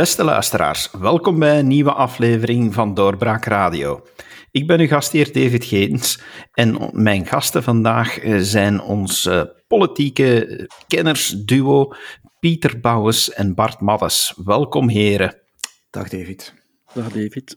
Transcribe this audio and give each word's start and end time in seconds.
Beste 0.00 0.24
luisteraars, 0.24 0.90
welkom 0.90 1.38
bij 1.38 1.58
een 1.58 1.66
nieuwe 1.66 1.92
aflevering 1.92 2.74
van 2.74 2.94
Doorbraak 2.94 3.44
Radio. 3.44 4.06
Ik 4.50 4.66
ben 4.66 4.80
uw 4.80 4.86
gastheer 4.86 5.32
David 5.32 5.64
Geens 5.64 6.20
en 6.52 6.90
mijn 6.92 7.26
gasten 7.26 7.62
vandaag 7.62 8.18
eh, 8.18 8.38
zijn 8.38 8.80
ons 8.80 9.26
uh, 9.26 9.42
politieke 9.66 10.68
kennersduo 10.86 11.92
Pieter 12.38 12.80
Bouwens 12.80 13.32
en 13.32 13.54
Bart 13.54 13.80
Maddes. 13.80 14.34
Welkom 14.44 14.88
heren. 14.88 15.42
Dag 15.90 16.08
David. 16.08 16.54
Dag 16.94 17.08
David. 17.08 17.56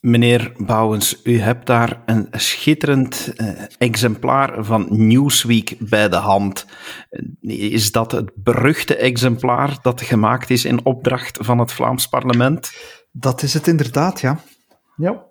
Meneer 0.00 0.52
Bouwens, 0.56 1.20
u 1.24 1.38
hebt 1.40 1.66
daar 1.66 2.02
een 2.06 2.28
schitterend 2.30 3.32
uh, 3.36 3.48
exemplaar 3.78 4.64
van 4.64 4.86
Newsweek 4.90 5.76
bij 5.78 6.08
de 6.08 6.16
hand. 6.16 6.66
Is 7.40 7.92
dat 7.92 8.12
het 8.12 8.30
beruchte 8.34 8.96
exemplaar 8.96 9.78
dat 9.82 10.02
gemaakt 10.02 10.50
is 10.50 10.64
in 10.64 10.84
opdracht 10.84 11.38
van 11.40 11.58
het 11.58 11.72
Vlaams 11.72 12.06
parlement? 12.06 12.72
Dat 13.12 13.42
is 13.42 13.54
het 13.54 13.66
inderdaad, 13.66 14.20
ja. 14.20 14.40
Ja. 14.96 15.26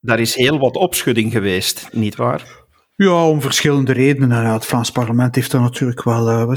Daar 0.00 0.20
is 0.20 0.34
heel 0.34 0.58
wat 0.58 0.76
opschudding 0.76 1.32
geweest, 1.32 1.88
nietwaar? 1.92 2.64
Ja, 2.96 3.28
om 3.28 3.40
verschillende 3.40 3.92
redenen. 3.92 4.52
het 4.52 4.64
Vlaams 4.64 4.90
parlement 4.90 5.34
heeft 5.34 5.52
er 5.52 5.60
natuurlijk 5.60 6.04
wel 6.04 6.30
uh, 6.30 6.56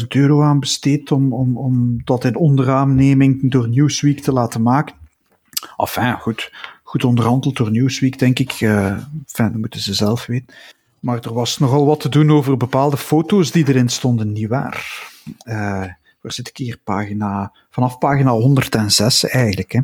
90.000 0.00 0.06
euro 0.08 0.42
aan 0.42 0.60
besteed 0.60 1.12
om, 1.12 1.32
om, 1.32 1.56
om 1.56 2.04
dat 2.04 2.24
in 2.24 2.36
onderaanneming 2.36 3.50
door 3.50 3.68
Newsweek 3.68 4.20
te 4.20 4.32
laten 4.32 4.62
maken. 4.62 4.97
Enfin, 5.76 6.18
goed, 6.18 6.52
goed 6.82 7.04
onderhandeld 7.04 7.56
door 7.56 7.70
Newsweek, 7.70 8.18
denk 8.18 8.38
ik. 8.38 8.60
Uh, 8.60 8.86
enfin, 8.86 9.52
dat 9.52 9.54
moeten 9.54 9.80
ze 9.80 9.94
zelf 9.94 10.26
weten. 10.26 10.54
Maar 11.00 11.20
er 11.20 11.32
was 11.32 11.58
nogal 11.58 11.86
wat 11.86 12.00
te 12.00 12.08
doen 12.08 12.30
over 12.30 12.56
bepaalde 12.56 12.96
foto's 12.96 13.50
die 13.50 13.68
erin 13.68 13.88
stonden, 13.88 14.32
nietwaar? 14.32 15.10
Uh, 15.44 15.54
waar 16.20 16.32
zit 16.32 16.48
ik 16.48 16.56
hier? 16.56 16.78
Pagina, 16.84 17.52
vanaf 17.70 17.98
pagina 17.98 18.30
106 18.30 19.24
eigenlijk, 19.24 19.72
hè, 19.72 19.80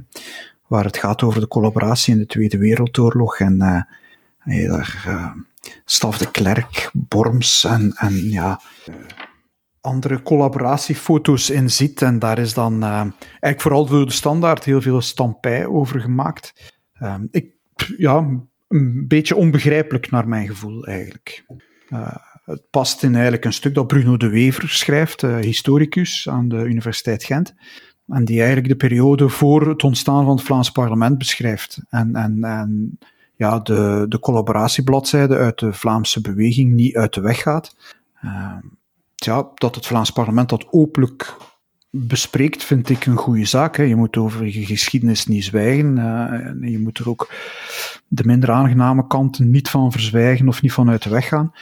waar 0.67 0.85
het 0.85 0.97
gaat 0.97 1.23
over 1.23 1.41
de 1.41 1.49
collaboratie 1.49 2.13
in 2.13 2.19
de 2.19 2.27
Tweede 2.27 2.59
Wereldoorlog 2.59 3.39
en 3.39 3.87
uh, 4.45 4.69
daar 4.71 5.35
Staf 5.85 6.19
de 6.19 6.31
Klerk, 6.31 6.91
Borms 6.93 7.65
en, 7.65 7.93
en 7.97 8.31
ja, 8.31 8.61
andere 9.85 10.23
collaboratiefoto's 10.23 11.51
in 11.51 11.71
ziet. 11.71 12.03
En 12.03 12.19
daar 12.19 12.39
is 12.39 12.55
dan 12.55 12.75
uh, 12.85 13.01
eigenlijk 13.01 13.61
vooral 13.61 13.87
door 13.87 14.07
de 14.07 14.13
standaard 14.13 14.65
heel 14.65 14.81
veel 14.81 15.01
stampij 15.01 15.67
over 15.67 16.01
gemaakt. 16.01 16.73
Uh, 17.03 17.15
ik, 17.31 17.55
ja, 17.97 18.17
een 18.69 19.05
beetje 19.09 19.37
onbegrijpelijk 19.37 20.11
naar 20.11 20.29
mijn 20.29 20.47
gevoel 20.47 20.87
eigenlijk. 20.87 21.45
Uh, 21.89 22.17
het 22.45 22.71
past 22.71 23.03
in 23.03 23.13
eigenlijk 23.15 23.45
een 23.45 23.53
stuk 23.53 23.75
dat 23.75 23.87
Bruno 23.87 24.17
de 24.17 24.29
Wever 24.29 24.69
schrijft, 24.69 25.21
historicus 25.23 26.29
aan 26.29 26.49
de 26.49 26.57
Universiteit 26.57 27.25
Gent. 27.25 27.55
En 28.07 28.25
die 28.25 28.39
eigenlijk 28.39 28.69
de 28.69 28.77
periode 28.77 29.29
voor 29.29 29.69
het 29.69 29.85
ontstaan 29.85 30.25
van 30.25 30.37
het 30.37 30.45
Vlaams 30.45 30.71
parlement 30.71 31.19
beschrijft. 31.19 31.81
En, 31.89 32.15
en, 32.15 32.45
en 32.45 32.99
ja, 33.37 33.59
de, 33.59 34.07
de 34.09 34.19
collaboratiebladzijde 34.19 35.37
uit 35.37 35.59
de 35.59 35.73
Vlaamse 35.73 36.21
beweging 36.21 36.73
niet 36.73 36.97
uit 36.97 37.15
de 37.15 37.21
weg 37.21 37.43
gaat 37.43 37.77
ja, 39.15 39.51
dat 39.55 39.75
het 39.75 39.87
Vlaams 39.87 40.11
parlement 40.11 40.49
dat 40.49 40.67
openlijk 40.71 41.37
bespreekt, 41.91 42.65
vind 42.65 42.89
ik 42.89 43.07
een 43.07 43.17
goede 43.17 43.45
zaak. 43.45 43.77
Hè. 43.77 43.83
Je 43.83 43.97
moet 43.97 44.17
over 44.17 44.45
je 44.47 44.67
geschiedenis 44.67 45.27
niet 45.27 45.45
zwijgen. 45.45 45.97
Uh, 45.97 46.71
je 46.71 46.79
moet 46.79 46.99
er 46.99 47.09
ook 47.09 47.33
de 48.09 48.25
minder 48.25 48.51
aangename 48.51 49.07
kanten 49.07 49.51
niet 49.51 49.71
van 49.71 49.93
verzwijgen 49.93 50.49
of 50.49 50.63
niet 50.63 50.73
van 50.73 50.91
uit 50.91 51.03
de 51.03 51.11
weg 51.11 51.29
gaan. 51.29 51.53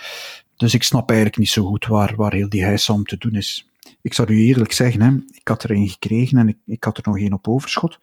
Dus 0.56 0.74
ik 0.74 0.82
snap 0.82 1.08
eigenlijk 1.08 1.38
niet 1.38 1.48
zo 1.48 1.64
goed 1.64 1.86
waar, 1.86 2.12
waar 2.16 2.32
heel 2.32 2.48
die 2.48 2.64
heisa 2.64 2.92
om 2.92 3.04
te 3.04 3.16
doen 3.18 3.34
is. 3.34 3.68
Ik 4.02 4.14
zal 4.14 4.28
u 4.28 4.40
eerlijk 4.40 4.72
zeggen, 4.72 5.00
hè, 5.00 5.10
ik 5.32 5.48
had 5.48 5.62
er 5.62 5.70
een 5.70 5.88
gekregen 5.88 6.38
en 6.38 6.48
ik, 6.48 6.56
ik 6.66 6.84
had 6.84 6.96
er 6.96 7.02
nog 7.06 7.18
één 7.18 7.32
op 7.32 7.48
overschot. 7.48 7.98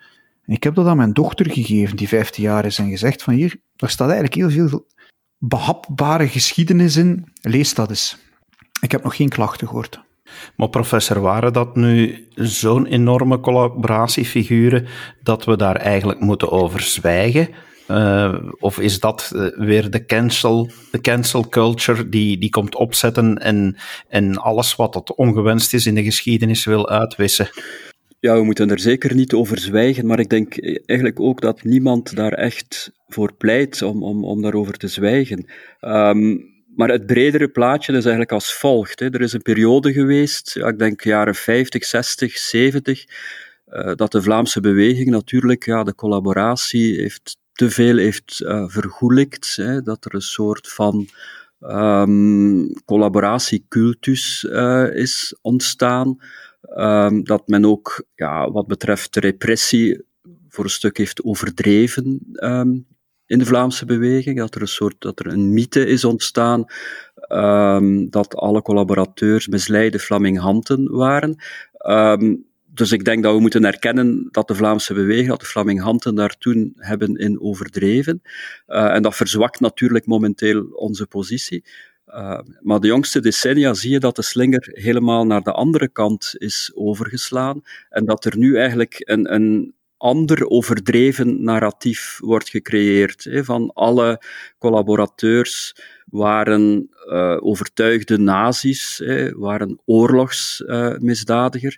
En 0.46 0.54
ik 0.54 0.64
heb 0.64 0.76
dat 0.76 0.88
aan 0.88 0.98
mijn 0.98 1.14
dochter 1.14 1.52
gegeven, 1.52 1.98
die 1.98 2.08
15 2.08 2.44
jaar 2.44 2.66
is, 2.66 2.78
en 2.78 2.90
gezegd 2.90 3.24
van 3.24 3.34
hier, 3.34 3.60
daar 3.76 3.90
staat 3.90 4.10
eigenlijk 4.10 4.36
heel 4.36 4.68
veel 4.68 4.88
behapbare 5.38 6.28
geschiedenis 6.28 6.96
in. 6.96 7.32
Lees 7.42 7.74
dat 7.74 7.90
eens. 7.90 8.18
Ik 8.82 8.92
heb 8.92 9.04
nog 9.04 9.16
geen 9.16 9.30
klachten 9.30 9.68
gehoord. 9.68 10.00
Maar 10.56 10.70
professor, 10.70 11.20
waren 11.20 11.54
dat 11.54 11.76
nu 11.76 12.28
zo'n 12.36 12.86
enorme 12.86 13.40
collaboratiefiguren 13.40 14.88
dat 15.24 15.46
we 15.46 15.58
daar 15.58 15.76
eigenlijk 15.76 16.20
moeten 16.20 16.52
over 16.52 16.82
zwijgen? 16.82 17.50
Uh, 17.88 18.36
of 18.60 18.80
is 18.80 19.00
dat 19.00 19.32
uh, 19.36 19.48
weer 19.58 19.92
de 19.92 20.06
cancel, 20.06 20.70
de 20.92 21.02
cancel 21.02 21.50
culture 21.50 22.10
die, 22.10 22.38
die 22.38 22.50
komt 22.50 22.76
opzetten 22.76 23.38
en, 23.38 23.76
en 24.08 24.38
alles 24.38 24.76
wat 24.76 24.94
dat 24.94 25.16
ongewenst 25.16 25.74
is 25.74 25.86
in 25.86 25.96
de 25.96 26.04
geschiedenis 26.04 26.66
wil 26.66 26.90
uitwissen? 26.90 27.50
Ja, 28.20 28.36
we 28.36 28.44
moeten 28.44 28.70
er 28.70 28.80
zeker 28.80 29.16
niet 29.16 29.34
over 29.34 29.60
zwijgen, 29.60 30.06
maar 30.06 30.20
ik 30.20 30.30
denk 30.30 30.58
eigenlijk 30.86 31.20
ook 31.20 31.42
dat 31.42 31.64
niemand 31.64 32.16
daar 32.16 32.34
echt 32.34 32.92
voor 33.08 33.34
pleit 33.34 33.82
om, 33.82 34.04
om, 34.04 34.24
om 34.24 34.42
daarover 34.42 34.74
te 34.74 34.88
zwijgen. 34.88 35.46
Um, 35.82 36.59
maar 36.80 36.90
het 36.90 37.06
bredere 37.06 37.48
plaatje 37.48 37.92
is 37.92 38.04
eigenlijk 38.04 38.32
als 38.32 38.54
volgt. 38.54 39.00
Hè. 39.00 39.10
Er 39.10 39.22
is 39.22 39.34
een 39.34 39.42
periode 39.42 39.94
geweest, 39.94 40.54
ja, 40.54 40.68
ik 40.68 40.80
denk 40.80 41.04
jaren 41.04 41.36
50, 41.36 41.86
60, 41.86 42.38
70, 42.38 43.06
uh, 43.68 43.96
dat 43.96 44.12
de 44.12 44.22
Vlaamse 44.22 44.60
beweging 44.60 45.10
natuurlijk 45.10 45.66
ja, 45.66 45.84
de 45.84 45.96
collaboratie 45.96 46.96
heeft, 46.96 47.38
te 47.52 47.70
veel 47.70 47.98
heeft 47.98 48.42
uh, 48.46 48.68
vergoelijkt. 48.68 49.56
Hè, 49.56 49.82
dat 49.82 50.06
er 50.06 50.16
een 50.16 50.22
soort 50.22 50.72
van 50.72 51.08
um, 51.60 52.74
collaboratiecultus 52.86 54.44
uh, 54.44 54.96
is 54.96 55.38
ontstaan. 55.42 56.18
Um, 56.78 57.24
dat 57.24 57.48
men 57.48 57.66
ook, 57.66 58.04
ja, 58.16 58.52
wat 58.52 58.68
betreft 58.68 59.14
de 59.14 59.20
repressie, 59.20 60.04
voor 60.50 60.64
een 60.64 60.70
stuk 60.70 60.98
heeft 60.98 61.24
overdreven. 61.24 62.20
Um, 62.34 62.86
in 63.30 63.40
de 63.40 63.46
Vlaamse 63.46 63.86
beweging, 63.86 64.38
dat 64.38 64.56
er 64.56 64.62
een 64.62 64.68
soort, 64.68 64.96
dat 65.00 65.20
er 65.20 65.28
een 65.28 65.54
mythe 65.54 65.86
is 65.86 66.04
ontstaan, 66.04 66.66
um, 67.28 68.10
dat 68.10 68.36
alle 68.36 68.62
collaborateurs 68.62 69.48
misleide 69.48 70.00
Flaminghanten 70.00 70.92
waren. 70.92 71.36
Um, 71.88 72.46
dus 72.66 72.92
ik 72.92 73.06
denk 73.06 73.24
dat 73.24 73.34
we 73.34 73.42
moeten 73.42 73.66
erkennen 73.66 74.28
dat 74.32 74.48
de 74.48 74.56
Vlaamse 74.56 74.94
beweging, 74.94 75.28
dat 75.28 75.40
de 75.40 75.46
Flaminghanten 75.46 76.16
daar 76.16 76.38
toen 76.38 76.74
hebben 76.76 77.16
in 77.16 77.42
overdreven. 77.42 78.22
Uh, 78.68 78.96
en 78.96 79.02
dat 79.02 79.16
verzwakt 79.16 79.60
natuurlijk 79.60 80.06
momenteel 80.06 80.64
onze 80.64 81.08
positie. 81.08 81.64
Uh, 82.08 82.40
maar 82.62 82.80
de 82.80 82.88
jongste 82.88 83.20
decennia 83.20 83.74
zie 83.74 83.92
je 83.92 84.00
dat 84.00 84.16
de 84.16 84.22
slinger 84.22 84.70
helemaal 84.72 85.26
naar 85.26 85.42
de 85.42 85.52
andere 85.52 85.88
kant 85.88 86.34
is 86.38 86.72
overgeslaan. 86.76 87.62
En 87.90 88.06
dat 88.06 88.26
er 88.26 88.38
nu 88.38 88.58
eigenlijk 88.58 88.96
een, 89.00 89.34
een 89.34 89.74
ander 90.00 90.48
overdreven 90.48 91.44
narratief 91.44 92.18
wordt 92.22 92.50
gecreëerd. 92.50 93.24
Hè, 93.24 93.44
van 93.44 93.72
alle 93.74 94.22
collaborateurs 94.58 95.76
waren 96.06 96.90
uh, 97.06 97.38
overtuigde 97.40 98.18
nazi's, 98.18 99.02
hè, 99.04 99.32
waren 99.32 99.80
oorlogsmisdadigers. 99.86 101.78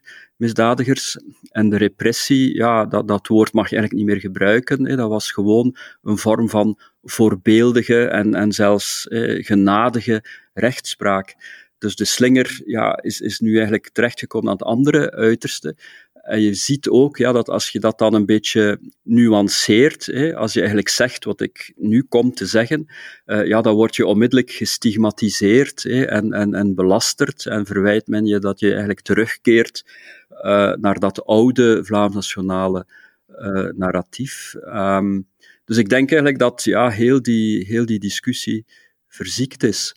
Uh, 1.15 1.23
en 1.51 1.69
de 1.69 1.77
repressie, 1.77 2.55
ja, 2.55 2.85
dat, 2.85 3.07
dat 3.07 3.27
woord 3.27 3.53
mag 3.53 3.69
je 3.69 3.75
eigenlijk 3.75 4.05
niet 4.05 4.13
meer 4.13 4.21
gebruiken. 4.21 4.85
Hè. 4.85 4.95
Dat 4.95 5.09
was 5.09 5.31
gewoon 5.31 5.75
een 6.03 6.17
vorm 6.17 6.49
van 6.49 6.79
voorbeeldige 7.03 8.05
en, 8.05 8.35
en 8.35 8.51
zelfs 8.51 9.07
eh, 9.07 9.45
genadige 9.45 10.23
rechtspraak. 10.53 11.35
Dus 11.77 11.95
de 11.95 12.05
slinger 12.05 12.61
ja, 12.65 13.01
is, 13.01 13.21
is 13.21 13.39
nu 13.39 13.53
eigenlijk 13.53 13.89
terechtgekomen 13.89 14.47
aan 14.49 14.55
het 14.57 14.63
andere 14.65 15.11
uiterste. 15.11 15.75
En 16.21 16.41
je 16.41 16.53
ziet 16.53 16.89
ook 16.89 17.17
ja, 17.17 17.31
dat 17.31 17.49
als 17.49 17.69
je 17.69 17.79
dat 17.79 17.97
dan 17.97 18.13
een 18.13 18.25
beetje 18.25 18.79
nuanceert, 19.03 20.05
hè, 20.05 20.35
als 20.35 20.53
je 20.53 20.59
eigenlijk 20.59 20.89
zegt 20.89 21.23
wat 21.23 21.41
ik 21.41 21.73
nu 21.75 22.03
kom 22.03 22.33
te 22.33 22.45
zeggen, 22.45 22.85
uh, 23.25 23.47
ja, 23.47 23.61
dan 23.61 23.75
word 23.75 23.95
je 23.95 24.05
onmiddellijk 24.05 24.51
gestigmatiseerd 24.51 25.83
hè, 25.83 26.03
en, 26.03 26.33
en, 26.33 26.53
en 26.53 26.75
belasterd 26.75 27.45
en 27.45 27.65
verwijt 27.65 28.07
men 28.07 28.25
je 28.25 28.39
dat 28.39 28.59
je 28.59 28.69
eigenlijk 28.69 29.01
terugkeert 29.01 29.85
uh, 30.31 30.73
naar 30.73 30.99
dat 30.99 31.25
oude 31.25 31.83
Vlaams-nationale 31.85 32.85
uh, 33.29 33.69
narratief. 33.71 34.55
Um, 34.65 35.27
dus 35.65 35.77
ik 35.77 35.89
denk 35.89 36.09
eigenlijk 36.09 36.39
dat 36.39 36.63
ja, 36.63 36.89
heel, 36.89 37.21
die, 37.21 37.65
heel 37.65 37.85
die 37.85 37.99
discussie 37.99 38.65
verziekt 39.07 39.63
is. 39.63 39.95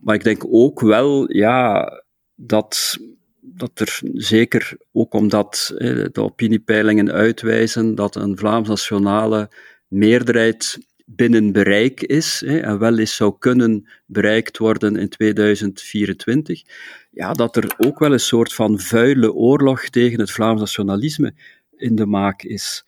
Maar 0.00 0.14
ik 0.14 0.24
denk 0.24 0.44
ook 0.46 0.80
wel 0.80 1.32
ja, 1.32 1.90
dat 2.34 2.98
dat 3.46 3.78
er 3.80 4.00
zeker, 4.12 4.76
ook 4.92 5.14
omdat 5.14 5.72
de 6.12 6.20
opiniepeilingen 6.20 7.12
uitwijzen 7.12 7.94
dat 7.94 8.16
een 8.16 8.38
Vlaams-nationale 8.38 9.50
meerderheid 9.88 10.78
binnen 11.06 11.52
bereik 11.52 12.02
is 12.02 12.42
en 12.42 12.78
wel 12.78 12.98
eens 12.98 13.16
zou 13.16 13.34
kunnen 13.38 13.88
bereikt 14.06 14.58
worden 14.58 14.96
in 14.96 15.08
2024, 15.08 16.62
ja, 17.10 17.32
dat 17.32 17.56
er 17.56 17.74
ook 17.78 17.98
wel 17.98 18.12
een 18.12 18.20
soort 18.20 18.52
van 18.52 18.80
vuile 18.80 19.32
oorlog 19.32 19.88
tegen 19.88 20.20
het 20.20 20.30
Vlaams 20.30 20.60
nationalisme 20.60 21.34
in 21.76 21.94
de 21.94 22.06
maak 22.06 22.42
is. 22.42 22.84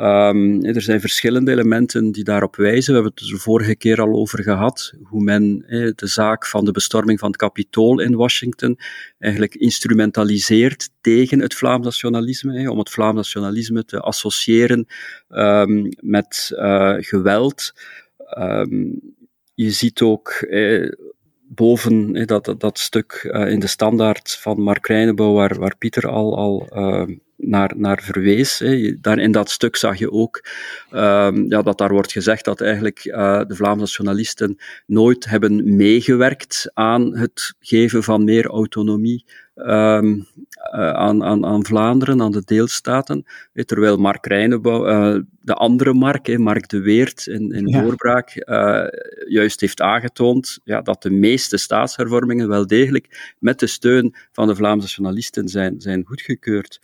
Um, 0.00 0.64
er 0.64 0.82
zijn 0.82 1.00
verschillende 1.00 1.50
elementen 1.50 2.12
die 2.12 2.24
daarop 2.24 2.56
wijzen. 2.56 2.94
We 2.94 3.02
hebben 3.02 3.24
het 3.24 3.42
vorige 3.42 3.76
keer 3.76 4.00
al 4.00 4.12
over 4.12 4.42
gehad, 4.42 4.94
hoe 5.02 5.22
men 5.22 5.64
eh, 5.66 5.90
de 5.94 6.06
zaak 6.06 6.46
van 6.46 6.64
de 6.64 6.72
bestorming 6.72 7.18
van 7.18 7.28
het 7.28 7.36
Capitool 7.36 8.00
in 8.00 8.14
Washington 8.14 8.78
eigenlijk 9.18 9.54
instrumentaliseert 9.54 10.90
tegen 11.00 11.40
het 11.40 11.54
Vlaams 11.54 11.84
nationalisme, 11.84 12.58
eh, 12.58 12.70
om 12.70 12.78
het 12.78 12.90
Vlaams 12.90 13.16
nationalisme 13.16 13.84
te 13.84 14.00
associëren 14.00 14.86
um, 15.28 15.88
met 16.00 16.50
uh, 16.52 16.94
geweld. 16.98 17.72
Um, 18.38 19.00
je 19.54 19.70
ziet 19.70 20.02
ook 20.02 20.28
eh, 20.30 20.92
boven 21.48 22.26
dat, 22.26 22.54
dat, 22.58 22.78
stuk 22.78 23.30
uh, 23.32 23.50
in 23.50 23.60
de 23.60 23.66
standaard 23.66 24.36
van 24.40 24.60
Mark 24.60 24.86
Reinebouw, 24.86 25.32
waar, 25.32 25.58
waar 25.58 25.76
Pieter 25.76 26.08
al, 26.08 26.36
al 26.36 26.68
uh, 26.72 27.16
naar, 27.36 27.72
naar 27.76 28.02
verwees. 28.02 28.58
Hè. 28.58 29.00
Daar, 29.00 29.18
in 29.18 29.32
dat 29.32 29.50
stuk 29.50 29.76
zag 29.76 29.98
je 29.98 30.10
ook 30.10 30.44
um, 30.92 31.50
ja, 31.50 31.62
dat 31.62 31.78
daar 31.78 31.92
wordt 31.92 32.12
gezegd 32.12 32.44
dat 32.44 32.60
eigenlijk 32.60 33.04
uh, 33.04 33.40
de 33.46 33.54
Vlaamse 33.54 33.80
nationalisten 33.80 34.58
nooit 34.86 35.24
hebben 35.24 35.76
meegewerkt 35.76 36.70
aan 36.72 37.16
het 37.16 37.54
geven 37.60 38.02
van 38.02 38.24
meer 38.24 38.46
autonomie 38.46 39.24
um, 39.54 40.26
uh, 40.74 40.90
aan, 40.90 41.24
aan, 41.24 41.44
aan 41.46 41.64
Vlaanderen, 41.64 42.22
aan 42.22 42.32
de 42.32 42.42
deelstaten. 42.44 43.24
Terwijl 43.52 43.96
Mark 43.96 44.26
Reinebouw, 44.26 44.88
uh, 44.88 45.20
de 45.40 45.54
andere 45.54 45.92
Mark, 45.92 46.38
Mark 46.38 46.68
de 46.68 46.80
Weert 46.80 47.26
in, 47.26 47.52
in 47.52 47.66
ja. 47.66 47.82
doorbraak, 47.82 48.42
uh, 48.48 48.86
juist 49.28 49.60
heeft 49.60 49.80
aangetoond 49.80 50.58
ja, 50.64 50.80
dat 50.80 51.02
de 51.02 51.10
meeste 51.10 51.56
staatshervormingen 51.56 52.48
wel 52.48 52.66
degelijk 52.66 53.34
met 53.38 53.58
de 53.58 53.66
steun 53.66 54.14
van 54.32 54.46
de 54.46 54.54
Vlaamse 54.54 54.80
nationalisten 54.80 55.48
zijn, 55.48 55.80
zijn 55.80 56.04
goedgekeurd. 56.04 56.80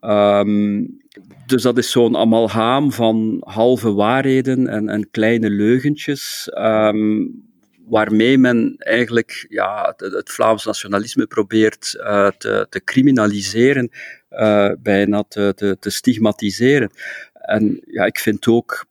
Um, 0.00 0.98
dus 1.46 1.62
dat 1.62 1.78
is 1.78 1.90
zo'n 1.90 2.16
amalgaam 2.16 2.92
van 2.92 3.36
halve 3.40 3.92
waarheden 3.92 4.66
en, 4.66 4.88
en 4.88 5.10
kleine 5.10 5.50
leugentjes. 5.50 6.50
Um, 6.58 7.48
waarmee 7.90 8.38
men 8.38 8.74
eigenlijk 8.78 9.46
ja, 9.48 9.94
het, 9.96 10.30
Vlaams 10.30 10.64
nationalisme 10.64 11.26
probeert 11.26 11.94
uh, 11.96 12.28
te, 12.38 12.66
te, 12.68 12.84
criminaliseren, 12.84 13.90
uh, 14.30 14.70
bijna 14.78 15.24
te, 15.28 15.76
te, 15.80 15.90
stigmatiseren. 15.90 16.90
En 17.32 17.80
ja, 17.86 18.04
ik 18.04 18.18
vind 18.18 18.46
ook 18.46 18.86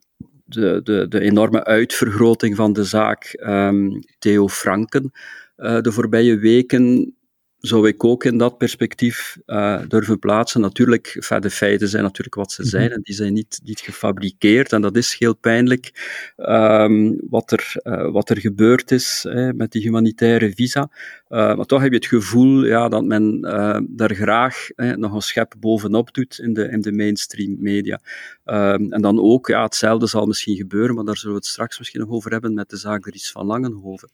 de, 0.45 0.81
de, 0.83 1.07
de 1.07 1.19
enorme 1.19 1.63
uitvergroting 1.63 2.55
van 2.55 2.73
de 2.73 2.83
zaak 2.83 3.37
um, 3.39 3.99
Theo 4.19 4.47
Franken 4.47 5.11
uh, 5.57 5.81
de 5.81 5.91
voorbije 5.91 6.37
weken 6.37 7.13
zou 7.59 7.87
ik 7.87 8.03
ook 8.03 8.23
in 8.23 8.37
dat 8.37 8.57
perspectief 8.57 9.37
uh, 9.47 9.81
durven 9.87 10.19
plaatsen. 10.19 10.61
Natuurlijk, 10.61 11.13
enfin, 11.15 11.41
de 11.41 11.49
feiten 11.49 11.87
zijn 11.87 12.03
natuurlijk 12.03 12.35
wat 12.35 12.51
ze 12.51 12.63
zijn 12.63 12.85
mhm. 12.85 12.93
en 12.93 13.01
die 13.01 13.15
zijn 13.15 13.33
niet, 13.33 13.61
niet 13.63 13.79
gefabriceerd. 13.79 14.73
En 14.73 14.81
dat 14.81 14.95
is 14.95 15.15
heel 15.19 15.35
pijnlijk 15.35 15.91
um, 16.37 17.19
wat, 17.29 17.51
er, 17.51 17.73
uh, 17.83 18.11
wat 18.11 18.29
er 18.29 18.39
gebeurd 18.39 18.91
is 18.91 19.25
hè, 19.29 19.53
met 19.53 19.71
die 19.71 19.81
humanitaire 19.81 20.51
visa. 20.55 20.89
Uh, 21.29 21.55
maar 21.55 21.65
toch 21.65 21.81
heb 21.81 21.91
je 21.91 21.97
het 21.97 22.05
gevoel 22.05 22.65
ja, 22.65 22.89
dat 22.89 23.03
men 23.03 23.41
daar 23.89 24.15
graag 24.15 24.67
hè, 24.75 24.97
nog 24.97 25.13
een 25.13 25.21
schep 25.21 25.53
bovenop 25.59 26.13
doet 26.13 26.39
in 26.39 26.53
de, 26.53 26.69
in 26.69 26.81
de 26.81 26.91
mainstream 26.91 27.55
media. 27.59 27.99
Um, 28.45 28.91
en 28.91 29.01
dan 29.01 29.19
ook, 29.19 29.47
ja, 29.47 29.63
hetzelfde 29.63 30.07
zal 30.07 30.25
misschien 30.25 30.55
gebeuren, 30.55 30.95
maar 30.95 31.05
daar 31.05 31.17
zullen 31.17 31.35
we 31.35 31.41
het 31.41 31.49
straks 31.49 31.77
misschien 31.77 31.99
nog 31.99 32.09
over 32.09 32.31
hebben 32.31 32.53
met 32.53 32.69
de 32.69 32.77
zaak 32.77 33.01
Dries 33.01 33.31
van 33.31 33.45
Langenhoven. 33.45 34.09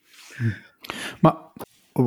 Maar 1.20 1.34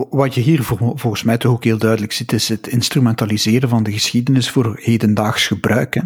wat 0.10 0.34
je 0.34 0.42
hier 0.42 0.64
volgens 0.64 1.24
mij 1.24 1.38
toch 1.38 1.52
ook 1.52 1.64
heel 1.64 1.78
duidelijk 1.78 2.12
ziet, 2.12 2.32
is 2.32 2.50
het 2.50 2.68
instrumentaliseren 2.68 3.70
van 3.70 3.84
de 3.84 3.92
geschiedenis 3.92 4.50
voor 4.50 4.80
hedendaags 4.82 5.48
gebruik. 5.48 6.04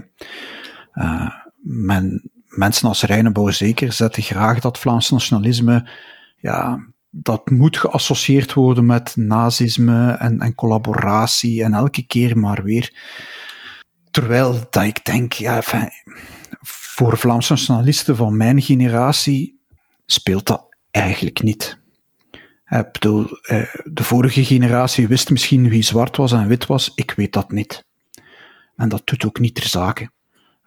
Uh, 0.93 1.29
men, 1.61 2.31
mensen 2.47 2.87
als 2.87 3.03
Reinebouw 3.03 3.49
zeker 3.49 3.93
zetten 3.93 4.23
graag 4.23 4.59
dat 4.59 4.79
Vlaams 4.79 5.09
nationalisme, 5.09 5.89
ja, 6.37 6.85
dat 7.09 7.49
moet 7.49 7.77
geassocieerd 7.77 8.53
worden 8.53 8.85
met 8.85 9.15
nazisme 9.15 10.11
en, 10.11 10.39
en 10.39 10.55
collaboratie 10.55 11.63
en 11.63 11.73
elke 11.73 12.05
keer 12.05 12.37
maar 12.37 12.63
weer. 12.63 12.93
Terwijl 14.11 14.67
dat 14.69 14.83
ik 14.83 15.05
denk, 15.05 15.33
ja, 15.33 15.61
voor 16.61 17.17
Vlaamse 17.17 17.51
nationalisten 17.51 18.15
van 18.15 18.37
mijn 18.37 18.61
generatie 18.61 19.59
speelt 20.05 20.45
dat 20.45 20.75
eigenlijk 20.91 21.43
niet. 21.43 21.81
Bedoel, 22.81 23.37
eh, 23.41 23.63
de 23.83 24.03
vorige 24.03 24.45
generatie 24.45 25.07
wist 25.07 25.29
misschien 25.29 25.69
wie 25.69 25.81
zwart 25.81 26.17
was 26.17 26.31
en 26.31 26.47
wit 26.47 26.65
was. 26.65 26.91
Ik 26.95 27.11
weet 27.11 27.33
dat 27.33 27.51
niet. 27.51 27.85
En 28.75 28.89
dat 28.89 29.01
doet 29.05 29.25
ook 29.25 29.39
niet 29.39 29.55
ter 29.55 29.67
zake. 29.67 30.09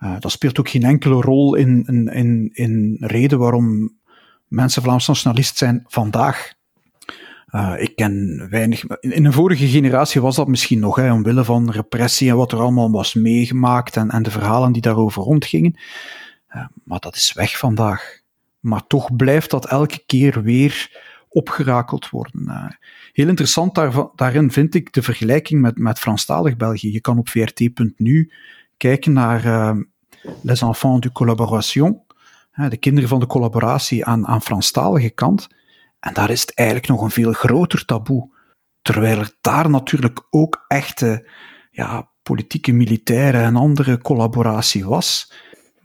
Uh, 0.00 0.17
dat 0.19 0.31
speelt 0.31 0.58
ook 0.58 0.69
geen 0.69 0.82
enkele 0.82 1.20
rol 1.20 1.55
in, 1.55 1.85
in, 2.12 2.50
in, 2.53 2.97
reden 3.00 3.38
waarom 3.38 3.97
mensen 4.47 4.82
Vlaams 4.82 5.06
nationalist 5.06 5.56
zijn 5.56 5.85
vandaag. 5.87 6.55
Ik 7.76 7.97
ken 7.97 8.47
weinig. 8.50 8.85
In 8.85 9.25
een 9.25 9.32
vorige 9.32 9.69
generatie 9.69 10.20
was 10.20 10.37
dat 10.37 10.49
misschien 10.49 10.79
nog, 10.79 10.97
hè, 10.97 11.12
omwille 11.12 11.44
van 11.44 11.70
repressie 11.70 12.31
en 12.31 12.37
wat 12.37 12.52
er 12.52 12.59
allemaal 12.59 12.91
was 12.91 13.14
meegemaakt 13.14 13.97
en, 13.97 14.11
en 14.11 14.23
de 14.23 14.31
verhalen 14.31 14.73
die 14.73 14.82
daarover 14.82 15.23
rondgingen. 15.23 15.79
Maar 16.85 16.99
dat 16.99 17.17
is 17.17 17.32
weg 17.32 17.59
vandaag. 17.59 18.20
Maar 18.61 18.87
toch 18.87 19.17
blijft 19.17 19.50
dat 19.50 19.67
elke 19.67 20.02
keer 20.06 20.43
weer 20.43 20.91
opgerakeld 21.37 22.11
worden. 22.11 22.43
Uh, 22.49 22.69
heel 23.12 23.29
interessant 23.29 23.75
daar, 23.75 23.93
daarin 24.15 24.50
vind 24.50 24.75
ik 24.75 24.93
de 24.93 25.03
vergelijking 25.03 25.61
met, 25.61 25.79
met 25.79 25.99
Franstalig 25.99 26.56
België. 26.56 26.93
Je 26.93 27.00
kan 27.00 27.19
op 27.19 27.29
vrt.nu 27.29 28.33
kijken 28.77 29.12
naar 29.12 29.44
uh, 29.44 29.77
Les 30.43 30.62
Enfants 30.62 31.00
du 31.00 31.12
Collaboration, 31.12 32.03
de 32.69 32.77
kinderen 32.77 33.09
van 33.09 33.21
de 33.21 33.27
collaboratie 33.27 34.05
aan, 34.05 34.27
aan 34.27 34.43
Franstalige 34.43 35.11
kant. 35.11 35.49
En 36.00 36.15
daar 36.15 36.31
is 36.31 36.41
het 36.41 36.55
eigenlijk 36.55 36.88
nog 36.88 37.03
een 37.03 37.11
veel 37.11 37.33
groter 37.33 37.85
taboe. 37.85 38.35
Terwijl 38.83 39.19
er 39.19 39.37
daar 39.41 39.71
natuurlijk 39.71 40.27
ook 40.31 40.65
echte 40.69 41.31
ja, 41.71 42.11
politieke, 42.23 42.73
militaire 42.73 43.38
en 43.38 43.56
andere 43.56 43.99
collaboratie 43.99 44.85
was. 44.85 45.33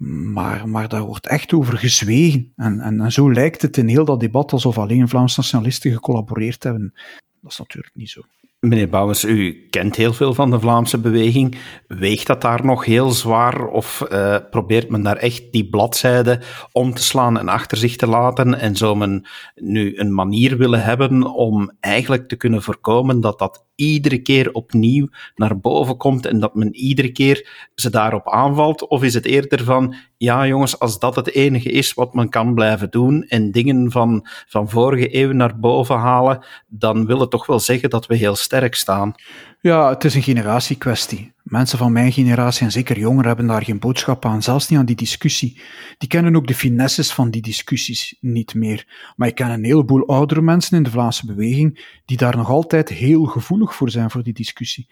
Maar, 0.07 0.69
maar 0.69 0.87
daar 0.87 1.01
wordt 1.01 1.27
echt 1.27 1.53
over 1.53 1.77
gezwegen. 1.77 2.53
En, 2.55 2.79
en, 2.79 3.11
zo 3.11 3.31
lijkt 3.31 3.61
het 3.61 3.77
in 3.77 3.87
heel 3.87 4.05
dat 4.05 4.19
debat 4.19 4.51
alsof 4.51 4.77
alleen 4.77 5.09
Vlaams 5.09 5.35
nationalisten 5.35 5.91
gecollaboreerd 5.91 6.63
hebben. 6.63 6.93
Dat 7.41 7.51
is 7.51 7.57
natuurlijk 7.57 7.95
niet 7.95 8.09
zo. 8.09 8.21
Meneer 8.59 8.89
Bouwens, 8.89 9.25
u 9.25 9.67
kent 9.69 9.95
heel 9.95 10.13
veel 10.13 10.33
van 10.33 10.51
de 10.51 10.59
Vlaamse 10.59 10.97
beweging. 10.97 11.57
Weegt 11.87 12.27
dat 12.27 12.41
daar 12.41 12.65
nog 12.65 12.85
heel 12.85 13.11
zwaar 13.11 13.67
of 13.67 14.05
uh, 14.11 14.37
probeert 14.49 14.89
men 14.89 15.03
daar 15.03 15.17
echt 15.17 15.51
die 15.51 15.69
bladzijde 15.69 16.41
om 16.71 16.93
te 16.93 17.03
slaan 17.03 17.39
en 17.39 17.47
achter 17.47 17.77
zich 17.77 17.95
te 17.95 18.07
laten 18.07 18.59
en 18.59 18.75
zou 18.75 18.97
men 18.97 19.25
nu 19.55 19.97
een 19.97 20.13
manier 20.13 20.57
willen 20.57 20.83
hebben 20.83 21.23
om 21.23 21.71
eigenlijk 21.79 22.27
te 22.27 22.35
kunnen 22.35 22.61
voorkomen 22.61 23.21
dat 23.21 23.39
dat 23.39 23.65
iedere 23.81 24.17
keer 24.17 24.51
opnieuw 24.51 25.07
naar 25.35 25.59
boven 25.59 25.97
komt 25.97 26.25
en 26.25 26.39
dat 26.39 26.55
men 26.55 26.75
iedere 26.75 27.11
keer 27.11 27.67
ze 27.75 27.89
daarop 27.89 28.29
aanvalt? 28.29 28.87
Of 28.87 29.03
is 29.03 29.13
het 29.13 29.25
eerder 29.25 29.63
van, 29.63 29.95
ja 30.17 30.47
jongens, 30.47 30.79
als 30.79 30.99
dat 30.99 31.15
het 31.15 31.33
enige 31.33 31.71
is 31.71 31.93
wat 31.93 32.13
men 32.13 32.29
kan 32.29 32.53
blijven 32.53 32.89
doen 32.89 33.23
en 33.23 33.51
dingen 33.51 33.91
van, 33.91 34.27
van 34.47 34.69
vorige 34.69 35.15
eeuw 35.15 35.31
naar 35.31 35.59
boven 35.59 35.97
halen, 35.97 36.45
dan 36.67 37.05
wil 37.05 37.19
het 37.19 37.29
toch 37.29 37.45
wel 37.45 37.59
zeggen 37.59 37.89
dat 37.89 38.05
we 38.05 38.15
heel 38.15 38.35
sterk 38.35 38.75
staan. 38.75 39.15
Ja, 39.63 39.89
het 39.89 40.03
is 40.03 40.15
een 40.15 40.23
generatiekwestie. 40.23 41.33
Mensen 41.43 41.77
van 41.77 41.91
mijn 41.91 42.11
generatie 42.11 42.65
en 42.65 42.71
zeker 42.71 42.99
jongeren 42.99 43.27
hebben 43.27 43.47
daar 43.47 43.63
geen 43.63 43.79
boodschap 43.79 44.25
aan, 44.25 44.41
zelfs 44.41 44.69
niet 44.69 44.79
aan 44.79 44.85
die 44.85 44.95
discussie. 44.95 45.61
Die 45.97 46.09
kennen 46.09 46.35
ook 46.35 46.47
de 46.47 46.55
finesses 46.55 47.13
van 47.13 47.29
die 47.29 47.41
discussies 47.41 48.17
niet 48.19 48.53
meer. 48.53 48.87
Maar 49.15 49.27
ik 49.27 49.35
ken 49.35 49.49
een 49.49 49.63
heleboel 49.63 50.07
oudere 50.07 50.41
mensen 50.41 50.77
in 50.77 50.83
de 50.83 50.89
Vlaamse 50.89 51.25
beweging 51.25 51.99
die 52.05 52.17
daar 52.17 52.37
nog 52.37 52.49
altijd 52.49 52.89
heel 52.89 53.23
gevoelig 53.23 53.75
voor 53.75 53.89
zijn 53.89 54.11
voor 54.11 54.23
die 54.23 54.33
discussie. 54.33 54.87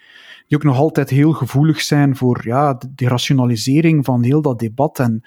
Die 0.47 0.57
ook 0.57 0.63
nog 0.63 0.77
altijd 0.77 1.09
heel 1.09 1.31
gevoelig 1.31 1.81
zijn 1.81 2.15
voor 2.15 2.41
ja, 2.45 2.81
de, 2.95 3.07
rationalisering 3.07 4.05
van 4.05 4.23
heel 4.23 4.41
dat 4.41 4.59
debat 4.59 4.99
en, 4.99 5.23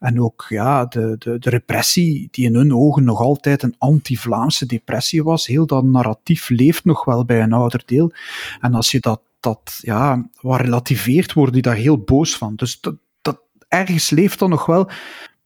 en 0.00 0.20
ook 0.20 0.46
ja, 0.48 0.84
de, 0.84 1.16
de, 1.18 1.38
de 1.38 1.50
repressie, 1.50 2.28
die 2.30 2.44
in 2.46 2.54
hun 2.54 2.74
ogen 2.74 3.04
nog 3.04 3.20
altijd 3.20 3.62
een 3.62 3.74
anti-Vlaamse 3.78 4.66
depressie 4.66 5.22
was. 5.22 5.46
Heel 5.46 5.66
dat 5.66 5.84
narratief 5.84 6.48
leeft 6.48 6.84
nog 6.84 7.04
wel 7.04 7.24
bij 7.24 7.42
een 7.42 7.52
ouder 7.52 7.82
deel. 7.86 8.12
En 8.60 8.74
als 8.74 8.90
je 8.90 9.00
dat, 9.00 9.20
dat 9.40 9.78
ja, 9.80 10.28
wat 10.40 10.60
relativeert, 10.60 11.32
worden 11.32 11.52
die 11.52 11.62
daar 11.62 11.74
heel 11.74 11.98
boos 11.98 12.36
van. 12.36 12.56
Dus 12.56 12.80
dat, 12.80 12.94
dat, 13.22 13.40
ergens 13.68 14.10
leeft 14.10 14.38
dat 14.38 14.48
nog 14.48 14.66
wel. 14.66 14.90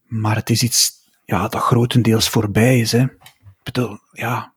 Maar 0.02 0.36
het 0.36 0.50
is 0.50 0.62
iets 0.62 0.92
ja, 1.24 1.48
dat 1.48 1.62
grotendeels 1.62 2.28
voorbij 2.28 2.80
is. 2.80 2.92
Hè. 2.92 3.02
Ik 3.02 3.62
bedoel, 3.62 3.98
ja, 4.12 4.52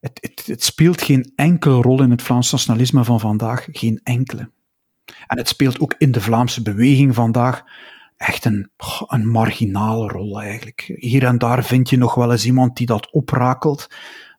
het, 0.00 0.18
het, 0.20 0.46
het 0.46 0.64
speelt 0.64 1.02
geen 1.02 1.32
enkele 1.36 1.82
rol 1.82 2.02
in 2.02 2.10
het 2.10 2.22
Vlaams 2.22 2.52
nationalisme 2.52 3.04
van 3.04 3.20
vandaag. 3.20 3.66
Geen 3.72 4.00
enkele. 4.02 4.50
En 5.26 5.38
het 5.38 5.48
speelt 5.48 5.80
ook 5.80 5.94
in 5.98 6.12
de 6.12 6.20
Vlaamse 6.20 6.62
beweging 6.62 7.14
vandaag 7.14 7.64
echt 8.22 8.44
een, 8.44 8.70
een 9.06 9.28
marginale 9.28 10.08
rol 10.08 10.40
eigenlijk. 10.40 10.92
Hier 10.94 11.24
en 11.24 11.38
daar 11.38 11.64
vind 11.64 11.90
je 11.90 11.96
nog 11.96 12.14
wel 12.14 12.30
eens 12.30 12.46
iemand 12.46 12.76
die 12.76 12.86
dat 12.86 13.12
oprakelt, 13.12 13.86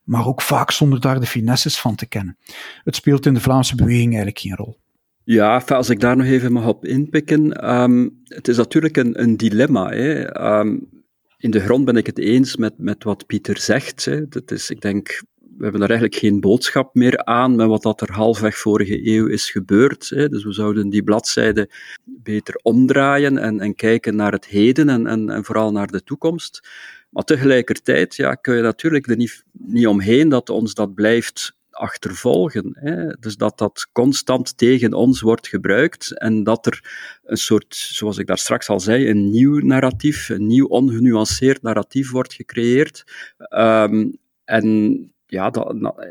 maar 0.04 0.28
ook 0.28 0.42
vaak 0.42 0.72
zonder 0.72 1.00
daar 1.00 1.20
de 1.20 1.26
finesses 1.26 1.80
van 1.80 1.96
te 1.96 2.06
kennen. 2.06 2.38
Het 2.84 2.96
speelt 2.96 3.26
in 3.26 3.34
de 3.34 3.40
Vlaamse 3.42 3.76
beweging 3.76 4.08
eigenlijk 4.08 4.40
geen 4.40 4.56
rol. 4.56 4.82
Ja, 5.24 5.64
als 5.68 5.90
ik 5.90 6.00
daar 6.00 6.18
nog 6.18 6.26
even 6.26 6.52
mag 6.52 6.68
op 6.68 6.86
inpikken. 6.86 7.72
Um, 7.74 8.22
het 8.24 8.48
is 8.48 8.58
natuurlijk 8.58 8.98
een, 8.98 9.22
een 9.22 9.38
dilemma. 9.38 9.90
Hè. 9.90 10.42
Um, 10.60 10.90
in 11.38 11.52
de 11.52 11.60
grond 11.60 11.86
ben 11.86 11.96
ik 11.96 12.06
het 12.06 12.20
eens 12.20 12.56
met, 12.56 12.74
met 12.78 13.04
wat 13.04 13.26
Pieter 13.26 13.58
zegt. 13.58 14.06
Hè. 14.06 14.28
Dat 14.28 14.52
is, 14.52 14.70
ik 14.70 14.82
denk, 14.82 15.22
we 15.64 15.70
hebben 15.70 15.88
daar 15.88 15.98
eigenlijk 15.98 16.20
geen 16.28 16.40
boodschap 16.40 16.96
meer 16.96 17.26
aan 17.26 17.56
met 17.56 17.68
wat 17.68 17.82
dat 17.82 18.02
er 18.02 18.12
halfweg 18.12 18.58
vorige 18.58 19.08
eeuw 19.08 19.28
is 19.28 19.52
gebeurd. 19.52 20.10
Hè. 20.10 20.30
Dus 20.30 20.44
we 20.44 20.54
zouden 20.54 20.90
die 20.90 21.04
bladzijde 21.04 21.70
beter 22.04 22.60
omdraaien 22.64 23.38
en, 23.38 23.60
en 23.60 23.76
kijken 23.76 24.16
naar 24.16 24.32
het 24.32 24.46
heden 24.46 24.90
en, 24.90 25.30
en, 25.30 25.44
vooral 25.44 25.72
naar 25.72 25.88
de 25.88 26.04
toekomst. 26.04 26.68
Maar 27.10 27.24
tegelijkertijd 27.24 28.16
ja, 28.16 28.36
kun 28.36 28.56
je 28.56 28.62
natuurlijk 28.62 29.08
er 29.08 29.16
niet, 29.16 29.44
niet 29.52 29.88
omheen 29.88 30.30
dat 30.30 30.50
ons 30.50 30.74
dat 30.74 30.94
blijft 30.94 31.56
achtervolgen. 31.70 32.78
Hè. 32.80 33.08
Dus 33.20 33.38
dat 33.38 33.58
dat 33.58 33.90
constant 33.92 34.58
tegen 34.58 34.94
ons 34.94 35.22
wordt 35.22 35.48
gebruikt 35.48 36.18
en 36.18 36.44
dat 36.44 36.66
er 36.66 36.84
een 37.24 37.38
soort, 37.38 37.76
zoals 37.76 38.18
ik 38.18 38.28
daar 38.28 38.38
straks 38.38 38.70
al 38.70 38.80
zei, 38.80 39.10
een 39.10 39.30
nieuw 39.30 39.60
narratief, 39.60 40.30
een 40.30 40.48
nieuw 40.48 40.68
ongenuanceerd 40.68 41.62
narratief 41.62 42.12
wordt 42.12 42.34
gecreëerd. 42.34 43.04
Um, 43.50 44.22
en 44.46 45.08
ja, 45.34 45.52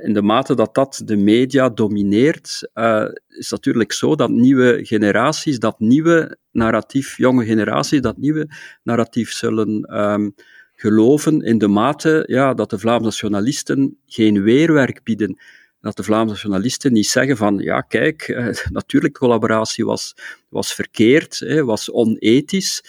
in 0.02 0.12
de 0.12 0.22
mate 0.22 0.54
dat 0.54 0.74
dat 0.74 1.02
de 1.04 1.16
media 1.16 1.68
domineert, 1.68 2.70
uh, 2.74 3.04
is 3.28 3.50
natuurlijk 3.50 3.92
zo 3.92 4.14
dat 4.14 4.30
nieuwe 4.30 4.78
generaties, 4.82 5.58
dat 5.58 5.80
nieuwe 5.80 6.36
narratief, 6.50 7.16
jonge 7.16 7.44
generaties, 7.44 8.00
dat 8.00 8.16
nieuwe 8.16 8.48
narratief 8.82 9.32
zullen 9.32 10.00
um, 10.00 10.34
geloven 10.74 11.40
in 11.40 11.58
de 11.58 11.68
mate 11.68 12.24
ja, 12.26 12.54
dat 12.54 12.70
de 12.70 12.78
Vlaamse 12.78 13.18
journalisten 13.18 13.98
geen 14.06 14.42
weerwerk 14.42 15.00
bieden. 15.04 15.38
Dat 15.80 15.96
de 15.96 16.02
Vlaamse 16.02 16.34
journalisten 16.34 16.92
niet 16.92 17.08
zeggen 17.08 17.36
van, 17.36 17.58
ja 17.58 17.80
kijk, 17.80 18.28
uh, 18.28 18.48
natuurlijk 18.78 19.18
collaboratie 19.18 19.84
was, 19.84 20.16
was 20.48 20.74
verkeerd, 20.74 21.38
hè, 21.38 21.64
was 21.64 21.90
onethisch, 21.90 22.84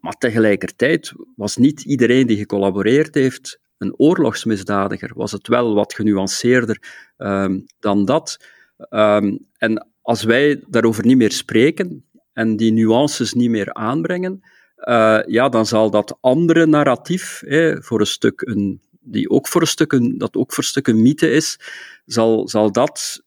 maar 0.00 0.14
tegelijkertijd 0.18 1.12
was 1.36 1.56
niet 1.56 1.82
iedereen 1.82 2.26
die 2.26 2.36
gecollaboreerd 2.36 3.14
heeft 3.14 3.62
een 3.84 3.94
oorlogsmisdadiger. 3.96 5.10
Was 5.14 5.32
het 5.32 5.48
wel 5.48 5.74
wat 5.74 5.94
genuanceerder 5.94 6.78
um, 7.16 7.64
dan 7.78 8.04
dat. 8.04 8.44
Um, 8.90 9.46
en 9.58 9.88
als 10.02 10.22
wij 10.22 10.64
daarover 10.68 11.06
niet 11.06 11.16
meer 11.16 11.32
spreken 11.32 12.04
en 12.32 12.56
die 12.56 12.72
nuances 12.72 13.32
niet 13.32 13.50
meer 13.50 13.74
aanbrengen, 13.74 14.40
uh, 14.76 15.20
ja, 15.26 15.48
dan 15.48 15.66
zal 15.66 15.90
dat 15.90 16.18
andere 16.20 16.66
narratief, 16.66 17.42
voor 17.78 18.00
een 18.00 18.06
stuk 18.06 18.40
een, 18.40 18.80
die 19.00 19.30
ook 19.30 19.48
voor 19.48 19.60
een 19.60 19.66
stuk 19.66 19.92
een, 19.92 20.18
dat 20.18 20.36
ook 20.36 20.52
voor 20.52 20.62
een 20.62 20.68
stuk 20.68 20.86
een 20.86 21.02
mythe 21.02 21.30
is, 21.30 21.58
zal, 22.04 22.48
zal 22.48 22.72
dat 22.72 23.22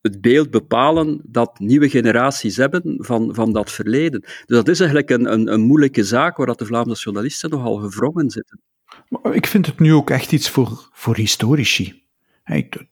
het 0.00 0.20
beeld 0.20 0.50
bepalen 0.50 1.20
dat 1.24 1.58
nieuwe 1.58 1.88
generaties 1.88 2.56
hebben 2.56 2.96
van, 2.98 3.34
van 3.34 3.52
dat 3.52 3.70
verleden. 3.70 4.20
Dus 4.20 4.56
dat 4.56 4.68
is 4.68 4.80
eigenlijk 4.80 5.10
een, 5.10 5.32
een, 5.32 5.52
een 5.52 5.60
moeilijke 5.60 6.04
zaak 6.04 6.36
waar 6.36 6.46
dat 6.46 6.58
de 6.58 6.66
Vlaamse 6.66 7.02
journalisten 7.02 7.50
nogal 7.50 7.76
gevrongen 7.76 8.30
zitten. 8.30 8.60
Ik 9.32 9.46
vind 9.46 9.66
het 9.66 9.78
nu 9.78 9.94
ook 9.94 10.10
echt 10.10 10.32
iets 10.32 10.50
voor, 10.50 10.88
voor 10.92 11.16
historici. 11.16 12.02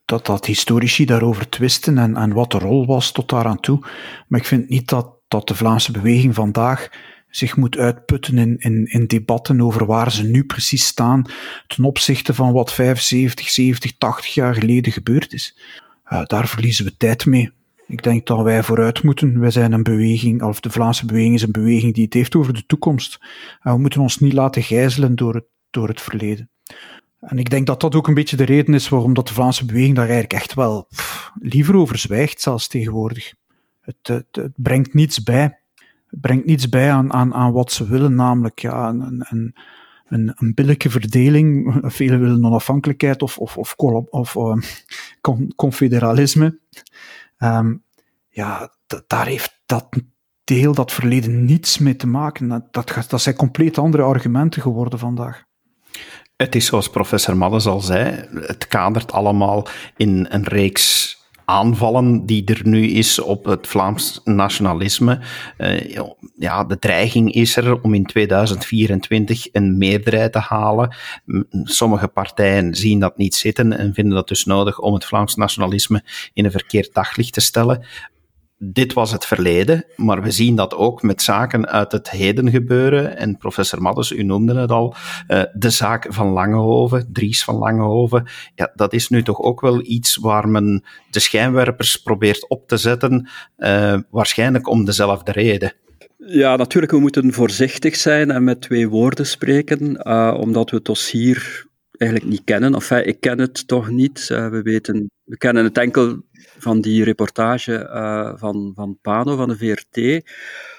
Dat, 0.04 0.26
dat 0.26 0.46
historici 0.46 1.04
daarover 1.04 1.48
twisten 1.48 1.98
en, 1.98 2.16
en 2.16 2.32
wat 2.32 2.50
de 2.50 2.58
rol 2.58 2.86
was 2.86 3.12
tot 3.12 3.28
daaraan 3.28 3.60
toe. 3.60 3.78
Maar 4.28 4.40
ik 4.40 4.46
vind 4.46 4.68
niet 4.68 4.88
dat, 4.88 5.08
dat 5.28 5.48
de 5.48 5.54
Vlaamse 5.54 5.92
beweging 5.92 6.34
vandaag 6.34 6.88
zich 7.30 7.56
moet 7.56 7.76
uitputten 7.76 8.38
in, 8.38 8.56
in, 8.58 8.84
in 8.86 9.06
debatten 9.06 9.60
over 9.60 9.86
waar 9.86 10.12
ze 10.12 10.24
nu 10.24 10.44
precies 10.44 10.86
staan 10.86 11.24
ten 11.66 11.84
opzichte 11.84 12.34
van 12.34 12.52
wat 12.52 12.72
75, 12.72 13.48
70, 13.48 13.98
80 13.98 14.34
jaar 14.34 14.54
geleden 14.54 14.92
gebeurd 14.92 15.32
is. 15.32 15.58
Daar 16.26 16.48
verliezen 16.48 16.84
we 16.84 16.96
tijd 16.96 17.26
mee. 17.26 17.50
Ik 17.86 18.02
denk 18.02 18.26
dat 18.26 18.42
wij 18.42 18.62
vooruit 18.62 19.02
moeten. 19.02 19.40
Wij 19.40 19.50
zijn 19.50 19.72
een 19.72 19.82
beweging, 19.82 20.42
of 20.42 20.60
de 20.60 20.70
Vlaamse 20.70 21.06
beweging 21.06 21.34
is 21.34 21.42
een 21.42 21.52
beweging 21.52 21.94
die 21.94 22.04
het 22.04 22.14
heeft 22.14 22.34
over 22.34 22.54
de 22.54 22.66
toekomst. 22.66 23.18
Uh, 23.20 23.72
we 23.72 23.78
moeten 23.78 24.00
ons 24.00 24.18
niet 24.18 24.32
laten 24.32 24.62
gijzelen 24.62 25.16
door 25.16 25.34
het, 25.34 25.44
door 25.70 25.88
het 25.88 26.00
verleden. 26.00 26.50
En 27.20 27.38
ik 27.38 27.50
denk 27.50 27.66
dat 27.66 27.80
dat 27.80 27.94
ook 27.94 28.08
een 28.08 28.14
beetje 28.14 28.36
de 28.36 28.44
reden 28.44 28.74
is 28.74 28.88
waarom 28.88 29.14
dat 29.14 29.28
de 29.28 29.34
Vlaamse 29.34 29.64
beweging 29.64 29.94
daar 29.94 30.08
eigenlijk 30.08 30.32
echt 30.32 30.54
wel 30.54 30.88
liever 31.34 31.76
over 31.76 31.98
zwijgt, 31.98 32.40
zelfs 32.40 32.68
tegenwoordig. 32.68 33.34
Het, 33.80 33.96
het, 34.02 34.26
het 34.30 34.52
brengt 34.56 34.94
niets 34.94 35.22
bij 35.22 35.58
brengt 36.10 36.44
niets 36.46 36.68
bij 36.68 36.92
aan, 36.92 37.12
aan, 37.12 37.34
aan 37.34 37.52
wat 37.52 37.72
ze 37.72 37.86
willen, 37.86 38.14
namelijk 38.14 38.58
ja, 38.58 38.88
een, 38.88 39.26
een, 39.28 39.54
een, 40.08 40.32
een 40.36 40.54
billijke 40.54 40.90
verdeling. 40.90 41.76
Velen 41.94 42.20
willen 42.20 42.44
onafhankelijkheid 42.44 43.22
of, 43.22 43.38
of, 43.38 43.56
of, 43.56 43.74
of 44.10 44.34
uh, 44.34 44.56
confederalisme. 45.56 46.58
Um, 47.38 47.82
ja, 48.28 48.72
daar 49.06 49.26
heeft 49.26 49.60
dat 49.66 49.88
deel, 50.44 50.74
dat 50.74 50.92
verleden, 50.92 51.44
niets 51.44 51.78
mee 51.78 51.96
te 51.96 52.06
maken. 52.06 52.48
Dat, 52.48 52.72
dat, 52.72 53.06
dat 53.08 53.20
zijn 53.20 53.36
compleet 53.36 53.78
andere 53.78 54.02
argumenten 54.02 54.62
geworden 54.62 54.98
vandaag. 54.98 55.46
Het 56.38 56.54
is 56.54 56.66
zoals 56.66 56.90
professor 56.90 57.36
Maddes 57.36 57.66
al 57.66 57.80
zei, 57.80 58.28
het 58.34 58.66
kadert 58.66 59.12
allemaal 59.12 59.66
in 59.96 60.26
een 60.28 60.44
reeks 60.44 61.16
aanvallen 61.44 62.26
die 62.26 62.44
er 62.44 62.60
nu 62.62 62.86
is 62.86 63.18
op 63.18 63.44
het 63.44 63.66
Vlaams 63.66 64.20
nationalisme. 64.24 65.20
Uh, 65.58 66.00
ja, 66.38 66.64
de 66.64 66.78
dreiging 66.78 67.32
is 67.32 67.56
er 67.56 67.80
om 67.80 67.94
in 67.94 68.06
2024 68.06 69.48
een 69.52 69.78
meerderheid 69.78 70.32
te 70.32 70.38
halen. 70.38 70.96
Sommige 71.64 72.08
partijen 72.08 72.74
zien 72.74 73.00
dat 73.00 73.16
niet 73.16 73.34
zitten 73.34 73.78
en 73.78 73.94
vinden 73.94 74.14
dat 74.14 74.28
dus 74.28 74.44
nodig 74.44 74.78
om 74.78 74.94
het 74.94 75.04
Vlaams 75.04 75.34
nationalisme 75.34 76.02
in 76.32 76.44
een 76.44 76.50
verkeerd 76.50 76.94
daglicht 76.94 77.32
te 77.32 77.40
stellen 77.40 77.84
dit 78.58 78.92
was 78.92 79.12
het 79.12 79.26
verleden, 79.26 79.84
maar 79.96 80.22
we 80.22 80.30
zien 80.30 80.54
dat 80.54 80.74
ook 80.74 81.02
met 81.02 81.22
zaken 81.22 81.66
uit 81.66 81.92
het 81.92 82.10
heden 82.10 82.50
gebeuren. 82.50 83.16
En 83.16 83.36
professor 83.36 83.82
Maddes, 83.82 84.12
u 84.12 84.22
noemde 84.22 84.54
het 84.54 84.70
al, 84.70 84.94
uh, 85.28 85.42
de 85.52 85.70
zaak 85.70 86.06
van 86.08 86.28
Langehoven, 86.28 87.08
Dries 87.12 87.44
van 87.44 87.54
Langehoven. 87.54 88.28
Ja, 88.54 88.72
dat 88.74 88.92
is 88.92 89.08
nu 89.08 89.22
toch 89.22 89.40
ook 89.40 89.60
wel 89.60 89.80
iets 89.82 90.16
waar 90.16 90.48
men 90.48 90.84
de 91.10 91.20
schijnwerpers 91.20 91.96
probeert 91.96 92.48
op 92.48 92.68
te 92.68 92.76
zetten, 92.76 93.28
uh, 93.58 93.98
waarschijnlijk 94.10 94.68
om 94.68 94.84
dezelfde 94.84 95.32
reden. 95.32 95.72
Ja, 96.16 96.56
natuurlijk, 96.56 96.92
we 96.92 97.00
moeten 97.00 97.32
voorzichtig 97.32 97.96
zijn 97.96 98.30
en 98.30 98.44
met 98.44 98.60
twee 98.60 98.88
woorden 98.88 99.26
spreken, 99.26 100.00
uh, 100.08 100.34
omdat 100.38 100.70
we 100.70 100.76
het 100.76 100.84
dossier 100.84 101.67
eigenlijk 101.98 102.30
niet 102.30 102.44
kennen. 102.44 102.74
Enfin, 102.74 103.06
ik 103.06 103.20
ken 103.20 103.38
het 103.38 103.68
toch 103.68 103.90
niet. 103.90 104.26
we 104.28 104.60
weten, 104.62 105.10
we 105.24 105.36
kennen 105.36 105.64
het 105.64 105.78
enkel 105.78 106.22
van 106.58 106.80
die 106.80 107.04
reportage 107.04 107.90
uh, 107.92 108.32
van, 108.36 108.72
van 108.74 108.98
Pano 109.02 109.36
van 109.36 109.48
de 109.48 109.56
VRT. 109.56 110.24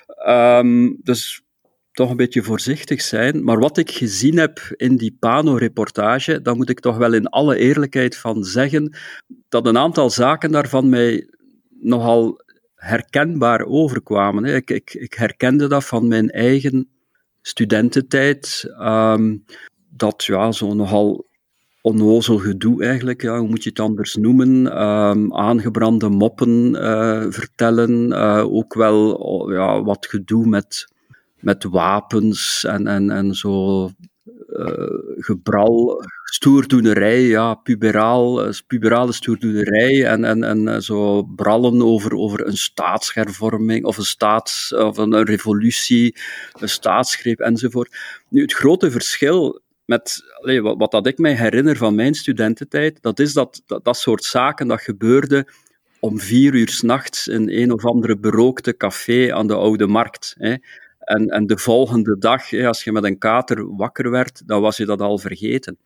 Ehm, 0.05 0.93
dus 1.03 1.43
toch 1.91 2.09
een 2.09 2.17
beetje 2.17 2.43
voorzichtig 2.43 3.01
zijn. 3.01 3.43
Maar 3.43 3.59
wat 3.59 3.77
ik 3.77 3.91
gezien 3.91 4.37
heb 4.37 4.59
in 4.75 4.95
die 4.95 5.15
Pano-reportage, 5.19 6.41
dan 6.41 6.57
moet 6.57 6.69
ik 6.69 6.79
toch 6.79 6.97
wel 6.97 7.13
in 7.13 7.27
alle 7.27 7.57
eerlijkheid 7.57 8.17
van 8.17 8.43
zeggen 8.43 8.97
dat 9.49 9.65
een 9.65 9.77
aantal 9.77 10.09
zaken 10.09 10.51
daarvan 10.51 10.89
mij 10.89 11.29
nogal 11.79 12.41
herkenbaar 12.75 13.65
overkwamen. 13.65 14.45
Ik, 14.45 14.69
ik, 14.69 14.93
ik 14.93 15.13
herkende 15.13 15.67
dat 15.67 15.85
van 15.85 16.07
mijn 16.07 16.29
eigen 16.29 16.89
studententijd. 17.41 18.63
Um, 18.79 19.45
dat 19.89 20.23
ja, 20.23 20.51
zo 20.51 20.73
nogal 20.73 21.27
onnozel 21.81 22.37
gedoe 22.37 22.83
eigenlijk, 22.83 23.21
ja, 23.21 23.39
hoe 23.39 23.47
moet 23.47 23.63
je 23.63 23.69
het 23.69 23.79
anders 23.79 24.15
noemen, 24.15 24.83
um, 24.83 25.33
aangebrande 25.33 26.09
moppen 26.09 26.75
uh, 26.75 27.25
vertellen, 27.29 28.11
uh, 28.11 28.53
ook 28.53 28.73
wel 28.73 29.51
ja, 29.51 29.83
wat 29.83 30.07
gedoe 30.07 30.47
met, 30.47 30.93
met 31.39 31.63
wapens 31.63 32.63
en, 32.63 32.87
en, 32.87 33.09
en 33.09 33.33
zo 33.33 33.85
uh, 34.49 34.73
gebral, 35.17 36.03
stoerdoenerij, 36.23 37.21
ja, 37.21 37.53
puberaal, 37.53 38.53
puberale 38.67 39.13
stoerdoenerij 39.13 40.05
en, 40.05 40.23
en, 40.23 40.43
en 40.43 40.83
zo 40.83 41.23
brallen 41.23 41.81
over, 41.81 42.15
over 42.15 42.47
een 42.47 42.57
staatshervorming 42.57 43.85
of 43.85 43.97
een, 43.97 44.03
staats, 44.03 44.73
of 44.73 44.97
een 44.97 45.23
revolutie, 45.23 46.15
een 46.59 46.69
staatsgreep 46.69 47.39
enzovoort. 47.39 47.97
Nu, 48.29 48.41
het 48.41 48.53
grote 48.53 48.91
verschil 48.91 49.61
met 49.89 50.23
wat, 50.61 50.91
dat 50.91 51.07
ik 51.07 51.17
mij 51.17 51.35
herinner 51.35 51.77
van 51.77 51.95
mijn 51.95 52.13
studententijd, 52.13 53.01
dat 53.01 53.19
is 53.19 53.33
dat, 53.33 53.61
dat, 53.65 53.97
soort 53.97 54.23
zaken 54.23 54.67
dat 54.67 54.81
gebeurde 54.81 55.47
om 55.99 56.19
vier 56.19 56.53
uur 56.53 56.69
s'nachts 56.69 57.27
in 57.27 57.49
een 57.49 57.71
of 57.71 57.85
andere 57.85 58.17
berookte 58.17 58.77
café 58.77 59.33
aan 59.33 59.47
de 59.47 59.55
Oude 59.55 59.87
Markt. 59.87 60.35
Hè. 60.37 60.55
En, 60.99 61.27
en 61.27 61.47
de 61.47 61.57
volgende 61.57 62.17
dag, 62.17 62.53
als 62.53 62.83
je 62.83 62.91
met 62.91 63.03
een 63.03 63.17
kater 63.17 63.75
wakker 63.75 64.09
werd, 64.11 64.47
dan 64.47 64.61
was 64.61 64.77
je 64.77 64.85
dat 64.85 65.01
al 65.01 65.17
vergeten. 65.17 65.77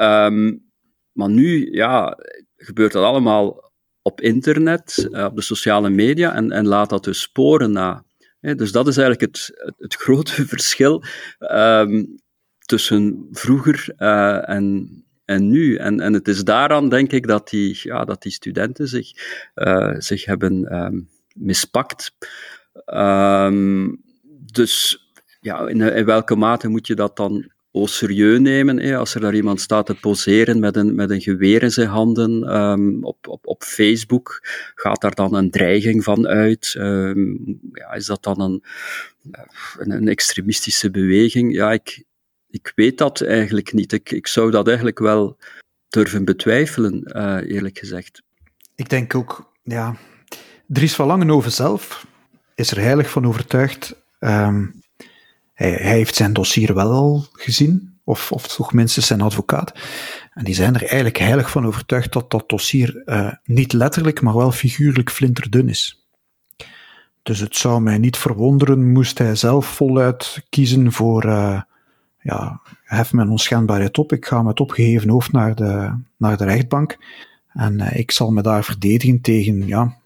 Um, 0.00 0.70
maar 1.12 1.30
nu 1.30 1.72
ja, 1.72 2.18
gebeurt 2.56 2.92
dat 2.92 3.04
allemaal 3.04 3.72
op 4.02 4.20
internet, 4.20 5.08
uh, 5.10 5.24
op 5.24 5.36
de 5.36 5.42
sociale 5.42 5.90
media, 5.90 6.34
en, 6.34 6.52
en 6.52 6.66
laat 6.66 6.90
dat 6.90 7.04
dus 7.04 7.20
sporen 7.20 7.72
na. 7.72 8.04
dus 8.40 8.72
dat 8.72 8.88
is 8.88 8.96
eigenlijk 8.96 9.36
het, 9.36 9.74
het, 9.78 9.94
grote 10.04 10.46
verschil. 10.46 11.02
Um, 11.38 12.20
tussen 12.66 13.28
vroeger 13.30 13.94
uh, 13.98 14.48
en, 14.48 14.90
en 15.24 15.48
nu. 15.48 15.76
En, 15.76 16.00
en 16.00 16.12
het 16.12 16.28
is 16.28 16.44
daaraan, 16.44 16.88
denk 16.88 17.12
ik, 17.12 17.26
dat 17.26 17.48
die, 17.48 17.80
ja, 17.82 18.04
dat 18.04 18.22
die 18.22 18.32
studenten 18.32 18.88
zich, 18.88 19.10
uh, 19.54 19.94
zich 19.98 20.24
hebben 20.24 20.82
um, 20.84 21.08
mispakt. 21.34 22.16
Ehm, 22.84 23.88
dus 24.52 25.06
ja, 25.40 25.66
in, 25.66 26.04
welke 26.04 26.36
mate 26.36 26.68
moet 26.68 26.86
je 26.86 26.94
dat 26.94 27.16
dan 27.16 27.50
au 27.72 27.86
serieus 27.86 28.38
nemen? 28.38 28.96
Als 28.96 29.14
er 29.14 29.20
daar 29.20 29.34
iemand 29.34 29.60
staat 29.60 29.86
te 29.86 29.94
poseren 29.94 30.60
met 30.60 30.76
een, 30.76 30.94
met 30.94 31.10
een 31.10 31.20
geweer 31.20 31.62
in 31.62 31.70
zijn 31.70 31.88
handen 31.88 32.56
um, 32.56 33.04
op, 33.04 33.28
op, 33.28 33.46
op 33.46 33.62
Facebook, 33.62 34.40
gaat 34.74 35.00
daar 35.00 35.14
dan 35.14 35.34
een 35.34 35.50
dreiging 35.50 36.04
van 36.04 36.26
uit? 36.26 36.72
Ja, 37.72 37.92
is 37.92 38.06
dat 38.06 38.22
dan 38.22 38.40
een, 38.40 38.62
een, 39.78 39.90
een, 39.90 40.08
extremistische 40.08 40.90
beweging? 40.90 41.54
Ja, 41.54 41.72
ik, 41.72 42.04
ik 42.52 42.72
weet 42.74 42.98
dat 42.98 43.20
eigenlijk 43.20 43.72
niet. 43.72 43.92
Ik, 43.92 44.10
ik 44.10 44.26
zou 44.26 44.50
dat 44.50 44.66
eigenlijk 44.66 44.98
wel 44.98 45.38
durven 45.88 46.24
betwijfelen, 46.24 47.02
uh, 47.06 47.54
eerlijk 47.54 47.78
gezegd. 47.78 48.22
Ik 48.74 48.88
denk 48.88 49.14
ook, 49.14 49.52
ja, 49.62 49.96
Dries 50.66 50.94
van 50.94 51.06
Langenhoven 51.06 51.52
zelf 51.52 52.06
is 52.54 52.70
er 52.70 52.80
heilig 52.80 53.10
van 53.10 53.26
overtuigd. 53.26 53.94
Um, 54.20 54.82
hij, 55.52 55.70
heeft 55.70 56.14
zijn 56.14 56.32
dossier 56.32 56.74
wel 56.74 56.90
al 56.90 57.26
gezien, 57.32 57.98
of, 58.04 58.32
of 58.32 58.46
toch 58.46 58.72
minstens 58.72 59.06
zijn 59.06 59.20
advocaat. 59.20 59.72
En 60.32 60.44
die 60.44 60.54
zijn 60.54 60.74
er 60.74 60.80
eigenlijk 60.80 61.18
heilig 61.18 61.50
van 61.50 61.66
overtuigd 61.66 62.12
dat 62.12 62.30
dat 62.30 62.48
dossier 62.48 63.02
uh, 63.04 63.32
niet 63.44 63.72
letterlijk, 63.72 64.20
maar 64.20 64.36
wel 64.36 64.52
figuurlijk 64.52 65.10
flinterdun 65.10 65.68
is. 65.68 66.06
Dus 67.22 67.38
het 67.38 67.56
zou 67.56 67.80
mij 67.80 67.98
niet 67.98 68.16
verwonderen 68.16 68.92
moest 68.92 69.18
hij 69.18 69.34
zelf 69.34 69.66
voluit 69.66 70.44
kiezen 70.48 70.92
voor, 70.92 71.24
uh, 71.24 71.60
ja, 72.22 72.60
hef 72.84 73.12
mijn 73.12 73.28
onschendbaarheid 73.28 73.98
op, 73.98 74.12
ik 74.12 74.26
ga 74.26 74.42
met 74.42 74.60
opgeheven 74.60 75.08
hoofd 75.08 75.32
naar 75.32 75.54
de, 75.54 75.98
naar 76.16 76.36
de 76.36 76.44
rechtbank. 76.44 76.98
En 77.52 77.78
uh, 77.78 77.98
ik 77.98 78.10
zal 78.10 78.30
me 78.30 78.42
daar 78.42 78.64
verdedigen 78.64 79.20
tegen, 79.20 79.66
ja, 79.66 79.96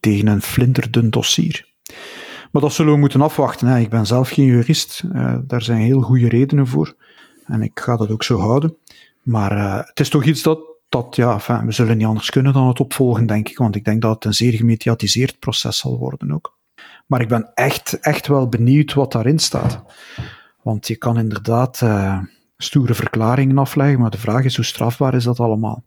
tegen 0.00 0.26
een 0.26 0.42
flinterdun 0.42 1.10
dossier. 1.10 1.70
Maar 2.50 2.62
dat 2.62 2.72
zullen 2.72 2.92
we 2.92 2.98
moeten 2.98 3.20
afwachten. 3.20 3.66
Hè. 3.66 3.78
Ik 3.78 3.90
ben 3.90 4.06
zelf 4.06 4.28
geen 4.28 4.44
jurist. 4.44 5.02
Uh, 5.12 5.36
daar 5.42 5.62
zijn 5.62 5.80
heel 5.80 6.00
goede 6.00 6.28
redenen 6.28 6.66
voor. 6.66 6.94
En 7.46 7.62
ik 7.62 7.80
ga 7.80 7.96
dat 7.96 8.10
ook 8.10 8.22
zo 8.22 8.38
houden. 8.38 8.76
Maar 9.22 9.56
uh, 9.56 9.78
het 9.84 10.00
is 10.00 10.08
toch 10.08 10.24
iets 10.24 10.42
dat, 10.42 10.60
dat 10.88 11.16
ja, 11.16 11.40
we 11.64 11.72
zullen 11.72 11.96
niet 11.96 12.06
anders 12.06 12.30
kunnen 12.30 12.52
dan 12.52 12.68
het 12.68 12.80
opvolgen, 12.80 13.26
denk 13.26 13.48
ik. 13.48 13.58
Want 13.58 13.76
ik 13.76 13.84
denk 13.84 14.02
dat 14.02 14.14
het 14.14 14.24
een 14.24 14.34
zeer 14.34 14.52
gemediatiseerd 14.52 15.38
proces 15.38 15.78
zal 15.78 15.98
worden 15.98 16.32
ook. 16.32 16.58
Maar 17.06 17.20
ik 17.20 17.28
ben 17.28 17.50
echt, 17.54 18.00
echt 18.00 18.26
wel 18.26 18.48
benieuwd 18.48 18.94
wat 18.94 19.12
daarin 19.12 19.38
staat. 19.38 19.82
Want 20.62 20.86
je 20.86 20.96
kan 20.96 21.18
inderdaad 21.18 21.80
uh, 21.84 22.22
stoere 22.56 22.94
verklaringen 22.94 23.58
afleggen, 23.58 24.00
maar 24.00 24.10
de 24.10 24.18
vraag 24.18 24.44
is 24.44 24.56
hoe 24.56 24.64
strafbaar 24.64 25.14
is 25.14 25.24
dat 25.24 25.40
allemaal? 25.40 25.84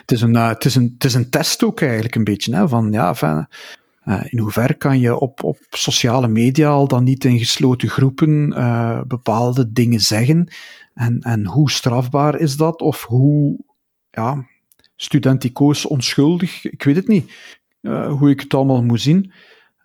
Het 0.00 0.12
is 0.12 0.20
een, 0.20 0.34
uh, 0.34 0.48
het 0.48 0.64
is 0.64 0.74
een, 0.74 0.92
het 0.94 1.04
is 1.04 1.14
een 1.14 1.30
test 1.30 1.64
ook 1.64 1.80
eigenlijk 1.80 2.14
een 2.14 2.24
beetje, 2.24 2.54
hè, 2.54 2.68
van 2.68 2.92
ja, 2.92 3.14
uh, 3.20 4.22
in 4.24 4.38
hoeverre 4.38 4.74
kan 4.74 4.98
je 5.00 5.18
op, 5.18 5.42
op 5.44 5.58
sociale 5.70 6.28
media 6.28 6.68
al 6.68 6.88
dan 6.88 7.04
niet 7.04 7.24
in 7.24 7.38
gesloten 7.38 7.88
groepen 7.88 8.48
bepaalde 9.08 9.72
dingen 9.72 10.00
zeggen? 10.00 10.48
En, 10.94 11.20
en 11.20 11.46
hoe 11.46 11.70
strafbaar 11.70 12.38
is 12.38 12.56
dat? 12.56 12.80
Of 12.80 13.04
hoe 13.04 13.58
ja, 14.10 14.46
studenticoos 14.96 15.86
onschuldig? 15.86 16.64
Ik 16.64 16.82
weet 16.82 16.96
het 16.96 17.08
niet 17.08 17.32
hoe 18.08 18.30
ik 18.30 18.40
het 18.40 18.54
allemaal 18.54 18.82
moet 18.82 19.00
zien. 19.00 19.32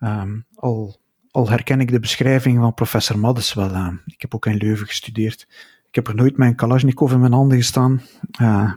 Um, 0.00 0.46
al, 0.54 1.01
al 1.32 1.48
herken 1.48 1.80
ik 1.80 1.90
de 1.90 2.00
beschrijving 2.00 2.58
van 2.58 2.74
professor 2.74 3.18
Maddes 3.18 3.54
wel. 3.54 3.92
ik 4.06 4.20
heb 4.20 4.34
ook 4.34 4.46
in 4.46 4.56
Leuven 4.56 4.86
gestudeerd. 4.86 5.46
Ik 5.88 5.94
heb 5.94 6.08
er 6.08 6.14
nooit 6.14 6.36
mijn 6.36 6.54
Kalashnikov 6.54 7.12
in 7.12 7.20
mijn 7.20 7.32
handen 7.32 7.58
gestaan. 7.58 8.02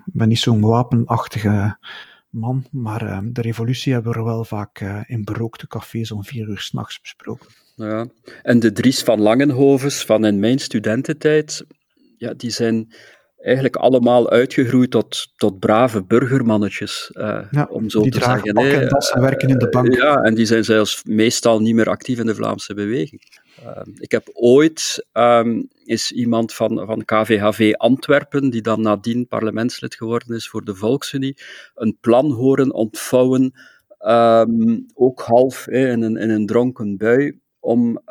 Ik 0.06 0.14
ben 0.14 0.28
niet 0.28 0.40
zo'n 0.40 0.62
wapenachtige 0.62 1.78
man, 2.30 2.66
maar 2.72 3.04
uh, 3.04 3.20
de 3.24 3.42
revolutie 3.42 3.94
hebben 3.94 4.14
we 4.14 4.24
wel 4.24 4.44
vaak 4.44 4.80
in 5.08 5.24
berookte 5.24 5.68
cafés 5.68 6.12
om 6.12 6.24
vier 6.24 6.48
uur 6.48 6.60
s'nachts 6.60 7.02
besproken. 7.02 7.48
Ja, 7.76 8.08
en 8.44 8.60
de 8.60 8.72
Dries 8.72 9.04
van 9.04 9.22
Langenhovens 9.22 10.06
van 10.06 10.26
in 10.26 10.40
mijn 10.40 10.60
studententijd, 10.60 11.66
ja, 12.18 12.34
die 12.34 12.50
zijn 12.50 12.94
eigenlijk 13.46 13.76
allemaal 13.76 14.30
uitgegroeid 14.30 14.92
tot, 14.92 15.28
tot 15.36 15.60
brave 15.60 16.04
burgermannetjes, 16.04 17.12
uh, 17.14 17.42
ja, 17.52 17.68
om 17.70 17.90
zo 17.90 18.02
te 18.02 18.20
zeggen. 18.20 18.56
Die 18.56 18.74
en 19.14 19.22
werken 19.22 19.50
in 19.50 19.58
de 19.58 19.70
bank. 19.70 19.94
ja, 19.94 20.16
en 20.16 20.36
die 20.36 20.46
zijn 20.46 20.64
zelfs 20.64 21.04
meestal 21.04 21.62
niet 21.62 21.76
meer 21.76 21.90
actief 21.90 22.20
in 22.20 22.26
de 22.26 22.36
Vlaamse 22.36 22.74
beweging. 22.74 23.22
Ehm, 23.64 23.90
ik 23.98 24.12
heb 24.12 24.30
ooit 24.34 25.08
um, 25.14 25.68
is 25.84 26.12
iemand 26.12 26.54
van, 26.54 26.86
van 26.86 27.06
KVHV 27.06 27.74
Antwerpen, 27.78 28.50
die 28.50 28.62
dan 28.62 28.82
nadien 28.82 29.28
parlementslid 29.28 29.96
geworden 29.96 30.36
is 30.36 30.50
voor 30.50 30.66
de 30.66 30.76
Volksunie, 30.76 31.38
een 31.76 31.98
plan 32.02 32.32
horen 32.32 32.74
ontvouwen, 32.74 33.54
um, 34.00 34.86
ook 34.94 35.22
half 35.22 35.68
in, 35.68 36.02
een, 36.02 36.18
in 36.18 36.30
een 36.30 36.46
dronken 36.46 36.98
bui, 36.98 37.40
om 37.60 38.02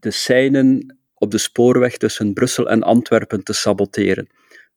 de 0.00 0.10
seinen 0.10 0.99
op 1.20 1.30
de 1.30 1.38
spoorweg 1.38 1.96
tussen 1.96 2.32
Brussel 2.32 2.70
en 2.70 2.82
Antwerpen 2.82 3.42
te 3.42 3.52
saboteren. 3.52 4.28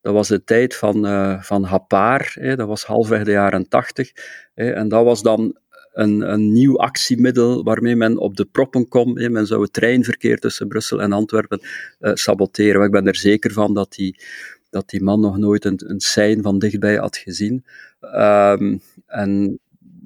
Dat 0.02 0.14
was 0.14 0.28
de 0.28 0.44
tijd 0.44 0.76
van, 0.76 1.06
uh, 1.06 1.42
van 1.42 1.64
Hapaar, 1.64 2.36
dat 2.56 2.68
was 2.68 2.84
halfweg 2.84 3.24
de 3.24 3.32
jaren 3.32 3.68
tachtig. 3.68 4.12
en 4.54 4.88
dat 4.88 5.04
was 5.04 5.22
dan 5.22 5.58
een, 5.94 6.32
een 6.32 6.52
nieuw 6.52 6.78
actiemiddel 6.78 7.64
waarmee 7.64 7.96
men 7.96 8.18
op 8.18 8.36
de 8.36 8.46
proppen 8.46 8.88
komt. 8.88 9.30
Men 9.30 9.48
zou 9.48 9.62
het 9.62 9.74
treinverkeer 9.74 10.40
tussen 10.40 10.68
Brussel 10.68 11.02
en 11.02 11.12
Antwerpen 11.12 11.60
uh, 11.62 12.12
saboteren. 12.14 12.84
Ik 12.84 12.92
ben 12.92 13.08
er 13.08 13.16
zeker 13.16 13.52
van 13.52 13.74
dat 13.74 13.94
die, 13.94 14.20
dat 14.70 14.90
die 14.90 15.04
man 15.04 15.20
nog 15.20 15.38
nooit 15.38 15.66
een, 15.66 15.82
een 15.86 16.00
sein 16.00 16.42
van 16.42 16.60
dichtbij 16.60 16.96
had 16.96 17.18
gezien. 17.18 17.66
Um, 18.02 18.82
en 19.06 19.60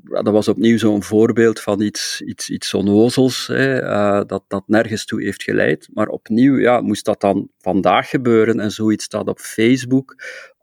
dat 0.09 0.29
was 0.29 0.47
opnieuw 0.47 0.77
zo'n 0.77 1.03
voorbeeld 1.03 1.59
van 1.59 1.81
iets, 1.81 2.21
iets, 2.21 2.49
iets 2.49 2.73
onnozels, 2.73 3.47
hè, 3.47 3.83
uh, 3.83 4.21
dat, 4.25 4.43
dat 4.47 4.63
nergens 4.67 5.05
toe 5.05 5.23
heeft 5.23 5.43
geleid. 5.43 5.89
Maar 5.93 6.07
opnieuw 6.07 6.57
ja, 6.57 6.81
moest 6.81 7.05
dat 7.05 7.21
dan 7.21 7.49
vandaag 7.59 8.09
gebeuren 8.09 8.59
en 8.59 8.71
zoiets 8.71 9.03
staat 9.03 9.27
op 9.27 9.39
Facebook 9.39 10.15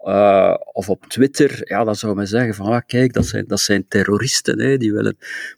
uh, 0.05 0.55
of 0.73 0.89
op 0.89 1.07
Twitter, 1.07 1.61
ja, 1.65 1.85
dan 1.85 1.97
zou 1.97 2.15
men 2.15 2.27
zeggen 2.27 2.55
van, 2.55 2.67
ah, 2.67 2.81
kijk, 2.87 3.13
dat 3.13 3.27
zijn, 3.27 3.45
dat 3.47 3.61
zijn 3.61 3.89
terroristen, 3.89 4.61
hè, 4.61 4.77
die, 4.77 4.93
willen, 4.93 5.17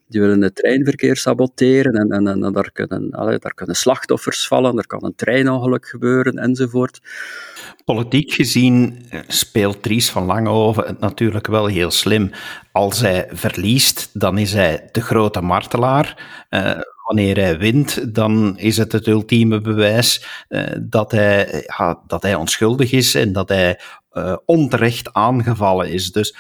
die 0.09 0.21
willen 0.21 0.43
het 0.43 0.55
treinverkeer 0.55 1.17
saboteren 1.17 1.93
en, 1.93 2.11
en, 2.11 2.27
en 2.45 2.53
daar, 2.53 2.71
kunnen, 2.73 3.11
allee, 3.11 3.39
daar 3.39 3.55
kunnen 3.55 3.77
slachtoffers 3.77 4.47
vallen, 4.47 4.79
er 4.79 4.87
kan 4.87 5.05
een 5.05 5.15
treinongeluk 5.15 5.87
gebeuren, 5.87 6.39
enzovoort. 6.39 7.01
Politiek 7.85 8.33
gezien 8.33 8.99
eh, 9.11 9.21
speelt 9.27 9.83
Dries 9.83 10.11
van 10.11 10.25
Langehoven 10.25 10.87
het 10.87 11.01
natuurlijk 11.01 11.47
wel 11.47 11.67
heel 11.67 11.91
slim. 11.91 12.31
Als 12.77 13.01
hij 13.01 13.29
verliest, 13.33 14.21
dan 14.21 14.39
is 14.39 14.53
hij 14.53 14.89
de 14.93 15.01
grote 15.01 15.41
martelaar. 15.41 16.27
Uh, 16.51 16.71
wanneer 17.07 17.37
hij 17.37 17.59
wint, 17.59 18.15
dan 18.15 18.59
is 18.59 18.77
het 18.77 18.93
het 18.93 19.07
ultieme 19.07 19.61
bewijs 19.61 20.27
uh, 20.49 20.63
dat, 20.83 21.11
hij, 21.11 21.67
dat 22.07 22.23
hij 22.23 22.35
onschuldig 22.35 22.93
is 22.93 23.15
en 23.15 23.33
dat 23.33 23.49
hij 23.49 23.81
uh, 24.13 24.37
onterecht 24.45 25.13
aangevallen 25.13 25.91
is. 25.91 26.13
Dus 26.13 26.37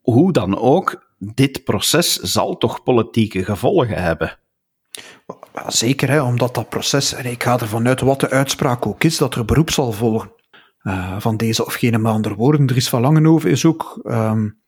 hoe 0.00 0.32
dan 0.32 0.58
ook, 0.58 1.12
dit 1.18 1.64
proces 1.64 2.16
zal 2.16 2.56
toch 2.56 2.82
politieke 2.82 3.44
gevolgen 3.44 4.02
hebben. 4.02 4.38
Zeker, 5.66 6.10
hè, 6.10 6.22
omdat 6.22 6.54
dat 6.54 6.68
proces, 6.68 7.14
en 7.14 7.24
ik 7.24 7.42
ga 7.42 7.58
ervan 7.58 7.88
uit 7.88 8.00
wat 8.00 8.20
de 8.20 8.30
uitspraak 8.30 8.86
ook 8.86 9.04
is, 9.04 9.18
dat 9.18 9.34
er 9.34 9.44
beroep 9.44 9.70
zal 9.70 9.92
volgen. 9.92 10.32
Van 11.18 11.36
deze 11.36 11.66
of 11.66 11.74
gene 11.74 12.08
andere 12.08 12.34
woorden. 12.34 12.66
Dries 12.66 12.88
van 12.88 13.00
Langenhoven 13.00 13.50
is 13.50 13.64
ook 13.64 14.00
um, 14.04 14.58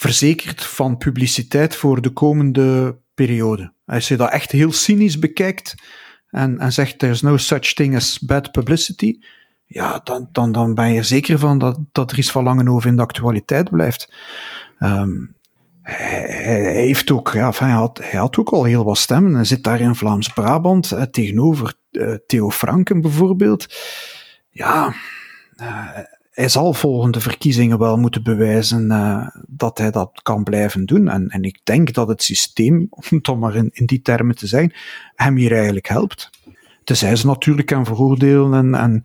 verzekerd 0.00 0.64
van 0.64 0.96
publiciteit 0.96 1.76
voor 1.76 2.00
de 2.00 2.10
komende 2.10 2.98
periode. 3.14 3.72
Als 3.86 4.08
je 4.08 4.16
dat 4.16 4.30
echt 4.30 4.52
heel 4.52 4.72
cynisch 4.72 5.18
bekijkt 5.18 5.74
en, 6.30 6.58
en 6.58 6.72
zegt 6.72 6.98
there's 6.98 7.22
no 7.22 7.36
such 7.36 7.74
thing 7.74 7.96
as 7.96 8.18
bad 8.18 8.52
publicity, 8.52 9.18
ja, 9.64 10.00
dan, 10.04 10.28
dan, 10.32 10.52
dan 10.52 10.74
ben 10.74 10.92
je 10.92 11.02
zeker 11.02 11.38
van 11.38 11.58
dat, 11.58 11.78
dat 11.92 12.08
Dries 12.08 12.30
van 12.30 12.44
Langenhoven 12.44 12.90
in 12.90 12.96
de 12.96 13.02
actualiteit 13.02 13.70
blijft. 13.70 14.12
Um, 14.80 15.36
hij, 15.82 16.26
hij, 16.42 16.72
heeft 16.72 17.10
ook, 17.10 17.30
ja, 17.32 17.52
hij, 17.56 17.70
had, 17.70 18.00
hij 18.02 18.20
had 18.20 18.38
ook 18.38 18.48
al 18.50 18.64
heel 18.64 18.84
wat 18.84 18.98
stemmen. 18.98 19.34
Hij 19.34 19.44
zit 19.44 19.64
daar 19.64 19.80
in 19.80 19.94
Vlaams-Brabant 19.94 20.92
eh, 20.92 21.02
tegenover 21.02 21.74
uh, 21.90 22.14
Theo 22.26 22.50
Franken 22.50 23.00
bijvoorbeeld. 23.00 23.66
Ja, 24.50 24.94
uh, 25.60 25.98
hij 26.38 26.48
zal 26.48 26.72
volgende 26.72 27.20
verkiezingen 27.20 27.78
wel 27.78 27.96
moeten 27.96 28.22
bewijzen 28.22 28.90
uh, 28.90 29.26
dat 29.46 29.78
hij 29.78 29.90
dat 29.90 30.20
kan 30.22 30.44
blijven 30.44 30.86
doen. 30.86 31.08
En, 31.08 31.28
en 31.28 31.42
ik 31.42 31.60
denk 31.64 31.92
dat 31.92 32.08
het 32.08 32.22
systeem, 32.22 32.86
om 32.90 33.02
het 33.08 33.36
maar 33.36 33.54
in, 33.54 33.86
die 33.86 34.02
termen 34.02 34.36
te 34.36 34.46
zijn, 34.46 34.72
hem 35.14 35.36
hier 35.36 35.52
eigenlijk 35.52 35.88
helpt. 35.88 36.30
Tenzij 36.84 37.16
ze 37.16 37.26
natuurlijk 37.26 37.66
kan 37.66 37.84
veroordelen 37.84 38.54
en, 38.54 38.74
en 38.74 39.04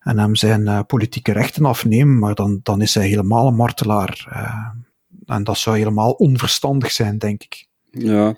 en 0.00 0.18
hem 0.18 0.34
zijn 0.34 0.60
uh, 0.60 0.80
politieke 0.86 1.32
rechten 1.32 1.64
afnemen, 1.64 2.18
maar 2.18 2.34
dan, 2.34 2.60
dan 2.62 2.80
is 2.80 2.94
hij 2.94 3.08
helemaal 3.08 3.46
een 3.46 3.54
martelaar. 3.54 4.26
Uh, 4.28 5.34
en 5.36 5.44
dat 5.44 5.58
zou 5.58 5.76
helemaal 5.76 6.10
onverstandig 6.10 6.90
zijn, 6.90 7.18
denk 7.18 7.42
ik. 7.42 7.66
Ja, 7.90 8.34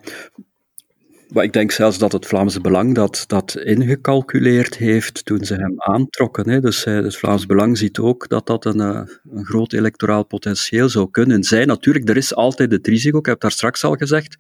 Maar 1.32 1.44
ik 1.44 1.52
denk 1.52 1.70
zelfs 1.70 1.98
dat 1.98 2.12
het 2.12 2.26
Vlaamse 2.26 2.60
Belang 2.60 2.94
dat, 2.94 3.24
dat 3.26 3.56
ingecalculeerd 3.56 4.76
heeft 4.76 5.24
toen 5.24 5.44
ze 5.44 5.54
hem 5.54 5.74
aantrokken. 5.76 6.48
Hè. 6.48 6.60
Dus 6.60 6.84
eh, 6.84 6.94
het 6.94 7.16
Vlaams 7.16 7.46
Belang 7.46 7.78
ziet 7.78 7.98
ook 7.98 8.28
dat 8.28 8.46
dat 8.46 8.64
een, 8.64 8.80
eh, 8.80 9.02
een 9.30 9.44
groot 9.44 9.72
electoraal 9.72 10.24
potentieel 10.24 10.88
zou 10.88 11.10
kunnen 11.10 11.44
zijn. 11.44 11.66
Natuurlijk, 11.66 12.08
er 12.08 12.16
is 12.16 12.34
altijd 12.34 12.72
het 12.72 12.86
risico, 12.86 13.18
ik 13.18 13.26
heb 13.26 13.40
daar 13.40 13.50
straks 13.50 13.84
al 13.84 13.94
gezegd, 13.94 14.36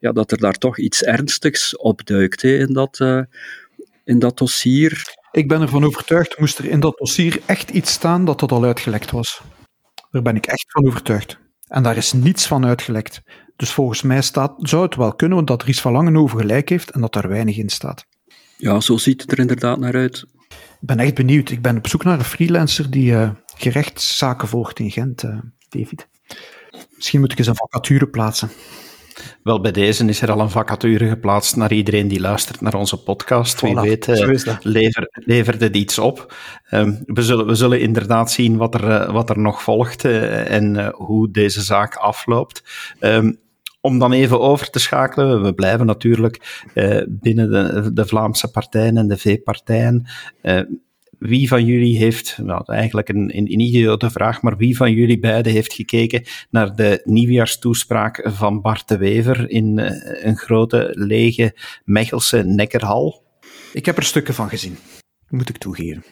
ja, 0.00 0.12
dat 0.12 0.32
er 0.32 0.38
daar 0.38 0.58
toch 0.58 0.78
iets 0.78 1.02
ernstigs 1.02 1.76
opduikt 1.76 2.42
hè, 2.42 2.56
in, 2.58 2.72
dat, 2.72 2.98
uh, 3.02 3.22
in 4.04 4.18
dat 4.18 4.38
dossier. 4.38 5.02
Ik 5.30 5.48
ben 5.48 5.60
ervan 5.60 5.84
overtuigd, 5.84 6.38
moest 6.38 6.58
er 6.58 6.64
in 6.64 6.80
dat 6.80 6.96
dossier 6.98 7.40
echt 7.46 7.70
iets 7.70 7.92
staan, 7.92 8.24
dat 8.24 8.40
dat 8.40 8.52
al 8.52 8.64
uitgelekt 8.64 9.10
was. 9.10 9.40
Daar 10.10 10.22
ben 10.22 10.36
ik 10.36 10.46
echt 10.46 10.66
van 10.68 10.86
overtuigd. 10.86 11.38
En 11.66 11.82
daar 11.82 11.96
is 11.96 12.12
niets 12.12 12.46
van 12.46 12.66
uitgelekt. 12.66 13.20
Dus 13.56 13.70
volgens 13.70 14.02
mij 14.02 14.22
staat, 14.22 14.54
zou 14.58 14.82
het 14.82 14.96
wel 14.96 15.14
kunnen, 15.14 15.36
want 15.36 15.48
dat 15.48 15.62
Ries 15.62 15.80
van 15.80 15.92
Langenhoven 15.92 16.38
gelijk 16.38 16.68
heeft 16.68 16.90
en 16.90 17.00
dat 17.00 17.12
daar 17.12 17.28
weinig 17.28 17.56
in 17.56 17.68
staat. 17.68 18.06
Ja, 18.56 18.80
zo 18.80 18.96
ziet 18.96 19.20
het 19.20 19.32
er 19.32 19.38
inderdaad 19.38 19.78
naar 19.78 19.94
uit. 19.94 20.24
Ik 20.80 20.86
ben 20.86 20.98
echt 20.98 21.14
benieuwd. 21.14 21.50
Ik 21.50 21.62
ben 21.62 21.76
op 21.76 21.88
zoek 21.88 22.04
naar 22.04 22.18
een 22.18 22.24
freelancer 22.24 22.90
die 22.90 23.12
uh, 23.12 23.30
gerechtszaken 23.56 24.48
volgt 24.48 24.78
in 24.78 24.90
Gent, 24.90 25.22
uh, 25.22 25.38
David. 25.68 26.08
Misschien 26.96 27.20
moet 27.20 27.32
ik 27.32 27.38
eens 27.38 27.46
een 27.46 27.56
vacature 27.56 28.08
plaatsen. 28.08 28.50
Wel, 29.42 29.60
bij 29.60 29.72
deze 29.72 30.04
is 30.04 30.20
er 30.20 30.30
al 30.30 30.40
een 30.40 30.50
vacature 30.50 31.08
geplaatst 31.08 31.56
naar 31.56 31.72
iedereen 31.72 32.08
die 32.08 32.20
luistert 32.20 32.60
naar 32.60 32.74
onze 32.74 33.02
podcast. 33.02 33.60
Wie 33.60 33.74
weet 33.74 34.08
uh, 34.08 34.36
lever, 34.60 35.08
levert 35.12 35.60
het 35.60 35.76
iets 35.76 35.98
op. 35.98 36.34
Um, 36.70 37.02
we, 37.06 37.22
zullen, 37.22 37.46
we 37.46 37.54
zullen 37.54 37.80
inderdaad 37.80 38.30
zien 38.30 38.56
wat 38.56 38.74
er, 38.74 38.84
uh, 38.84 39.12
wat 39.12 39.30
er 39.30 39.38
nog 39.38 39.62
volgt 39.62 40.04
uh, 40.04 40.50
en 40.50 40.92
hoe 40.94 41.30
deze 41.30 41.62
zaak 41.62 41.94
afloopt. 41.94 42.62
Um, 43.00 43.38
om 43.86 43.98
dan 43.98 44.12
even 44.12 44.40
over 44.40 44.70
te 44.70 44.78
schakelen, 44.78 45.42
we 45.42 45.54
blijven 45.54 45.86
natuurlijk 45.86 46.64
binnen 47.08 47.50
de, 47.50 47.92
de, 47.92 48.06
Vlaamse 48.06 48.50
partijen 48.50 48.96
en 48.96 49.08
de 49.08 49.16
V-partijen 49.16 50.06
wie 51.18 51.48
van 51.48 51.64
jullie 51.64 51.98
heeft, 51.98 52.38
nou, 52.42 52.62
eigenlijk 52.66 53.08
een, 53.08 53.36
een, 53.36 53.52
een 53.52 53.60
idiote 53.60 54.10
vraag, 54.10 54.42
maar 54.42 54.56
wie 54.56 54.76
van 54.76 54.92
jullie 54.92 55.18
beiden 55.18 55.52
heeft 55.52 55.72
gekeken 55.72 56.22
naar 56.50 56.76
de 56.76 57.00
nieuwjaarstoespraak 57.04 58.20
van 58.24 58.60
Bart 58.60 58.88
de 58.88 58.96
Wever 58.96 59.50
in 59.50 59.78
uh, 59.78 59.90
een 60.24 60.36
grote, 60.36 60.90
lege 60.92 61.56
Mechelse 61.84 62.42
Nekkerhal? 62.42 63.22
Ik 63.72 63.86
heb 63.86 63.96
er 63.96 64.02
stukken 64.02 64.34
van 64.34 64.48
gezien, 64.48 64.76
moet 65.28 65.48
ik 65.48 65.58
toegeven. 65.58 66.04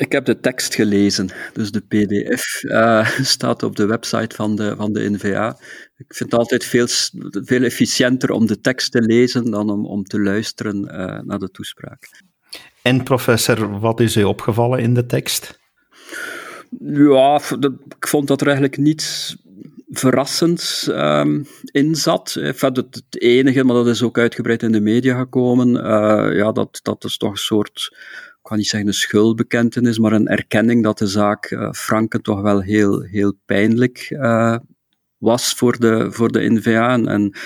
Ik 0.00 0.12
heb 0.12 0.24
de 0.24 0.40
tekst 0.40 0.74
gelezen, 0.74 1.28
dus 1.52 1.70
de 1.70 1.80
PDF 1.80 2.62
uh, 2.62 3.08
staat 3.34 3.62
op 3.62 3.76
de 3.76 3.86
website 3.86 4.36
van 4.36 4.56
de, 4.56 4.74
van 4.76 4.92
de 4.92 5.10
NVA. 5.10 5.56
Ik 5.96 6.14
vind 6.14 6.30
het 6.30 6.40
altijd 6.40 6.64
veel, 6.64 6.86
veel 7.32 7.62
efficiënter 7.62 8.30
om 8.30 8.46
de 8.46 8.60
tekst 8.60 8.92
te 8.92 9.00
lezen 9.00 9.50
dan 9.50 9.70
om, 9.70 9.86
om 9.86 10.04
te 10.04 10.20
luisteren 10.20 10.84
uh, 10.84 11.20
naar 11.20 11.38
de 11.38 11.50
toespraak. 11.50 12.08
En 12.82 13.02
professor, 13.02 13.80
wat 13.80 14.00
is 14.00 14.16
u 14.16 14.22
opgevallen 14.22 14.78
in 14.78 14.94
de 14.94 15.06
tekst? 15.06 15.58
Ja, 16.78 17.40
ik 17.98 18.08
vond 18.08 18.28
dat 18.28 18.40
er 18.40 18.46
eigenlijk 18.46 18.76
niets 18.76 19.36
verrassends 19.90 20.86
um, 20.86 21.46
in 21.64 21.94
zat. 21.94 22.36
Enfin, 22.40 22.72
het, 22.72 23.02
enige, 23.08 23.64
maar 23.64 23.74
dat 23.74 23.86
is 23.86 24.02
ook 24.02 24.18
uitgebreid 24.18 24.62
in 24.62 24.72
de 24.72 24.80
media 24.80 25.18
gekomen, 25.18 25.68
uh, 25.68 26.36
ja, 26.36 26.52
dat, 26.52 26.80
dat 26.82 27.04
is 27.04 27.16
toch 27.16 27.30
een 27.30 27.36
soort, 27.36 27.96
ik 28.42 28.48
kan 28.48 28.58
niet 28.58 28.66
zeggen 28.66 28.88
een 28.88 28.94
schuldbekentenis, 28.94 29.98
maar 29.98 30.12
een 30.12 30.28
erkenning 30.28 30.82
dat 30.82 30.98
de 30.98 31.06
zaak 31.06 31.50
uh, 31.50 31.72
Franken 31.72 32.22
toch 32.22 32.40
wel 32.40 32.60
heel, 32.60 33.00
heel 33.00 33.34
pijnlijk 33.44 34.10
uh, 34.10 34.56
was 35.18 35.52
voor 35.52 35.78
de, 35.78 36.12
voor 36.12 36.32
de 36.32 36.50
NVA. 36.50 36.92
En, 36.92 37.06
en 37.06 37.36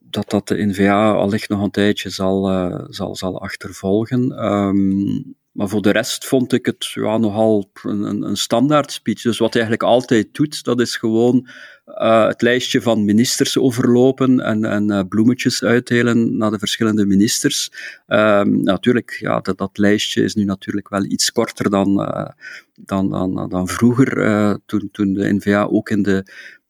dat 0.00 0.30
dat 0.30 0.48
de 0.48 0.66
NVA 0.66 1.12
allicht 1.12 1.48
nog 1.48 1.62
een 1.62 1.70
tijdje 1.70 2.10
zal, 2.10 2.50
uh, 2.50 2.84
zal, 2.88 3.16
zal 3.16 3.40
achtervolgen. 3.40 4.44
Um, 4.44 5.34
maar 5.52 5.68
voor 5.68 5.82
de 5.82 5.90
rest 5.90 6.26
vond 6.26 6.52
ik 6.52 6.66
het 6.66 6.86
ja, 6.86 7.18
nogal 7.18 7.70
een, 7.82 8.22
een 8.22 8.36
standaard 8.36 8.92
speech. 8.92 9.22
Dus 9.22 9.38
wat 9.38 9.52
hij 9.52 9.62
eigenlijk 9.62 9.92
altijd 9.92 10.34
doet, 10.34 10.64
dat 10.64 10.80
is 10.80 10.96
gewoon 10.96 11.48
uh, 11.86 12.26
het 12.26 12.42
lijstje 12.42 12.82
van 12.82 13.04
ministers 13.04 13.58
overlopen 13.58 14.40
en, 14.40 14.64
en 14.64 14.90
uh, 14.90 15.00
bloemetjes 15.08 15.62
uitdelen 15.62 16.36
naar 16.36 16.50
de 16.50 16.58
verschillende 16.58 17.06
ministers. 17.06 17.72
Um, 18.06 18.62
natuurlijk, 18.62 19.16
ja, 19.20 19.40
dat, 19.40 19.58
dat 19.58 19.78
lijstje 19.78 20.22
is 20.22 20.34
nu 20.34 20.44
natuurlijk 20.44 20.88
wel 20.88 21.04
iets 21.04 21.32
korter 21.32 21.70
dan, 21.70 22.00
uh, 22.00 22.28
dan, 22.74 23.10
dan, 23.10 23.48
dan 23.48 23.68
vroeger, 23.68 24.58
toen, 24.66 24.88
toen 24.92 25.14
de 25.14 25.32
NVA 25.34 25.62
ook 25.62 25.90
in 25.90 26.02
de 26.02 26.24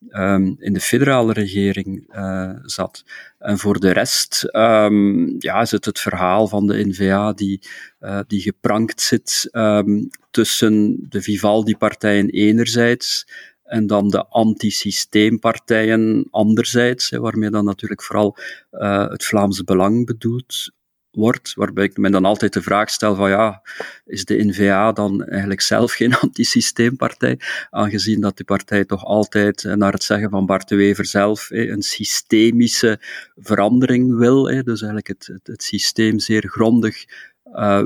um, 0.08 0.56
in 0.58 0.72
de 0.72 0.80
federale 0.80 1.32
regering 1.32 2.16
uh, 2.16 2.52
zat. 2.62 3.04
En 3.38 3.58
voor 3.58 3.80
de 3.80 3.90
rest 3.90 4.48
um, 4.52 5.36
ja, 5.38 5.60
is 5.60 5.70
het 5.70 5.84
het 5.84 6.00
verhaal 6.00 6.48
van 6.48 6.66
de 6.66 6.86
NVA 6.86 7.32
die, 7.32 7.60
uh, 8.00 8.20
die 8.26 8.40
geprankt 8.40 9.00
zit 9.00 9.48
um, 9.52 10.08
tussen 10.30 11.06
de 11.08 11.22
Vivaldi-partijen 11.22 12.28
enerzijds 12.28 13.26
en 13.62 13.86
dan 13.86 14.08
de 14.08 14.26
antisysteempartijen 14.26 16.26
anderzijds, 16.30 17.10
hè, 17.10 17.20
waarmee 17.20 17.50
dan 17.50 17.64
natuurlijk 17.64 18.02
vooral 18.02 18.36
uh, 18.72 19.08
het 19.08 19.24
Vlaamse 19.24 19.64
Belang 19.64 20.06
bedoeld 20.06 20.70
wordt, 21.10 21.54
waarbij 21.54 21.84
ik 21.84 21.96
me 21.96 22.10
dan 22.10 22.24
altijd 22.24 22.52
de 22.52 22.62
vraag 22.62 22.90
stel 22.90 23.14
van 23.14 23.30
ja, 23.30 23.62
is 24.04 24.24
de 24.24 24.44
NVA 24.44 24.92
dan 24.92 25.24
eigenlijk 25.24 25.60
zelf 25.60 25.92
geen 25.92 26.14
antisysteempartij, 26.24 27.38
aangezien 27.70 28.20
dat 28.20 28.36
die 28.36 28.46
partij 28.46 28.84
toch 28.84 29.04
altijd, 29.04 29.64
eh, 29.64 29.74
naar 29.74 29.92
het 29.92 30.02
zeggen 30.02 30.30
van 30.30 30.46
Bart 30.46 30.68
de 30.68 30.76
Wever 30.76 31.06
zelf, 31.06 31.50
een 31.50 31.82
systemische 31.82 33.00
verandering 33.36 34.18
wil, 34.18 34.42
dus 34.44 34.66
eigenlijk 34.66 35.08
het, 35.08 35.26
het, 35.26 35.46
het 35.46 35.62
systeem 35.62 36.18
zeer 36.18 36.48
grondig 36.48 37.04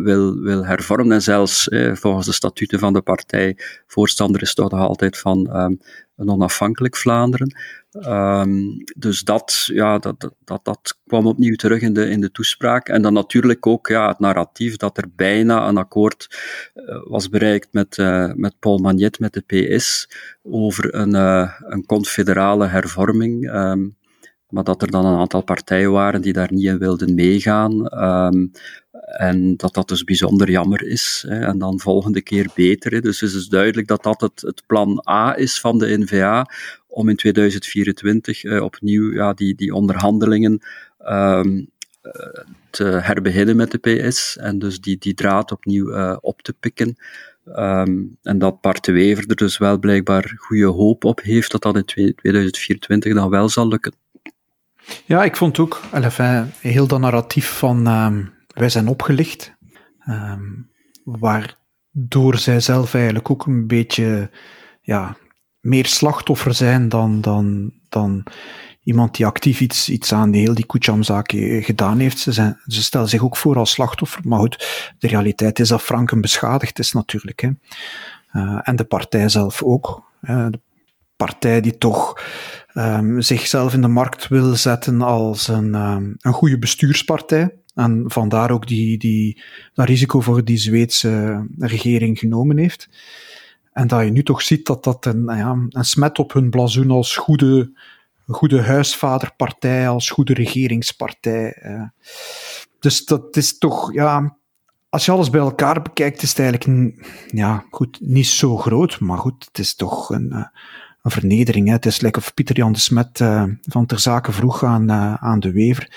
wil, 0.03 0.41
wil 0.41 0.65
hervormen. 0.65 1.13
En 1.13 1.23
zelfs 1.23 1.69
eh, 1.69 1.95
volgens 1.95 2.27
de 2.27 2.33
statuten 2.33 2.79
van 2.79 2.93
de 2.93 3.01
partij 3.01 3.57
voorstander 3.87 4.43
is 4.43 4.55
toch 4.55 4.71
nog 4.71 4.81
altijd 4.81 5.19
van 5.19 5.57
um, 5.57 5.81
een 6.16 6.29
onafhankelijk 6.29 6.96
Vlaanderen. 6.96 7.57
Um, 8.07 8.85
dus 8.96 9.22
dat, 9.22 9.62
ja, 9.72 9.98
dat, 9.98 10.31
dat, 10.44 10.64
dat 10.64 10.98
kwam 11.07 11.27
opnieuw 11.27 11.55
terug 11.55 11.81
in 11.81 11.92
de, 11.92 12.09
in 12.09 12.20
de 12.20 12.31
toespraak. 12.31 12.88
En 12.88 13.03
dan 13.03 13.12
natuurlijk 13.12 13.66
ook 13.66 13.88
ja, 13.88 14.09
het 14.09 14.18
narratief 14.18 14.77
dat 14.77 14.98
er 14.98 15.07
bijna 15.16 15.68
een 15.68 15.77
akkoord 15.77 16.29
uh, 16.74 16.85
was 17.05 17.29
bereikt 17.29 17.68
met, 17.72 17.96
uh, 17.98 18.33
met 18.35 18.59
Paul 18.59 18.79
Magnet, 18.79 19.18
met 19.18 19.33
de 19.33 19.74
PS, 19.77 20.09
over 20.42 20.94
een, 20.94 21.14
uh, 21.14 21.53
een 21.61 21.87
confederale 21.87 22.66
hervorming. 22.66 23.55
Um, 23.55 23.96
maar 24.55 24.64
dat 24.64 24.83
er 24.83 24.90
dan 24.90 25.07
een 25.07 25.19
aantal 25.19 25.43
partijen 25.43 25.93
waren 25.93 26.21
die 26.21 26.33
daar 26.33 26.53
niet 26.53 26.64
in 26.64 26.79
wilden 26.79 27.14
meegaan. 27.14 28.03
Um, 28.05 28.51
en 29.05 29.57
dat 29.57 29.75
dat 29.75 29.88
dus 29.88 30.05
bijzonder 30.05 30.51
jammer 30.51 30.83
is. 30.87 31.25
Hè, 31.29 31.40
en 31.40 31.59
dan 31.59 31.81
volgende 31.81 32.23
keer 32.23 32.51
beter. 32.55 32.93
Hè. 32.93 33.01
Dus 33.01 33.21
het 33.21 33.29
is 33.29 33.35
dus 33.35 33.49
duidelijk 33.49 33.87
dat 33.87 34.03
dat 34.03 34.21
het, 34.21 34.62
plan 34.67 35.03
A 35.09 35.37
is 35.37 35.61
van 35.61 35.79
de 35.79 35.99
NVA 35.99 36.47
om 36.87 37.09
in 37.09 37.17
2024 37.17 38.45
uh, 38.45 38.62
opnieuw 38.62 39.12
ja, 39.12 39.33
die, 39.33 39.55
die 39.55 39.75
onderhandelingen 39.75 40.62
um, 41.09 41.69
te 42.71 42.85
herbeginnen 42.85 43.57
met 43.57 43.71
de 43.71 43.79
PS 43.79 44.37
en 44.37 44.59
dus 44.59 44.81
die, 44.81 44.99
die 44.99 45.14
draad 45.14 45.53
opnieuw 45.53 45.90
uh, 45.90 46.17
op 46.21 46.43
te 46.43 46.53
pikken. 46.53 46.97
Um, 47.47 48.17
en 48.23 48.38
dat 48.38 48.61
Bart 48.61 48.87
Wever 48.87 49.25
er 49.29 49.37
dus 49.37 49.59
wel 49.59 49.79
blijkbaar 49.79 50.35
goede 50.37 50.67
hoop 50.67 51.05
op 51.05 51.21
heeft 51.21 51.51
dat 51.51 51.62
dat 51.62 51.77
in 51.77 51.85
2024 51.85 53.14
dan 53.14 53.31
wel 53.31 53.49
zal 53.49 53.69
lukken. 53.69 54.04
Ja, 55.05 55.25
ik 55.25 55.37
vond 55.37 55.59
ook, 55.59 55.81
enfin, 55.92 56.53
heel 56.61 56.87
dat 56.87 57.01
narratief 57.01 57.59
van 57.59 57.87
um, 57.87 58.33
wij 58.55 58.68
zijn 58.68 58.88
opgelicht, 58.88 59.55
um, 60.09 60.70
waardoor 61.05 62.38
zij 62.38 62.61
zelf 62.61 62.94
eigenlijk 62.94 63.31
ook 63.31 63.47
een 63.47 63.66
beetje 63.66 64.31
ja, 64.83 65.16
meer 65.61 65.87
slachtoffer 65.87 66.55
zijn 66.55 66.88
dan, 66.88 67.20
dan, 67.20 67.73
dan 67.88 68.27
iemand 68.83 69.16
die 69.16 69.27
actief 69.27 69.61
iets, 69.61 69.88
iets 69.88 70.12
aan 70.12 70.31
de 70.31 70.38
heel 70.38 70.55
die 70.55 70.66
Kucham-zaak 70.66 71.33
gedaan 71.61 71.99
heeft. 71.99 72.18
Ze, 72.18 72.33
zijn, 72.33 72.61
ze 72.66 72.83
stellen 72.83 73.09
zich 73.09 73.23
ook 73.23 73.37
voor 73.37 73.57
als 73.57 73.70
slachtoffer, 73.70 74.20
maar 74.25 74.38
goed, 74.38 74.92
de 74.99 75.09
realiteit 75.09 75.59
is 75.59 75.68
dat 75.68 75.83
Franken 75.83 76.20
beschadigd 76.20 76.79
is 76.79 76.92
natuurlijk. 76.92 77.40
Hè. 77.40 77.51
Uh, 78.33 78.59
en 78.62 78.77
de 78.77 78.85
partij 78.85 79.29
zelf 79.29 79.62
ook. 79.62 80.11
Hè. 80.20 80.51
De 80.51 80.61
partij 81.16 81.61
die 81.61 81.79
toch 81.79 82.20
um, 82.75 83.21
zichzelf 83.21 83.75
in 83.75 83.81
de 83.81 83.89
markt 83.89 84.29
wil 84.29 84.55
zetten 84.55 85.03
als 85.03 85.49
een, 85.49 85.75
um, 85.75 86.17
een 86.21 86.33
goede 86.33 86.59
bestuurspartij. 86.59 87.55
En 87.75 88.05
vandaar 88.07 88.51
ook 88.51 88.67
die, 88.67 88.99
die, 88.99 89.43
dat 89.75 89.87
risico 89.87 90.21
voor 90.21 90.45
die 90.45 90.57
Zweedse 90.57 91.47
regering 91.59 92.19
genomen 92.19 92.57
heeft. 92.57 92.89
En 93.73 93.87
dat 93.87 94.05
je 94.05 94.11
nu 94.11 94.23
toch 94.23 94.43
ziet 94.43 94.67
dat 94.67 94.85
dat 94.85 95.07
een, 95.07 95.25
nou 95.25 95.39
ja, 95.39 95.79
een 95.79 95.85
smet 95.85 96.19
op 96.19 96.33
hun 96.33 96.51
blazoen 96.51 96.91
als 96.91 97.17
goede, 97.17 97.73
goede 98.27 98.63
huisvaderpartij, 98.63 99.89
als 99.89 100.11
goede 100.11 100.35
regeringspartij. 100.35 101.53
Eh. 101.53 101.83
Dus 102.79 103.05
dat 103.05 103.37
is 103.37 103.59
toch, 103.59 103.93
ja, 103.93 104.37
als 104.89 105.05
je 105.05 105.13
alles 105.13 105.31
bij 105.31 105.41
elkaar 105.41 105.83
bekijkt, 105.83 106.23
is 106.23 106.29
het 106.29 106.39
eigenlijk, 106.39 106.95
ja, 107.27 107.65
goed, 107.71 107.99
niet 108.01 108.27
zo 108.27 108.57
groot, 108.57 109.01
maar 109.01 109.19
goed, 109.19 109.45
het 109.45 109.59
is 109.59 109.75
toch 109.75 110.11
een, 110.11 110.33
eh, 110.33 110.47
een 111.05 111.11
vernedering. 111.11 111.67
Hè. 111.67 111.73
Het 111.73 111.87
is 111.87 112.01
lekker 112.01 112.23
of 112.23 112.35
Pieter 112.35 112.57
Jan 112.57 112.73
de 112.73 112.79
Smet 112.79 113.21
uh, 113.21 113.45
van 113.62 113.87
ter 113.87 113.99
zake 113.99 114.33
vroeg 114.33 114.64
aan, 114.64 114.90
uh, 114.90 115.14
aan 115.14 115.40
de 115.40 115.53
Wever 115.53 115.88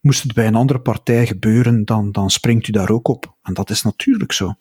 moest 0.00 0.22
het 0.22 0.34
bij 0.34 0.46
een 0.46 0.54
andere 0.54 0.78
partij 0.78 1.26
gebeuren, 1.26 1.84
dan, 1.84 2.12
dan 2.12 2.30
springt 2.30 2.68
u 2.68 2.72
daar 2.72 2.90
ook 2.90 3.08
op. 3.08 3.34
En 3.42 3.54
dat 3.54 3.70
is 3.70 3.82
natuurlijk 3.82 4.32
zo. 4.32 4.54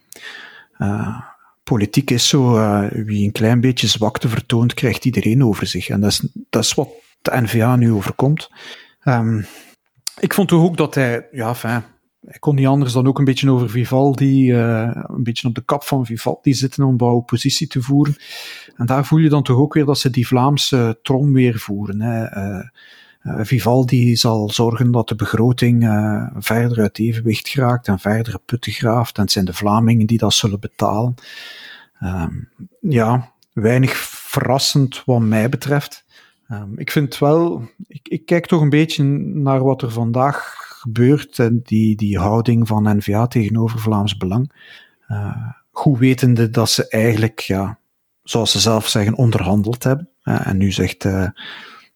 Uh, 0.78 1.20
politiek 1.64 2.12
is 2.12 2.28
zo, 2.28 2.54
wie 2.90 3.26
een 3.26 3.32
klein 3.32 3.62
beetje 3.62 3.88
zwakte 3.88 4.30
vertoont, 4.30 4.74
krijgt 4.74 5.06
iedereen 5.06 5.44
over 5.44 5.68
zich. 5.68 5.90
En 5.90 6.02
dat 6.02 6.12
is, 6.12 6.28
dat 6.50 6.64
is 6.64 6.74
wat 6.74 6.90
de 7.22 7.42
NVA 7.42 7.76
nu 7.76 7.92
overkomt. 7.92 8.50
Um, 9.04 9.46
ik 10.20 10.34
vond 10.34 10.52
ook 10.52 10.78
dat 10.78 10.96
hij, 10.96 11.28
ja, 11.32 11.56
fijn, 11.56 11.84
hij 12.26 12.40
kon 12.40 12.56
niet 12.56 12.68
anders 12.68 12.94
dan 12.94 13.08
ook 13.08 13.20
een 13.20 13.26
beetje 13.26 13.52
over 13.52 13.70
Vivaldi, 13.70 14.52
uh, 14.52 14.90
een 14.94 15.24
beetje 15.24 15.48
op 15.48 15.56
de 15.56 15.64
kap 15.66 15.84
van 15.84 16.06
Vivaldi 16.06 16.54
zitten 16.54 16.84
om 16.84 16.94
een 16.98 17.08
oppositie 17.08 17.68
te 17.68 17.82
voeren. 17.82 18.16
En 18.76 18.86
daar 18.86 19.06
voel 19.06 19.20
je 19.20 19.30
dan 19.30 19.44
toch 19.44 19.58
ook 19.58 19.74
weer 19.74 19.86
dat 19.86 20.00
ze 20.00 20.10
die 20.10 20.28
Vlaamse 20.28 21.00
trom 21.02 21.34
weer 21.34 21.60
voeren. 21.60 22.02
Hè. 22.02 22.38
Uh, 22.38 22.66
uh, 23.24 23.40
Vivaldi 23.42 24.16
zal 24.16 24.50
zorgen 24.50 24.92
dat 24.92 25.08
de 25.08 25.16
begroting 25.16 25.84
verder 26.38 26.80
uit 26.80 27.00
evenwicht 27.00 27.48
geraakt 27.48 27.88
en 27.88 28.00
verdere 28.00 28.40
putten 28.46 28.72
graaft. 28.72 29.18
En 29.18 29.24
het 29.24 29.32
zijn 29.32 29.46
de 29.46 29.54
Vlamingen 29.54 30.06
die 30.06 30.18
dat 30.18 30.34
zullen 30.34 30.60
betalen. 30.60 31.16
Uh, 32.02 32.26
ja, 32.80 33.32
weinig 33.54 33.96
verrassend 34.08 35.04
wat 35.06 35.22
mij 35.22 35.50
betreft. 35.50 36.06
Ehm, 36.48 36.70
ik 36.76 36.92
vind 36.92 37.18
wel, 37.18 37.70
ik, 37.88 38.08
ik, 38.08 38.26
kijk 38.26 38.46
toch 38.46 38.62
een 38.62 38.70
beetje 38.70 39.04
naar 39.04 39.64
wat 39.64 39.82
er 39.82 39.92
vandaag 39.92 40.65
gebeurt 40.86 41.40
en 41.40 41.62
die, 41.64 41.96
die 41.96 42.20
houding 42.20 42.68
van 42.68 42.98
NVA 42.98 43.28
tegenover 43.28 43.80
Vlaams 43.80 44.18
Belang. 44.18 44.52
Uh, 45.10 45.52
goed 45.72 46.00
wetende 46.00 46.50
dat 46.50 46.70
ze 46.70 46.88
eigenlijk, 46.88 47.40
ja, 47.40 47.80
zoals 48.24 48.52
ze 48.52 48.60
zelf 48.60 48.88
zeggen, 48.88 49.16
onderhandeld 49.16 49.84
hebben. 49.84 50.10
en 50.24 50.58
nu 50.58 50.72
zegt 50.72 51.06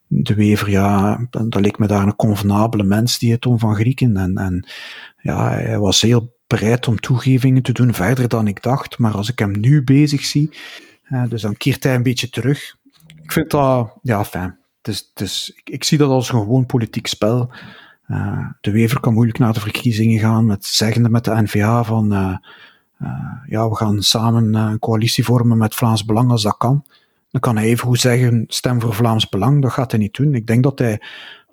de 0.08 0.34
Wever, 0.36 0.70
ja, 0.70 1.20
dat 1.30 1.56
leek 1.56 1.78
me 1.78 1.88
daar 1.88 2.06
een 2.06 2.16
convenabele 2.16 2.84
mens, 2.84 3.20
die 3.20 3.32
het 3.32 3.42
Tom 3.42 3.60
van 3.60 3.76
Grieken. 3.76 4.18
En, 4.18 4.38
en 4.38 4.68
ja, 5.22 5.50
hij 5.50 5.80
was 5.80 6.02
heel 6.02 6.38
bereid 6.48 6.88
om 6.88 7.00
toegevingen 7.00 7.62
te 7.62 7.72
doen, 7.72 7.94
verder 7.94 8.28
dan 8.28 8.48
ik 8.48 8.64
dacht. 8.64 8.98
Maar 8.98 9.14
als 9.14 9.30
ik 9.30 9.40
hem 9.40 9.60
nu 9.60 9.84
bezig 9.84 10.24
zie, 10.24 10.50
dus 11.30 11.42
dan 11.42 11.58
keert 11.58 11.84
hij 11.84 11.96
een 11.96 12.04
beetje 12.04 12.30
terug. 12.30 12.76
Ik 13.24 13.32
vind 13.32 13.52
dat, 13.52 13.94
ja, 14.02 14.26
fijn. 14.26 14.58
Dus, 14.82 15.12
dus 15.14 15.52
ik, 15.56 15.70
ik 15.70 15.84
zie 15.84 15.98
dat 15.98 16.10
als 16.10 16.30
een 16.30 16.40
gewoon 16.40 16.66
politiek 16.66 17.08
spel. 17.08 17.52
Uh, 18.12 18.46
de 18.62 18.72
Wever 18.72 19.00
kan 19.00 19.14
moeilijk 19.14 19.38
naar 19.38 19.54
de 19.54 19.60
verkiezingen 19.60 20.20
gaan 20.20 20.46
met 20.46 20.66
zeggende 20.66 21.10
met 21.10 21.24
de 21.24 21.42
NVA 21.42 21.84
van, 21.84 22.14
uh, 22.14 22.36
uh, 23.02 23.10
ja, 23.46 23.70
we 23.70 23.76
gaan 23.76 24.02
samen 24.02 24.54
een 24.54 24.80
coalitie 24.80 25.24
vormen 25.24 25.58
met 25.58 25.76
Vlaams 25.76 26.06
Belang 26.06 26.32
als 26.32 26.44
dat 26.44 26.58
kan. 26.58 26.86
Dan 27.32 27.42
kan 27.42 27.56
hij 27.56 27.66
even 27.66 27.88
goed 27.88 28.00
zeggen, 28.00 28.44
stem 28.48 28.82
voor 28.82 28.94
Vlaams 28.94 29.30
Belang, 29.30 29.62
dat 29.62 29.72
gaat 29.72 29.92
hij 29.92 30.00
niet 30.00 30.14
doen. 30.16 30.34
Ik 30.34 30.48
denk 30.48 30.64
dat 30.64 30.80
hij 30.80 31.02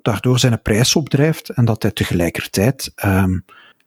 daardoor 0.03 0.39
zijn 0.39 0.63
prijs 0.63 0.97
opdrijft 0.97 1.49
en 1.49 1.65
dat 1.65 1.83
hij 1.83 1.91
tegelijkertijd, 1.91 2.93
um, 3.05 3.45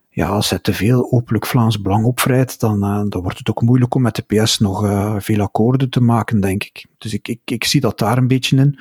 ja, 0.09 0.27
als 0.27 0.49
hij 0.49 0.59
te 0.59 0.73
veel 0.73 1.11
openlijk 1.11 1.45
Vlaams 1.45 1.81
Belang 1.81 2.05
opvrijdt, 2.05 2.59
dan, 2.59 2.79
dan 3.09 3.21
wordt 3.21 3.37
het 3.37 3.49
ook 3.49 3.61
moeilijk 3.61 3.95
om 3.95 4.01
met 4.01 4.15
de 4.15 4.41
PS 4.43 4.59
nog 4.59 4.87
veel 5.23 5.41
akkoorden 5.41 5.89
te 5.89 6.01
maken, 6.01 6.39
denk 6.39 6.63
ik. 6.63 6.85
Dus 6.97 7.13
ik, 7.13 7.27
ik, 7.27 7.39
ik 7.45 7.63
zie 7.63 7.81
dat 7.81 7.99
daar 7.99 8.17
een 8.17 8.27
beetje 8.27 8.57
in. 8.57 8.79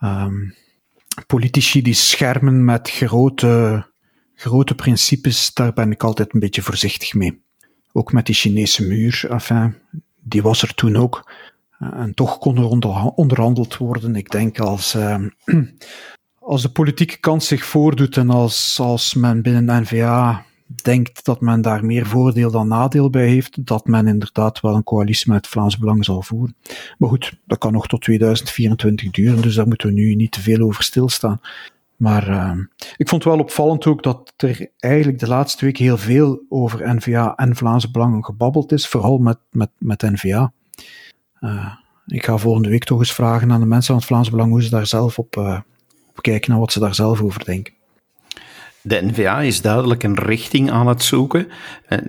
Um, 0.00 0.54
politici 1.26 1.82
die 1.82 1.94
schermen 1.94 2.64
met 2.64 2.90
grote, 2.90 3.86
grote 4.34 4.74
principes, 4.74 5.54
daar 5.54 5.72
ben 5.72 5.90
ik 5.90 6.02
altijd 6.02 6.34
een 6.34 6.40
beetje 6.40 6.62
voorzichtig 6.62 7.14
mee. 7.14 7.42
Ook 7.92 8.12
met 8.12 8.26
die 8.26 8.34
Chinese 8.34 8.86
muur, 8.86 9.26
enfin, 9.30 9.74
die 10.20 10.42
was 10.42 10.62
er 10.62 10.74
toen 10.74 10.96
ook. 10.96 11.32
En 11.78 12.14
toch 12.14 12.38
kon 12.38 12.56
er 12.56 13.12
onderhandeld 13.14 13.76
worden. 13.76 14.16
Ik 14.16 14.30
denk 14.30 14.58
als, 14.58 14.94
uh, 14.94 15.16
als 16.38 16.62
de 16.62 16.68
politieke 16.68 17.18
kant 17.18 17.44
zich 17.44 17.64
voordoet 17.64 18.16
en 18.16 18.30
als, 18.30 18.78
als 18.80 19.14
men 19.14 19.42
binnen 19.42 19.82
NVA 19.82 20.44
denkt 20.82 21.24
dat 21.24 21.40
men 21.40 21.62
daar 21.62 21.84
meer 21.84 22.06
voordeel 22.06 22.50
dan 22.50 22.68
nadeel 22.68 23.10
bij 23.10 23.28
heeft, 23.28 23.66
dat 23.66 23.86
men 23.86 24.06
inderdaad 24.06 24.60
wel 24.60 24.74
een 24.74 24.84
coalitie 24.84 25.32
met 25.32 25.46
Vlaams 25.46 25.78
Belang 25.78 26.04
zal 26.04 26.22
voeren. 26.22 26.56
Maar 26.98 27.08
goed, 27.08 27.38
dat 27.46 27.58
kan 27.58 27.72
nog 27.72 27.86
tot 27.86 28.00
2024 28.00 29.10
duren, 29.10 29.42
dus 29.42 29.54
daar 29.54 29.68
moeten 29.68 29.88
we 29.88 29.94
nu 29.94 30.14
niet 30.14 30.32
te 30.32 30.40
veel 30.40 30.60
over 30.60 30.82
stilstaan. 30.82 31.40
Maar 31.96 32.28
uh, 32.28 32.58
ik 32.96 33.08
vond 33.08 33.24
het 33.24 33.32
wel 33.32 33.42
opvallend 33.42 33.86
ook 33.86 34.02
dat 34.02 34.32
er 34.36 34.70
eigenlijk 34.78 35.18
de 35.18 35.28
laatste 35.28 35.64
week 35.64 35.76
heel 35.76 35.96
veel 35.96 36.42
over 36.48 36.94
NVA 36.94 37.34
en 37.34 37.56
Vlaams 37.56 37.90
Belang 37.90 38.24
gebabbeld 38.24 38.72
is, 38.72 38.88
vooral 38.88 39.18
met, 39.18 39.38
met, 39.50 39.70
met 39.78 40.02
NVA. 40.02 40.52
Uh, 41.40 41.72
ik 42.06 42.24
ga 42.24 42.36
volgende 42.36 42.68
week 42.68 42.84
toch 42.84 42.98
eens 42.98 43.12
vragen 43.12 43.52
aan 43.52 43.60
de 43.60 43.66
mensen 43.66 43.86
van 43.86 43.96
het 43.96 44.04
Vlaams 44.04 44.30
Belang 44.30 44.50
hoe 44.50 44.62
ze 44.62 44.70
daar 44.70 44.86
zelf 44.86 45.18
op, 45.18 45.36
uh, 45.36 45.60
op 46.08 46.22
kijken 46.22 46.52
en 46.52 46.58
wat 46.58 46.72
ze 46.72 46.80
daar 46.80 46.94
zelf 46.94 47.22
over 47.22 47.44
denken. 47.44 47.72
De 48.82 49.00
NVA 49.02 49.40
is 49.40 49.60
duidelijk 49.60 50.02
een 50.02 50.18
richting 50.18 50.70
aan 50.70 50.86
het 50.86 51.02
zoeken. 51.02 51.48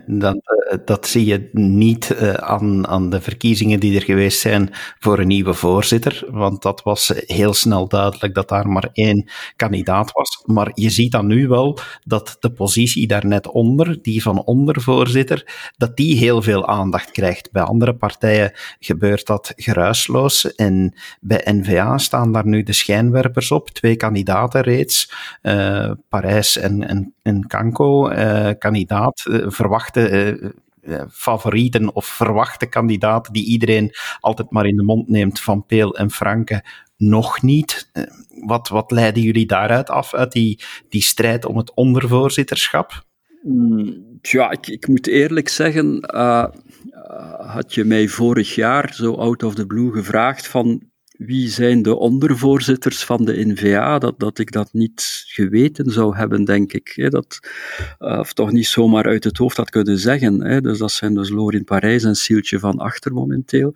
Dat, 0.05 0.35
eh, 0.69 0.77
dat 0.85 1.07
zie 1.07 1.25
je 1.25 1.49
niet 1.51 2.11
eh, 2.11 2.33
aan, 2.33 2.87
aan 2.87 3.09
de 3.09 3.21
verkiezingen 3.21 3.79
die 3.79 3.95
er 3.95 4.01
geweest 4.01 4.39
zijn 4.39 4.69
voor 4.99 5.19
een 5.19 5.27
nieuwe 5.27 5.53
voorzitter, 5.53 6.25
want 6.29 6.61
dat 6.61 6.83
was 6.83 7.11
heel 7.15 7.53
snel 7.53 7.87
duidelijk 7.87 8.33
dat 8.33 8.49
daar 8.49 8.69
maar 8.69 8.89
één 8.93 9.29
kandidaat 9.55 10.11
was. 10.11 10.43
Maar 10.45 10.71
je 10.73 10.89
ziet 10.89 11.11
dan 11.11 11.27
nu 11.27 11.47
wel 11.47 11.79
dat 12.03 12.37
de 12.39 12.51
positie 12.51 13.07
daar 13.07 13.25
net 13.25 13.47
onder, 13.47 14.01
die 14.01 14.21
van 14.21 14.43
ondervoorzitter, 14.43 15.71
dat 15.77 15.97
die 15.97 16.17
heel 16.17 16.41
veel 16.41 16.67
aandacht 16.67 17.11
krijgt. 17.11 17.51
Bij 17.51 17.63
andere 17.63 17.95
partijen 17.95 18.51
gebeurt 18.79 19.25
dat 19.25 19.53
geruisloos 19.55 20.55
en 20.55 20.93
bij 21.21 21.41
NVA 21.43 21.97
staan 21.97 22.31
daar 22.31 22.47
nu 22.47 22.63
de 22.63 22.73
schijnwerpers 22.73 23.51
op, 23.51 23.69
twee 23.69 23.95
kandidaten 23.95 24.61
reeds, 24.61 25.11
uh, 25.41 25.91
Parijs 26.09 26.57
en, 26.63 26.87
en, 26.87 27.13
en 27.21 27.47
Kanko, 27.47 28.09
uh, 28.11 28.49
kandidaat, 28.57 29.25
uh, 29.29 29.45
verwachte 29.47 30.37
uh, 30.81 31.01
favorieten 31.09 31.95
of 31.95 32.05
verwachte 32.05 32.65
kandidaten 32.65 33.33
die 33.33 33.45
iedereen 33.45 33.91
altijd 34.19 34.51
maar 34.51 34.65
in 34.65 34.75
de 34.75 34.83
mond 34.83 35.09
neemt 35.09 35.39
van 35.39 35.65
Peel 35.65 35.95
en 35.95 36.11
Franke, 36.11 36.63
nog 36.97 37.41
niet. 37.41 37.91
wat, 38.45 38.69
wat 38.69 38.91
leiden 38.91 39.23
jullie 39.23 39.45
daaruit 39.45 39.89
af, 39.89 40.13
uit 40.13 40.31
die, 40.31 40.59
die 40.89 41.01
strijd 41.01 41.45
om 41.45 41.57
het 41.57 41.73
ondervoorzitterschap? 41.73 43.05
Mm, 43.41 44.19
ja, 44.21 44.51
ik, 44.51 44.67
ik 44.67 44.87
moet 44.87 45.07
eerlijk 45.07 45.49
zeggen, 45.49 46.05
had 47.37 47.73
je 47.73 47.83
mij 47.83 48.07
vorig 48.07 48.55
jaar 48.55 48.93
zo 48.93 49.13
out 49.13 49.43
of 49.43 49.55
the 49.55 49.65
blue 49.65 49.91
gevraagd 49.91 50.47
van 50.47 50.91
wie 51.25 51.49
zijn 51.49 51.81
de 51.81 51.95
ondervoorzitters 51.95 53.03
van 53.03 53.25
de 53.25 53.45
NVA, 53.45 53.99
dat, 53.99 54.19
dat 54.19 54.39
ik 54.39 54.51
dat 54.51 54.69
niet 54.73 55.23
geweten 55.27 55.91
zou 55.91 56.15
hebben, 56.15 56.45
denk 56.45 56.73
ik. 56.73 57.11
Dat, 57.11 57.39
uh, 57.99 58.19
of 58.19 58.33
toch 58.33 58.51
niet 58.51 58.67
zomaar 58.67 59.05
uit 59.05 59.23
het 59.23 59.37
hoofd 59.37 59.57
had 59.57 59.69
kunnen 59.69 59.99
zeggen. 59.99 60.63
Dus 60.63 60.77
dat 60.77 60.91
zijn 60.91 61.13
dus 61.13 61.29
Lorin 61.29 61.63
Parijs 61.63 62.03
en 62.03 62.15
Sieltje 62.15 62.59
van 62.59 62.77
Achter 62.77 63.13
momenteel. 63.13 63.75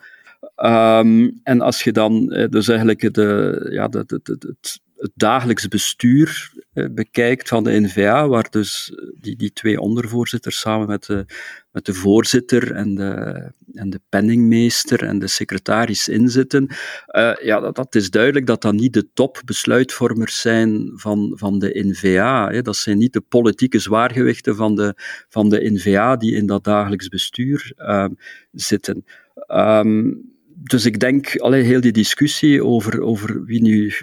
Um, 0.56 1.40
en 1.44 1.62
als 1.62 1.84
je 1.84 1.92
dan 1.92 2.26
dus 2.50 2.68
eigenlijk 2.68 3.14
de, 3.14 3.68
ja, 3.72 3.88
de, 3.88 4.04
de, 4.06 4.20
het, 4.24 4.80
het 4.98 5.12
dagelijks 5.16 5.68
bestuur 5.68 6.52
eh, 6.74 6.86
bekijkt 6.92 7.48
van 7.48 7.64
de 7.64 7.80
NVA, 7.80 8.28
waar 8.28 8.48
dus 8.50 8.94
die, 9.20 9.36
die 9.36 9.54
twee 9.54 9.80
ondervoorzitters 9.80 10.60
samen 10.60 10.88
met 10.88 11.06
de, 11.06 11.26
met 11.72 11.86
de 11.86 11.94
voorzitter 11.94 12.72
en 12.72 12.96
de, 12.96 13.52
en 13.74 13.90
de 13.90 14.02
penningmeester 14.10 15.04
en 15.04 15.20
de 15.20 15.28
secretaris 15.28 16.08
inzitten, 16.08 16.68
uh, 17.16 17.36
ja, 17.42 17.60
dat, 17.60 17.76
dat, 17.76 17.96
is 17.96 18.10
duidelijk 18.10 18.46
dat 18.46 18.62
dat 18.62 18.74
niet 18.74 18.94
de 18.94 19.08
topbesluitvormers 19.14 20.42
zijn 20.42 20.92
van, 20.96 21.32
van 21.36 21.60
de 21.60 21.86
NVA. 21.86 22.50
Hè. 22.50 22.62
Dat 22.62 22.76
zijn 22.76 22.98
niet 22.98 23.14
de 23.14 23.22
politieke 23.22 23.80
zwaargewichten 23.80 24.56
van 24.56 24.76
de, 24.76 24.94
van 25.30 25.50
de 25.50 25.72
NVA 25.72 26.16
die 26.16 26.36
in 26.36 26.46
dat 26.46 26.64
dagelijks 26.64 27.08
bestuur 27.08 27.74
uh, 27.78 28.06
zitten. 28.52 29.06
Um, 29.48 30.36
dus 30.64 30.86
ik 30.86 31.00
denk, 31.00 31.38
allee, 31.38 31.64
heel 31.64 31.82
die 31.82 31.92
discussie 31.92 32.64
over, 32.64 33.02
over 33.02 33.46
wie 33.46 33.62
nu 33.62 33.94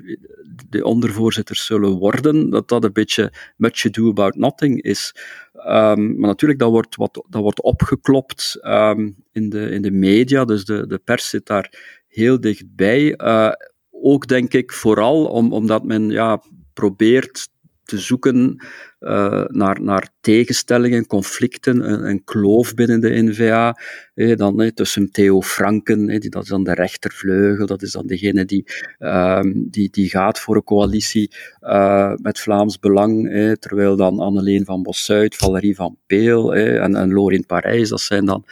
de 0.68 0.84
ondervoorzitters 0.84 1.64
zullen 1.64 1.90
worden, 1.90 2.50
dat 2.50 2.68
dat 2.68 2.84
een 2.84 2.92
beetje 2.92 3.32
much 3.56 3.86
ado 3.86 4.08
about 4.08 4.34
nothing 4.36 4.82
is. 4.82 5.14
Um, 5.54 6.18
maar 6.18 6.28
natuurlijk, 6.28 6.60
dat 6.60 6.70
wordt, 6.70 6.96
wat, 6.96 7.24
dat 7.28 7.42
wordt 7.42 7.62
opgeklopt 7.62 8.58
um, 8.62 9.16
in, 9.32 9.48
de, 9.48 9.70
in 9.70 9.82
de 9.82 9.90
media, 9.90 10.44
dus 10.44 10.64
de, 10.64 10.86
de 10.86 10.98
pers 10.98 11.28
zit 11.28 11.46
daar 11.46 12.02
heel 12.08 12.40
dichtbij. 12.40 13.20
Uh, 13.20 13.52
ook 13.90 14.26
denk 14.26 14.52
ik 14.52 14.72
vooral 14.72 15.24
om, 15.24 15.52
omdat 15.52 15.84
men 15.84 16.10
ja, 16.10 16.42
probeert 16.72 17.48
te 17.84 17.98
zoeken 17.98 18.56
uh, 19.00 19.44
naar, 19.46 19.82
naar 19.82 20.08
tegenstellingen, 20.20 21.06
conflicten, 21.06 21.90
een, 21.90 22.08
een, 22.08 22.24
kloof 22.24 22.74
binnen 22.74 23.00
de 23.00 23.22
NVA. 23.22 23.76
Eh, 24.14 24.36
dan 24.36 24.62
eh, 24.62 24.70
tussen 24.70 25.10
Theo 25.10 25.42
Franken, 25.42 26.08
eh, 26.08 26.20
die, 26.20 26.30
dat 26.30 26.42
is 26.42 26.48
dan 26.48 26.64
de 26.64 26.74
rechtervleugel, 26.74 27.66
dat 27.66 27.82
is 27.82 27.92
dan 27.92 28.06
degene 28.06 28.44
die, 28.44 28.64
uh, 28.98 29.40
die, 29.54 29.90
die 29.90 30.08
gaat 30.08 30.40
voor 30.40 30.56
een 30.56 30.64
coalitie 30.64 31.30
uh, 31.60 32.12
met 32.22 32.40
Vlaams 32.40 32.78
Belang, 32.78 33.28
eh, 33.30 33.52
terwijl 33.52 33.96
dan 33.96 34.18
Anneleen 34.18 34.64
van 34.64 34.82
Bossuit, 34.82 35.36
Valerie 35.36 35.74
van 35.74 35.96
Peel 36.06 36.54
en, 36.54 36.94
en 36.94 37.12
Lorin 37.12 37.46
Parijs, 37.46 37.88
dat 37.88 38.00
zijn 38.00 38.24
dan 38.24 38.44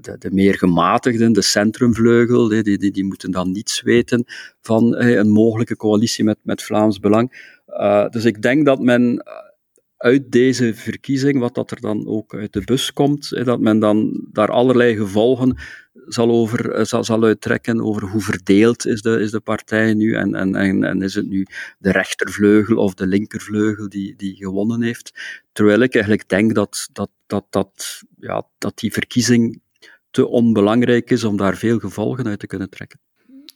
de, 0.00 0.16
de, 0.18 0.30
meer 0.30 0.54
gematigden, 0.54 1.32
de 1.32 1.42
centrumvleugel, 1.42 2.48
die, 2.48 2.78
die, 2.78 2.90
die 2.90 3.04
moeten 3.04 3.30
dan 3.30 3.52
niets 3.52 3.82
weten 3.82 4.24
van 4.60 4.96
een 4.96 5.30
mogelijke 5.30 5.76
coalitie 5.76 6.24
met, 6.24 6.38
met 6.42 6.62
Vlaams 6.62 6.98
Belang. 7.00 7.52
Dus 8.10 8.24
ik 8.24 8.42
denk 8.42 8.64
dat 8.64 8.80
men 8.80 9.24
uit 9.96 10.32
deze 10.32 10.74
verkiezing, 10.74 11.38
wat 11.38 11.54
dat 11.54 11.70
er 11.70 11.80
dan 11.80 12.06
ook 12.06 12.34
uit 12.34 12.52
de 12.52 12.62
bus 12.64 12.92
komt, 12.92 13.44
dat 13.44 13.60
men 13.60 13.78
dan 13.78 14.26
daar 14.32 14.50
allerlei 14.50 14.96
gevolgen 14.96 15.56
zal, 16.06 16.30
over, 16.30 16.70
eh, 16.70 16.84
zal, 16.84 17.04
zal 17.04 17.22
uittrekken 17.24 17.80
over 17.80 18.02
hoe 18.02 18.20
verdeeld 18.20 18.86
is 18.86 19.02
de, 19.02 19.20
is 19.20 19.30
de 19.30 19.40
partij 19.40 19.94
nu 19.94 20.14
en, 20.14 20.34
en, 20.34 20.54
en, 20.54 20.84
en 20.84 21.02
is 21.02 21.14
het 21.14 21.28
nu 21.28 21.46
de 21.78 21.92
rechtervleugel 21.92 22.76
of 22.76 22.94
de 22.94 23.06
linkervleugel 23.06 23.88
die, 23.88 24.16
die 24.16 24.36
gewonnen 24.36 24.82
heeft. 24.82 25.12
Terwijl 25.52 25.80
ik 25.80 25.94
eigenlijk 25.94 26.28
denk 26.28 26.54
dat, 26.54 26.88
dat, 26.92 27.10
dat, 27.26 27.44
dat, 27.50 28.02
ja, 28.18 28.46
dat 28.58 28.78
die 28.78 28.92
verkiezing 28.92 29.60
te 30.10 30.26
onbelangrijk 30.26 31.10
is 31.10 31.24
om 31.24 31.36
daar 31.36 31.56
veel 31.56 31.78
gevolgen 31.78 32.26
uit 32.26 32.38
te 32.38 32.46
kunnen 32.46 32.70
trekken. 32.70 33.00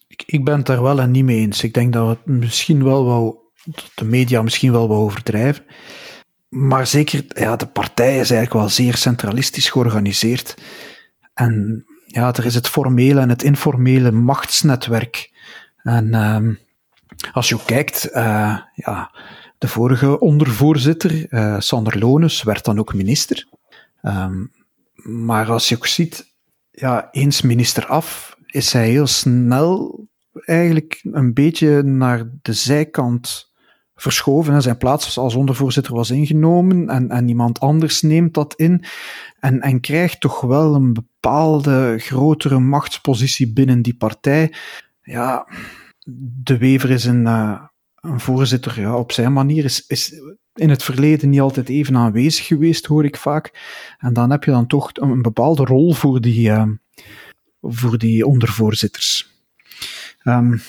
Ik, 0.07 0.23
ik 0.27 0.45
ben 0.45 0.57
het 0.57 0.67
daar 0.67 0.83
wel 0.83 1.01
en 1.01 1.11
niet 1.11 1.25
mee 1.25 1.39
eens. 1.39 1.63
Ik 1.63 1.75
denk 1.75 1.93
dat 1.93 2.09
het 2.09 2.27
misschien 2.27 2.85
wel 2.85 3.05
wou, 3.05 3.37
de 3.95 4.05
media 4.05 4.43
misschien 4.43 4.73
wel 4.73 4.89
wou 4.89 5.01
overdrijven. 5.01 5.65
Maar 6.49 6.87
zeker, 6.87 7.25
ja, 7.29 7.57
de 7.57 7.67
partij 7.67 8.11
is 8.11 8.31
eigenlijk 8.31 8.53
wel 8.53 8.69
zeer 8.69 8.97
centralistisch 8.97 9.71
georganiseerd. 9.71 10.55
En 11.35 11.85
ja, 12.07 12.35
er 12.35 12.45
is 12.45 12.55
het 12.55 12.69
formele 12.69 13.21
en 13.21 13.29
het 13.29 13.43
informele 13.43 14.11
machtsnetwerk. 14.11 15.33
En 15.83 16.07
uh, 16.07 16.55
als 17.33 17.49
je 17.49 17.55
ook 17.55 17.67
kijkt, 17.67 18.09
uh, 18.13 18.59
ja, 18.75 19.15
de 19.59 19.69
vorige 19.69 20.21
ondervoorzitter, 20.21 21.33
uh, 21.33 21.61
Sander 21.61 21.99
Lones, 21.99 22.43
werd 22.43 22.65
dan 22.65 22.79
ook 22.79 22.95
minister. 22.95 23.49
Um, 24.03 24.51
maar 24.95 25.51
als 25.51 25.69
je 25.69 25.77
ook 25.77 25.87
ziet, 25.87 26.35
ja, 26.71 27.09
eens 27.11 27.43
minister 27.43 27.87
af, 27.87 28.37
is 28.47 28.73
hij 28.73 28.89
heel 28.89 29.07
snel 29.07 30.07
eigenlijk 30.33 31.01
een 31.03 31.35
beetje 31.35 31.83
naar 31.83 32.31
de 32.43 32.53
zijkant 32.53 33.48
verschoven 34.01 34.55
en 34.55 34.63
zijn 34.63 34.77
plaats 34.77 35.19
als 35.19 35.35
ondervoorzitter 35.35 35.95
was 35.95 36.11
ingenomen 36.11 36.89
en, 36.89 37.11
en 37.11 37.29
iemand 37.29 37.61
anders 37.61 38.03
neemt 38.03 38.35
dat 38.35 38.55
in 38.55 38.85
en, 39.41 39.61
en 39.61 39.81
krijgt 39.81 40.21
toch 40.21 40.41
wel 40.41 40.75
een 40.75 40.93
bepaalde 40.93 41.95
grotere 41.99 42.59
machtspositie 42.59 43.53
binnen 43.53 43.83
die 43.83 43.97
partij. 43.97 44.55
Ja, 45.03 45.47
de 46.43 46.59
Wever 46.59 46.91
is 46.91 47.05
een, 47.05 47.23
uh, 47.23 47.61
een 47.95 48.21
voorzitter 48.21 48.95
op 48.95 49.13
zijn 49.13 49.33
manier, 49.33 49.65
is, 49.65 49.87
is 49.87 50.13
in 50.55 50.71
het 50.71 50.83
verleden 50.83 51.29
niet 51.29 51.41
altijd 51.41 51.69
even 51.69 51.97
aanwezig 51.97 52.47
geweest, 52.47 52.87
hoor 52.87 53.05
ik 53.05 53.17
vaak. 53.17 53.53
En 53.99 54.13
dan 54.13 54.31
heb 54.31 54.45
je 54.45 54.51
dan 54.51 54.67
toch 54.67 54.91
een 54.93 55.23
bepaalde 55.23 55.65
rol 55.65 55.93
voor 55.93 56.21
die, 56.21 56.49
uh, 56.49 56.65
voor 57.61 57.99
die 57.99 58.27
ondervoorzitters. 58.27 59.37
Um, 60.25 60.61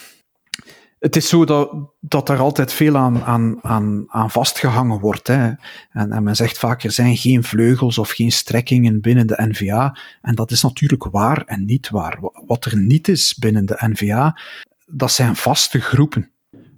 het 1.00 1.16
is 1.16 1.30
zo 1.30 1.46
dat, 1.46 1.72
dat 2.00 2.30
er 2.30 2.40
altijd 2.40 2.74
veel 2.74 2.98
aan, 2.98 3.24
aan, 3.24 3.60
aan, 3.62 4.06
aan 4.08 4.32
vastgehangen 4.32 5.00
wordt. 5.00 5.28
Hè. 5.28 5.52
En, 5.92 6.12
en 6.12 6.24
men 6.24 6.36
zegt 6.36 6.58
vaak, 6.58 6.84
er 6.84 6.92
zijn 6.92 7.18
geen 7.18 7.44
vleugels 7.44 7.98
of 7.98 8.10
geen 8.10 8.32
strekkingen 8.32 9.02
binnen 9.02 9.28
de 9.28 9.48
NVA. 9.48 9.98
En 10.22 10.36
dat 10.36 10.52
is 10.52 10.62
natuurlijk 10.64 11.04
waar 11.04 11.44
en 11.46 11.66
niet 11.66 11.90
waar. 11.90 12.20
Wat 12.46 12.66
er 12.66 12.78
niet 12.78 13.08
is 13.08 13.36
binnen 13.36 13.66
de 13.66 13.78
NVA, 13.80 14.38
dat 14.86 15.12
zijn 15.12 15.36
vaste 15.36 15.80
groepen. 15.80 16.32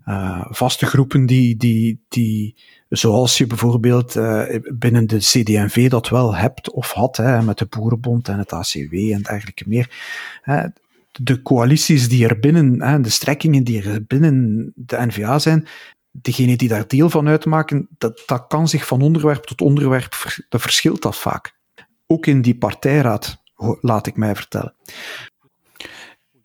Uh, 0.05 0.45
vaste 0.49 0.85
groepen 0.85 1.25
die, 1.25 1.57
die, 1.57 2.05
die, 2.07 2.55
zoals 2.89 3.37
je 3.37 3.47
bijvoorbeeld 3.47 4.15
uh, 4.15 4.43
binnen 4.73 5.07
de 5.07 5.17
CDMV 5.17 5.89
dat 5.89 6.09
wel 6.09 6.35
hebt 6.35 6.71
of 6.71 6.91
had, 6.91 7.17
hè, 7.17 7.41
met 7.41 7.57
de 7.57 7.65
Boerenbond 7.65 8.27
en 8.27 8.37
het 8.37 8.53
ACW 8.53 8.93
en 8.93 9.21
dergelijke 9.21 9.63
meer 9.67 9.89
de 11.11 11.41
coalities 11.41 12.09
die 12.09 12.27
er 12.27 12.39
binnen, 12.39 12.81
hè, 12.81 13.01
de 13.01 13.09
strekkingen 13.09 13.63
die 13.63 13.83
er 13.83 14.05
binnen 14.05 14.71
de 14.75 15.05
NVA 15.05 15.39
zijn, 15.39 15.67
degene 16.11 16.57
die 16.57 16.67
daar 16.67 16.87
deel 16.87 17.09
van 17.09 17.27
uitmaken, 17.27 17.87
dat, 17.97 18.23
dat 18.25 18.47
kan 18.47 18.67
zich 18.67 18.87
van 18.87 19.01
onderwerp 19.01 19.43
tot 19.43 19.61
onderwerp, 19.61 20.43
dat 20.49 20.61
verschilt 20.61 21.01
dat 21.01 21.17
vaak. 21.17 21.59
Ook 22.07 22.25
in 22.25 22.41
die 22.41 22.57
partijraad, 22.57 23.43
laat 23.81 24.07
ik 24.07 24.15
mij 24.15 24.35
vertellen. 24.35 24.75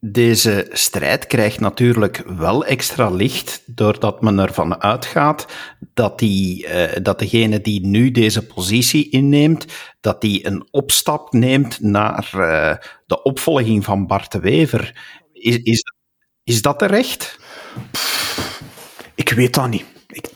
Deze 0.01 0.69
strijd 0.73 1.27
krijgt 1.27 1.61
natuurlijk 1.61 2.23
wel 2.27 2.65
extra 2.65 3.11
licht 3.11 3.63
doordat 3.67 4.23
men 4.23 4.39
ervan 4.39 4.83
uitgaat 4.83 5.47
dat, 5.95 6.19
die, 6.19 6.67
uh, 6.67 6.85
dat 7.03 7.19
degene 7.19 7.61
die 7.61 7.87
nu 7.87 8.11
deze 8.11 8.47
positie 8.47 9.11
inneemt, 9.11 9.67
dat 10.01 10.21
die 10.21 10.47
een 10.47 10.69
opstap 10.71 11.33
neemt 11.33 11.81
naar 11.81 12.31
uh, 12.35 12.75
de 13.07 13.23
opvolging 13.23 13.85
van 13.85 14.07
Bart 14.07 14.33
de 14.33 14.41
Wever. 14.41 15.05
Is, 15.33 15.57
is, 15.57 15.83
is 16.45 16.63
dat 16.63 16.79
terecht? 16.79 17.39
Ik 19.15 19.29
weet 19.29 19.55
dat 19.55 19.69
niet. 19.69 19.85
Ik, 20.09 20.29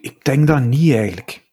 ik 0.00 0.24
denk 0.24 0.46
dat 0.46 0.62
niet 0.62 0.92
eigenlijk. 0.94 1.47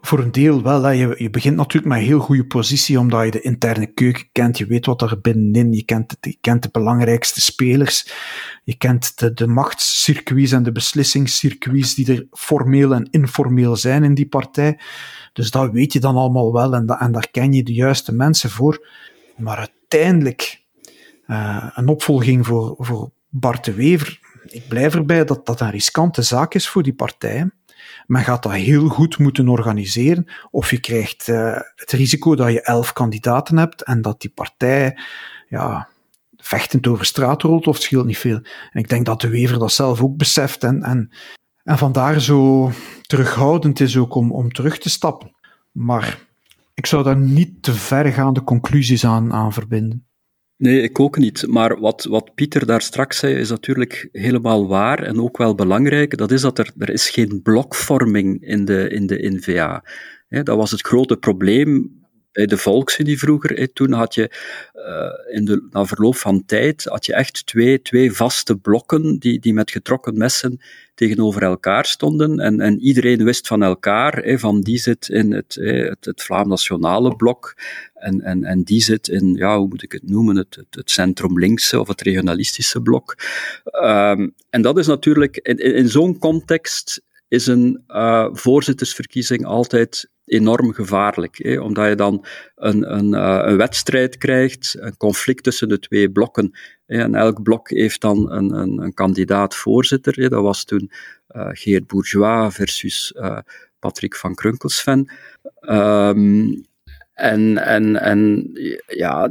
Voor 0.00 0.18
een 0.18 0.32
deel 0.32 0.62
wel. 0.62 0.82
Hè. 0.82 0.90
Je, 0.90 1.14
je 1.18 1.30
begint 1.30 1.56
natuurlijk 1.56 1.86
met 1.86 1.98
een 1.98 2.04
heel 2.04 2.18
goede 2.18 2.46
positie, 2.46 2.98
omdat 2.98 3.24
je 3.24 3.30
de 3.30 3.40
interne 3.40 3.86
keuken 3.86 4.28
kent. 4.32 4.58
Je 4.58 4.66
weet 4.66 4.86
wat 4.86 5.02
er 5.02 5.20
binnenin, 5.20 5.72
je 5.72 5.84
kent, 5.84 6.16
je 6.20 6.36
kent 6.40 6.62
de 6.62 6.68
belangrijkste 6.72 7.40
spelers. 7.40 8.12
Je 8.64 8.76
kent 8.76 9.18
de, 9.18 9.32
de 9.32 9.46
machtscircuits 9.46 10.52
en 10.52 10.62
de 10.62 10.72
beslissingscircuits 10.72 11.94
die 11.94 12.12
er 12.12 12.26
formeel 12.30 12.94
en 12.94 13.08
informeel 13.10 13.76
zijn 13.76 14.04
in 14.04 14.14
die 14.14 14.28
partij. 14.28 14.80
Dus 15.32 15.50
dat 15.50 15.70
weet 15.70 15.92
je 15.92 16.00
dan 16.00 16.16
allemaal 16.16 16.52
wel 16.52 16.74
en, 16.74 16.86
en 16.86 17.12
daar 17.12 17.28
ken 17.30 17.52
je 17.52 17.62
de 17.62 17.74
juiste 17.74 18.14
mensen 18.14 18.50
voor. 18.50 18.86
Maar 19.36 19.56
uiteindelijk, 19.56 20.62
uh, 21.26 21.70
een 21.74 21.88
opvolging 21.88 22.46
voor, 22.46 22.74
voor 22.78 23.10
Bart 23.28 23.64
de 23.64 23.74
Wever, 23.74 24.18
ik 24.46 24.68
blijf 24.68 24.94
erbij 24.94 25.24
dat 25.24 25.46
dat 25.46 25.60
een 25.60 25.70
riskante 25.70 26.22
zaak 26.22 26.54
is 26.54 26.68
voor 26.68 26.82
die 26.82 26.94
partij. 26.94 27.50
Men 28.08 28.22
gaat 28.22 28.42
dat 28.42 28.52
heel 28.52 28.88
goed 28.88 29.18
moeten 29.18 29.48
organiseren, 29.48 30.32
of 30.50 30.70
je 30.70 30.80
krijgt 30.80 31.28
uh, 31.28 31.58
het 31.74 31.92
risico 31.92 32.34
dat 32.34 32.52
je 32.52 32.62
elf 32.62 32.92
kandidaten 32.92 33.56
hebt 33.56 33.82
en 33.82 34.02
dat 34.02 34.20
die 34.20 34.30
partij 34.30 34.98
ja, 35.48 35.88
vechtend 36.36 36.86
over 36.86 37.04
straat 37.04 37.42
rolt, 37.42 37.66
of 37.66 37.74
het 37.74 37.82
scheelt 37.82 38.06
niet 38.06 38.18
veel. 38.18 38.40
En 38.70 38.80
ik 38.80 38.88
denk 38.88 39.06
dat 39.06 39.20
de 39.20 39.28
Wever 39.28 39.58
dat 39.58 39.72
zelf 39.72 40.02
ook 40.02 40.16
beseft 40.16 40.64
en, 40.64 40.82
en, 40.82 41.12
en 41.62 41.78
vandaar 41.78 42.20
zo 42.20 42.70
terughoudend 43.02 43.80
is 43.80 43.96
ook 43.96 44.14
om, 44.14 44.32
om 44.32 44.52
terug 44.52 44.78
te 44.78 44.90
stappen. 44.90 45.34
Maar 45.72 46.18
ik 46.74 46.86
zou 46.86 47.02
daar 47.04 47.16
niet 47.16 47.62
te 47.62 47.72
vergaande 47.72 48.42
conclusies 48.42 49.04
aan, 49.04 49.32
aan 49.32 49.52
verbinden. 49.52 50.07
Nee, 50.58 50.82
ik 50.82 51.00
ook 51.00 51.18
niet. 51.18 51.46
Maar 51.46 51.80
wat, 51.80 52.04
wat 52.04 52.34
Pieter 52.34 52.66
daar 52.66 52.82
straks 52.82 53.18
zei, 53.18 53.34
is 53.34 53.50
natuurlijk 53.50 54.08
helemaal 54.12 54.68
waar 54.68 55.02
en 55.02 55.20
ook 55.20 55.36
wel 55.36 55.54
belangrijk. 55.54 56.16
Dat 56.16 56.30
is 56.30 56.40
dat 56.40 56.58
er, 56.58 56.72
er 56.78 56.90
is 56.90 57.10
geen 57.10 57.42
blokvorming 57.42 58.42
in 58.42 58.64
de, 58.64 58.88
in 58.88 59.06
de 59.06 59.28
NVA. 59.30 59.84
dat 60.28 60.56
was 60.56 60.70
het 60.70 60.86
grote 60.86 61.16
probleem 61.16 61.97
bij 62.32 62.46
de 62.46 62.56
Volksunie 62.56 63.18
vroeger. 63.18 63.72
toen 63.72 63.92
had 63.92 64.14
je 64.14 64.30
uh, 64.74 65.36
in 65.36 65.44
de, 65.44 65.66
na 65.70 65.84
verloop 65.84 66.16
van 66.16 66.44
tijd 66.44 66.84
had 66.84 67.06
je 67.06 67.14
echt 67.14 67.46
twee, 67.46 67.82
twee 67.82 68.12
vaste 68.12 68.56
blokken 68.56 69.18
die, 69.18 69.38
die 69.38 69.54
met 69.54 69.70
getrokken 69.70 70.18
messen 70.18 70.60
tegenover 70.94 71.42
elkaar 71.42 71.86
stonden. 71.86 72.40
En, 72.40 72.60
en 72.60 72.80
iedereen 72.80 73.24
wist 73.24 73.46
van 73.46 73.62
elkaar, 73.62 74.38
van 74.38 74.60
die 74.60 74.78
zit 74.78 75.08
in 75.08 75.32
het, 75.32 75.54
het, 76.00 76.22
Vlaam 76.22 76.48
Nationale 76.48 77.16
Blok 77.16 77.54
en, 77.94 78.20
en, 78.20 78.44
en 78.44 78.62
die 78.62 78.82
zit 78.82 79.08
in, 79.08 79.34
ja, 79.34 79.58
hoe 79.58 79.68
moet 79.68 79.82
ik 79.82 79.92
het 79.92 80.08
noemen, 80.08 80.36
het, 80.36 80.66
het, 80.70 80.90
centrum-linkse 80.90 81.80
of 81.80 81.88
het 81.88 82.00
regionalistische 82.00 82.80
blok. 82.80 83.16
Um, 83.84 84.34
en 84.50 84.62
dat 84.62 84.78
is 84.78 84.86
natuurlijk, 84.86 85.36
in, 85.36 85.56
in, 85.56 85.88
zo'n 85.88 86.18
context 86.18 87.02
is 87.28 87.46
een 87.46 87.84
uh, 87.88 88.28
voorzittersverkiezing 88.32 89.44
altijd 89.44 90.08
enorm 90.28 90.72
gevaarlijk, 90.72 91.38
hè, 91.42 91.60
omdat 91.60 91.88
je 91.88 91.94
dan 91.94 92.24
een, 92.54 92.94
een, 92.96 93.14
uh, 93.14 93.40
een 93.42 93.56
wedstrijd 93.56 94.18
krijgt, 94.18 94.76
een 94.78 94.96
conflict 94.96 95.42
tussen 95.42 95.68
de 95.68 95.78
twee 95.78 96.10
blokken. 96.10 96.52
En 96.86 97.14
elk 97.14 97.42
blok 97.42 97.70
heeft 97.70 98.00
dan 98.00 98.32
een, 98.32 98.54
een, 98.54 98.82
een 98.82 98.94
kandidaat 98.94 99.54
voorzitter. 99.54 100.28
Dat 100.28 100.42
was 100.42 100.64
toen 100.64 100.90
uh, 101.36 101.48
Geert 101.52 101.86
Bourgeois 101.86 102.54
versus 102.54 103.14
uh, 103.16 103.38
Patrick 103.78 104.16
van 104.16 104.34
Krunkelsven. 104.34 105.10
Um, 105.60 106.66
en, 107.18 107.58
en, 107.58 107.96
en 107.96 108.50
ja, 108.86 109.28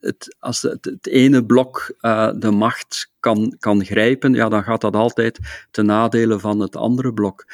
het, 0.00 0.36
als 0.38 0.62
het, 0.62 1.06
ene 1.06 1.44
blok 1.44 1.94
de 2.36 2.50
macht 2.50 3.10
kan, 3.20 3.56
kan 3.58 3.84
grijpen, 3.84 4.34
ja, 4.34 4.48
dan 4.48 4.62
gaat 4.62 4.80
dat 4.80 4.96
altijd 4.96 5.38
ten 5.70 5.86
nadele 5.86 6.38
van 6.38 6.60
het 6.60 6.76
andere 6.76 7.12
blok. 7.12 7.44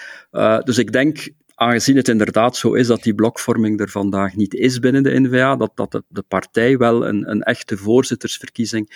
Dus 0.65 0.79
ik 0.79 0.93
denk, 0.93 1.29
aangezien 1.61 1.97
het 1.97 2.09
inderdaad 2.09 2.57
zo 2.57 2.73
is 2.73 2.87
dat 2.87 3.03
die 3.03 3.15
blokvorming 3.15 3.81
er 3.81 3.89
vandaag 3.89 4.37
niet 4.37 4.55
is 4.55 4.79
binnen 4.79 5.03
de 5.03 5.21
NVA, 5.21 5.57
dat, 5.57 5.73
dat 5.75 6.03
de, 6.09 6.23
partij 6.23 6.77
wel 6.77 7.07
een, 7.07 7.31
een 7.31 7.43
echte 7.43 7.77
voorzittersverkiezing 7.77 8.91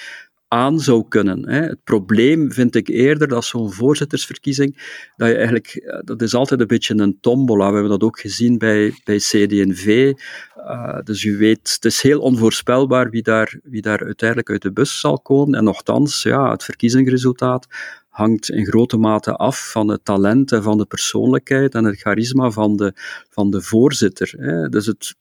aan 0.55 0.81
zou 0.81 1.05
kunnen. 1.09 1.49
Hè. 1.49 1.61
Het 1.61 1.85
probleem 1.85 2.53
vind 2.53 2.75
ik 2.75 2.89
eerder 2.89 3.29
dat 3.29 3.45
zo'n 3.45 3.73
voorzittersverkiezing, 3.73 5.01
dat 5.17 5.29
je 5.29 5.35
eigenlijk, 5.35 5.67
eh, 5.67 5.99
dat 6.05 6.23
is 6.23 6.35
altijd 6.35 6.61
een 6.61 6.67
beetje 6.67 6.99
een 6.99 7.19
tombola. 7.21 7.67
We 7.67 7.73
hebben 7.73 7.91
dat 7.91 8.03
ook 8.03 8.21
gezien 8.21 8.59
bij, 8.59 8.95
bij 9.05 9.17
CD&V. 9.17 10.13
Uh, 10.57 10.99
dus 11.05 11.25
u 11.25 11.37
weet, 11.37 11.73
het 11.75 11.85
is 11.85 12.03
heel 12.03 12.21
onvoorspelbaar 12.21 13.11
wie 13.11 13.23
daar, 13.23 13.59
wie 13.63 13.83
daar 13.83 14.05
uiteindelijk 14.05 14.51
uit 14.51 14.63
de 14.63 14.73
bus 14.73 15.01
zal 15.01 15.21
komen. 15.21 15.59
En 15.59 15.65
nogthans, 15.65 16.23
ja, 16.23 16.51
het 16.51 16.65
verkiezingsresultaat 16.65 17.67
hangt 18.09 18.51
in 18.51 18.67
grote 18.67 18.97
mate 18.97 19.33
af 19.33 19.71
van 19.71 19.89
het 19.89 20.05
talent 20.05 20.53
en 20.53 20.63
van 20.63 20.79
de 20.79 20.87
persoonlijkheid 20.87 21.75
en 21.75 21.85
het 21.85 22.01
charisma 22.01 22.51
van 22.51 22.77
de, 22.77 22.93
van 23.31 23.51
de 23.51 23.63
voorzitter. 23.63 24.35
Hè. 24.39 24.69
Dus 24.69 24.87
het, 24.87 25.15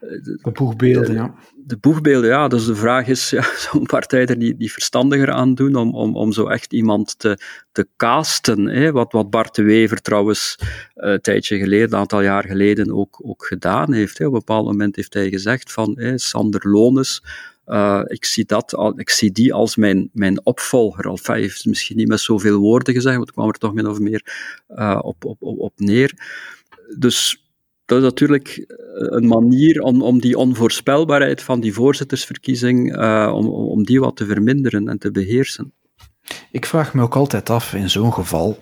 de 0.00 0.50
boegbeelden, 0.52 1.14
ja. 1.14 1.34
De 1.56 1.76
boegbeelden, 1.76 2.30
ja. 2.30 2.48
Dus 2.48 2.66
de 2.66 2.74
vraag 2.74 3.06
is, 3.06 3.30
ja, 3.30 3.42
zo'n 3.70 3.86
partij 3.86 4.26
er 4.26 4.36
niet, 4.36 4.58
niet 4.58 4.72
verstandiger 4.72 5.30
aan 5.30 5.54
doen 5.54 5.74
om, 5.74 5.94
om, 5.94 6.16
om 6.16 6.32
zo 6.32 6.46
echt 6.46 6.72
iemand 6.72 7.18
te, 7.18 7.38
te 7.72 7.88
casten. 7.96 8.66
Hè? 8.66 8.92
Wat, 8.92 9.12
wat 9.12 9.30
Bart 9.30 9.54
de 9.54 9.62
Wever 9.62 10.00
trouwens 10.00 10.56
uh, 10.60 10.66
een 10.94 11.20
tijdje 11.20 11.58
geleden, 11.58 11.92
een 11.92 11.98
aantal 11.98 12.22
jaar 12.22 12.44
geleden, 12.44 12.92
ook, 12.92 13.20
ook 13.24 13.46
gedaan 13.46 13.92
heeft. 13.92 14.18
Hè? 14.18 14.26
Op 14.26 14.32
een 14.32 14.38
bepaald 14.38 14.66
moment 14.66 14.96
heeft 14.96 15.14
hij 15.14 15.28
gezegd 15.28 15.72
van, 15.72 15.92
hè, 15.98 16.18
Sander 16.18 16.68
Lones, 16.68 17.22
uh, 17.66 18.02
ik, 18.04 18.24
zie 18.24 18.44
dat 18.44 18.92
ik 18.96 19.10
zie 19.10 19.32
die 19.32 19.54
als 19.54 19.76
mijn, 19.76 20.10
mijn 20.12 20.46
opvolger. 20.46 21.04
Al 21.04 21.18
hij 21.22 21.40
heeft 21.40 21.66
misschien 21.66 21.96
niet 21.96 22.08
met 22.08 22.20
zoveel 22.20 22.58
woorden 22.58 22.94
gezegd, 22.94 23.16
want 23.16 23.28
ik 23.28 23.34
kwam 23.34 23.48
er 23.48 23.58
toch 23.58 23.74
min 23.74 23.86
of 23.86 23.98
meer 23.98 24.22
uh, 24.68 24.98
op, 25.02 25.24
op, 25.24 25.42
op, 25.42 25.58
op 25.58 25.72
neer. 25.76 26.12
Dus 26.98 27.39
dat 27.90 27.98
is 27.98 28.04
natuurlijk 28.04 28.64
een 28.94 29.26
manier 29.26 29.82
om, 29.82 30.02
om 30.02 30.20
die 30.20 30.36
onvoorspelbaarheid 30.36 31.42
van 31.42 31.60
die 31.60 31.72
voorzittersverkiezing, 31.72 32.96
uh, 32.96 33.32
om, 33.34 33.46
om 33.48 33.84
die 33.84 34.00
wat 34.00 34.16
te 34.16 34.26
verminderen 34.26 34.88
en 34.88 34.98
te 34.98 35.10
beheersen. 35.10 35.72
Ik 36.50 36.66
vraag 36.66 36.94
me 36.94 37.02
ook 37.02 37.16
altijd 37.16 37.50
af 37.50 37.74
in 37.74 37.90
zo'n 37.90 38.12
geval, 38.12 38.58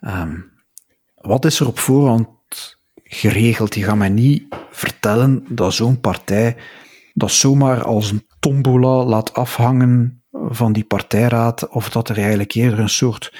um, 0.00 0.52
wat 1.14 1.44
is 1.44 1.60
er 1.60 1.66
op 1.66 1.78
voorhand 1.78 2.28
geregeld? 2.94 3.74
Je 3.74 3.82
gaat 3.82 3.96
mij 3.96 4.08
niet 4.08 4.44
vertellen 4.70 5.44
dat 5.48 5.74
zo'n 5.74 6.00
partij 6.00 6.56
dat 7.14 7.30
zomaar 7.30 7.82
als 7.82 8.10
een 8.10 8.26
tombola 8.40 9.04
laat 9.04 9.34
afhangen 9.34 10.24
van 10.30 10.72
die 10.72 10.84
partijraad, 10.84 11.68
of 11.68 11.90
dat 11.90 12.08
er 12.08 12.16
eigenlijk 12.16 12.54
eerder 12.54 12.78
een 12.78 12.88
soort 12.88 13.32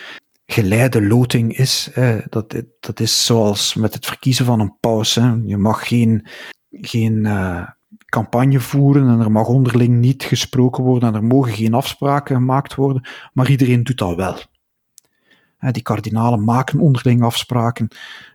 geleide 0.46 1.06
loting 1.06 1.56
is. 1.56 1.90
Dat, 2.28 2.62
dat 2.80 3.00
is 3.00 3.26
zoals 3.26 3.74
met 3.74 3.94
het 3.94 4.06
verkiezen 4.06 4.44
van 4.44 4.60
een 4.60 4.76
paus. 4.80 5.14
Hè. 5.14 5.34
Je 5.44 5.56
mag 5.56 5.88
geen, 5.88 6.26
geen 6.70 7.24
uh, 7.24 7.68
campagne 8.06 8.60
voeren 8.60 9.08
en 9.08 9.20
er 9.20 9.32
mag 9.32 9.46
onderling 9.46 9.98
niet 9.98 10.22
gesproken 10.22 10.84
worden 10.84 11.08
en 11.08 11.14
er 11.14 11.24
mogen 11.24 11.52
geen 11.52 11.74
afspraken 11.74 12.36
gemaakt 12.36 12.74
worden, 12.74 13.08
maar 13.32 13.50
iedereen 13.50 13.82
doet 13.82 13.98
dat 13.98 14.16
wel. 14.16 14.36
Hè, 15.56 15.70
die 15.70 15.82
kardinalen 15.82 16.44
maken 16.44 16.80
onderling 16.80 17.22
afspraken, 17.22 17.88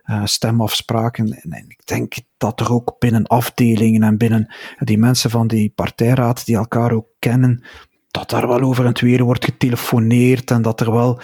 uh, 0.04 0.24
stemafspraken. 0.24 1.32
En, 1.32 1.64
ik 1.68 1.86
denk 1.86 2.14
dat 2.36 2.60
er 2.60 2.72
ook 2.72 2.96
binnen 2.98 3.26
afdelingen 3.26 4.02
en 4.02 4.16
binnen 4.16 4.54
die 4.78 4.98
mensen 4.98 5.30
van 5.30 5.46
die 5.46 5.72
partijraad 5.74 6.46
die 6.46 6.56
elkaar 6.56 6.92
ook 6.92 7.08
kennen, 7.18 7.64
dat 8.10 8.30
daar 8.30 8.48
wel 8.48 8.60
over 8.60 8.86
en 8.86 9.00
weer 9.00 9.22
wordt 9.22 9.44
getelefoneerd 9.44 10.50
en 10.50 10.62
dat 10.62 10.80
er 10.80 10.92
wel 10.92 11.20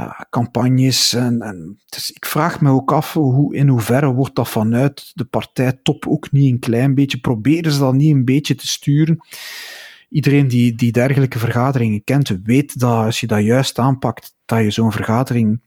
uh, 0.00 0.20
campagnes. 0.30 1.12
En, 1.12 1.40
en, 1.40 1.78
dus 1.88 2.10
ik 2.10 2.26
vraag 2.26 2.60
me 2.60 2.70
ook 2.70 2.92
af 2.92 3.12
hoe, 3.12 3.54
in 3.54 3.68
hoeverre 3.68 4.12
wordt 4.12 4.34
dat 4.34 4.48
vanuit 4.48 5.10
de 5.14 5.24
partijtop 5.24 6.06
ook 6.06 6.32
niet 6.32 6.52
een 6.52 6.58
klein 6.58 6.94
beetje, 6.94 7.18
proberen 7.18 7.72
ze 7.72 7.78
dat 7.78 7.94
niet 7.94 8.14
een 8.14 8.24
beetje 8.24 8.54
te 8.54 8.66
sturen. 8.66 9.18
Iedereen 10.08 10.48
die, 10.48 10.74
die 10.74 10.92
dergelijke 10.92 11.38
vergaderingen 11.38 12.04
kent, 12.04 12.38
weet 12.44 12.78
dat 12.78 13.04
als 13.04 13.20
je 13.20 13.26
dat 13.26 13.42
juist 13.42 13.78
aanpakt, 13.78 14.34
dat 14.44 14.62
je 14.62 14.70
zo'n 14.70 14.92
vergadering 14.92 15.60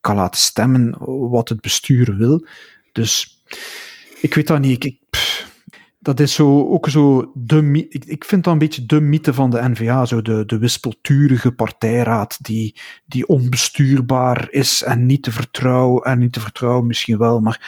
kan 0.00 0.16
laten 0.16 0.40
stemmen 0.40 0.96
wat 1.30 1.48
het 1.48 1.60
bestuur 1.60 2.16
wil. 2.16 2.46
Dus 2.92 3.42
ik 4.20 4.34
weet 4.34 4.46
dat 4.46 4.60
niet. 4.60 4.84
Ik, 4.84 4.98
dat 6.06 6.20
is 6.20 6.34
zo, 6.34 6.68
ook 6.68 6.88
zo 6.88 7.32
de, 7.34 7.86
ik, 7.88 8.04
ik 8.04 8.24
vind 8.24 8.44
dat 8.44 8.52
een 8.52 8.58
beetje 8.58 8.86
de 8.86 9.00
mythe 9.00 9.34
van 9.34 9.50
de 9.50 9.68
NVA, 9.68 10.04
zo 10.04 10.22
de, 10.22 10.44
de 10.46 10.58
wispelturige 10.58 11.52
partijraad 11.52 12.44
die, 12.44 12.76
die 13.06 13.26
onbestuurbaar 13.26 14.46
is 14.50 14.82
en 14.82 15.06
niet 15.06 15.22
te 15.22 15.32
vertrouwen, 15.32 16.02
en 16.02 16.18
niet 16.18 16.32
te 16.32 16.40
vertrouwen 16.40 16.86
misschien 16.86 17.18
wel, 17.18 17.40
maar, 17.40 17.60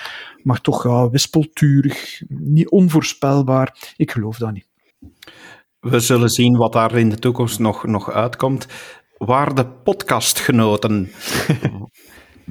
maar 0.42 0.60
toch 0.60 0.84
ja, 0.84 1.10
wispelturig, 1.10 2.22
niet 2.28 2.70
onvoorspelbaar. 2.70 3.92
Ik 3.96 4.10
geloof 4.10 4.38
dat 4.38 4.52
niet. 4.52 4.66
We 5.80 6.00
zullen 6.00 6.30
zien 6.30 6.56
wat 6.56 6.72
daar 6.72 6.96
in 6.96 7.08
de 7.08 7.18
toekomst 7.18 7.58
nog, 7.58 7.86
nog 7.86 8.10
uitkomt. 8.10 8.66
Waar 9.16 9.54
de 9.54 9.66
podcastgenoten 9.66 11.10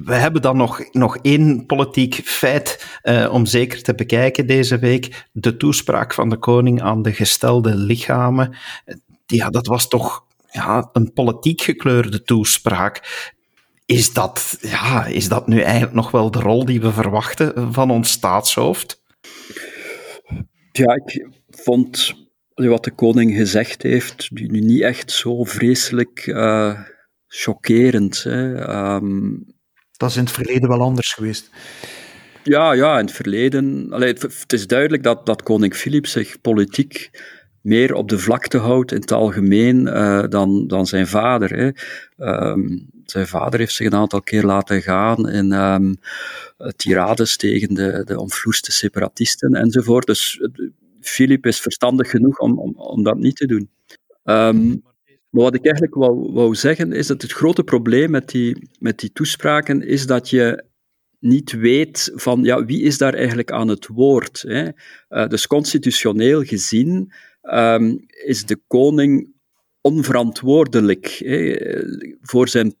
We 0.04 0.14
hebben 0.14 0.42
dan 0.42 0.56
nog, 0.56 0.92
nog 0.92 1.16
één 1.16 1.66
politiek 1.66 2.14
feit 2.14 2.98
uh, 3.02 3.28
om 3.32 3.46
zeker 3.46 3.82
te 3.82 3.94
bekijken 3.94 4.46
deze 4.46 4.78
week. 4.78 5.26
De 5.32 5.56
toespraak 5.56 6.14
van 6.14 6.28
de 6.28 6.36
koning 6.36 6.82
aan 6.82 7.02
de 7.02 7.12
gestelde 7.12 7.74
lichamen. 7.74 8.56
Ja, 9.26 9.50
dat 9.50 9.66
was 9.66 9.88
toch 9.88 10.24
ja, 10.50 10.88
een 10.92 11.12
politiek 11.12 11.60
gekleurde 11.60 12.22
toespraak. 12.22 13.26
Is 13.86 14.12
dat, 14.12 14.58
ja, 14.60 15.06
is 15.06 15.28
dat 15.28 15.46
nu 15.46 15.60
eigenlijk 15.60 15.94
nog 15.94 16.10
wel 16.10 16.30
de 16.30 16.40
rol 16.40 16.64
die 16.64 16.80
we 16.80 16.92
verwachten 16.92 17.72
van 17.72 17.90
ons 17.90 18.10
staatshoofd? 18.10 19.02
Ja, 20.72 20.94
ik 20.94 21.28
vond 21.48 22.14
wat 22.54 22.84
de 22.84 22.94
koning 22.94 23.34
gezegd 23.34 23.82
heeft 23.82 24.30
nu 24.30 24.60
niet 24.60 24.82
echt 24.82 25.12
zo 25.12 25.44
vreselijk 25.44 26.26
uh, 26.26 26.80
chockerend. 27.26 28.24
Um, 28.24 29.57
dat 29.98 30.10
is 30.10 30.16
in 30.16 30.22
het 30.22 30.32
verleden 30.32 30.68
wel 30.68 30.80
anders 30.80 31.12
geweest. 31.12 31.50
Ja, 32.42 32.72
ja, 32.72 32.98
in 32.98 33.04
het 33.04 33.14
verleden. 33.14 33.92
Het, 33.92 34.52
is 34.52 34.66
duidelijk 34.66 35.02
dat, 35.02 35.26
dat 35.26 35.42
koning 35.42 35.74
Filip 35.74 36.06
zich 36.06 36.40
politiek 36.40 37.10
meer 37.60 37.94
op 37.94 38.08
de 38.08 38.18
vlakte 38.18 38.58
houdt 38.58 38.92
in 38.92 39.00
het 39.00 39.12
algemeen 39.12 39.86
uh, 39.86 40.24
dan, 40.28 40.66
dan 40.66 40.86
zijn 40.86 41.06
vader. 41.06 41.56
Hè. 41.56 41.70
Um, 42.50 42.90
zijn 43.04 43.26
vader 43.26 43.60
heeft 43.60 43.74
zich 43.74 43.86
een 43.86 43.94
aantal 43.94 44.22
keer 44.22 44.42
laten 44.42 44.82
gaan 44.82 45.28
in 45.28 45.52
um, 45.52 45.96
tirades 46.76 47.36
tegen 47.36 47.74
de, 47.74 48.02
de 48.04 48.72
separatisten 48.72 49.54
enzovoort. 49.54 50.06
Dus 50.06 50.40
Filip 51.00 51.46
is 51.46 51.60
verstandig 51.60 52.10
genoeg 52.10 52.38
om, 52.38 52.58
om, 52.58 52.74
om 52.76 53.02
dat 53.02 53.18
niet 53.18 53.36
te 53.36 53.46
doen. 53.46 53.70
Um, 54.24 54.82
maar 55.30 55.42
wat 55.42 55.54
ik 55.54 55.64
eigenlijk 55.64 55.94
wou, 55.94 56.32
wou 56.32 56.54
zeggen, 56.54 56.92
is 56.92 57.06
dat 57.06 57.22
het 57.22 57.32
grote 57.32 57.64
probleem 57.64 58.10
met 58.10 58.28
die, 58.28 58.68
met 58.78 58.98
die 58.98 59.12
toespraken 59.12 59.82
is 59.82 60.06
dat 60.06 60.30
je 60.30 60.66
niet 61.20 61.52
weet 61.52 62.10
van 62.14 62.42
ja, 62.42 62.64
wie 62.64 62.82
is 62.82 62.98
daar 62.98 63.14
eigenlijk 63.14 63.50
aan 63.50 63.68
het 63.68 63.86
woord. 63.86 64.44
Hè? 64.46 64.68
Uh, 65.08 65.26
dus 65.26 65.46
constitutioneel 65.46 66.42
gezien 66.42 67.12
um, 67.42 68.04
is 68.08 68.44
de 68.44 68.60
koning 68.66 69.32
onverantwoordelijk 69.80 71.06
hè, 71.06 71.56
voor, 72.20 72.48
zijn, 72.48 72.74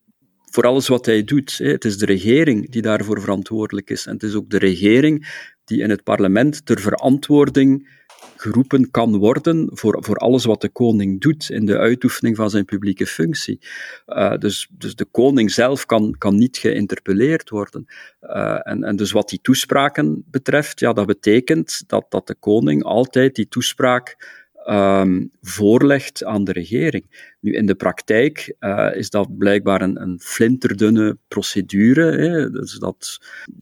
voor 0.50 0.64
alles 0.64 0.88
wat 0.88 1.06
hij 1.06 1.24
doet. 1.24 1.58
Hè? 1.58 1.70
Het 1.70 1.84
is 1.84 1.98
de 1.98 2.06
regering 2.06 2.70
die 2.70 2.82
daarvoor 2.82 3.20
verantwoordelijk 3.20 3.90
is. 3.90 4.06
En 4.06 4.12
het 4.12 4.22
is 4.22 4.34
ook 4.34 4.50
de 4.50 4.58
regering 4.58 5.46
die 5.64 5.82
in 5.82 5.90
het 5.90 6.02
parlement 6.02 6.66
ter 6.66 6.80
verantwoording 6.80 7.97
geroepen 8.40 8.90
kan 8.90 9.16
worden 9.16 9.70
voor, 9.72 9.96
voor 10.00 10.16
alles 10.16 10.44
wat 10.44 10.60
de 10.60 10.68
koning 10.68 11.20
doet 11.20 11.50
in 11.50 11.66
de 11.66 11.78
uitoefening 11.78 12.36
van 12.36 12.50
zijn 12.50 12.64
publieke 12.64 13.06
functie. 13.06 13.58
Uh, 14.06 14.36
dus, 14.36 14.68
dus 14.70 14.94
de 14.94 15.04
koning 15.04 15.50
zelf 15.50 15.86
kan, 15.86 16.14
kan 16.18 16.36
niet 16.36 16.56
geïnterpelleerd 16.56 17.50
worden. 17.50 17.86
Uh, 18.22 18.58
en, 18.62 18.84
en 18.84 18.96
dus 18.96 19.12
wat 19.12 19.28
die 19.28 19.40
toespraken 19.42 20.24
betreft, 20.30 20.80
ja, 20.80 20.92
dat 20.92 21.06
betekent 21.06 21.82
dat, 21.86 22.06
dat 22.08 22.26
de 22.26 22.34
koning 22.34 22.82
altijd 22.82 23.34
die 23.34 23.48
toespraak 23.48 24.36
um, 24.68 25.30
voorlegt 25.40 26.24
aan 26.24 26.44
de 26.44 26.52
regering. 26.52 27.34
Nu, 27.40 27.52
in 27.54 27.66
de 27.66 27.74
praktijk 27.74 28.54
uh, 28.60 28.88
is 28.94 29.10
dat 29.10 29.38
blijkbaar 29.38 29.82
een, 29.82 30.02
een 30.02 30.20
flinterdunne 30.20 31.18
procedure. 31.28 32.16
Hè? 32.16 32.50
Dus 32.50 32.78
dat, 32.78 33.18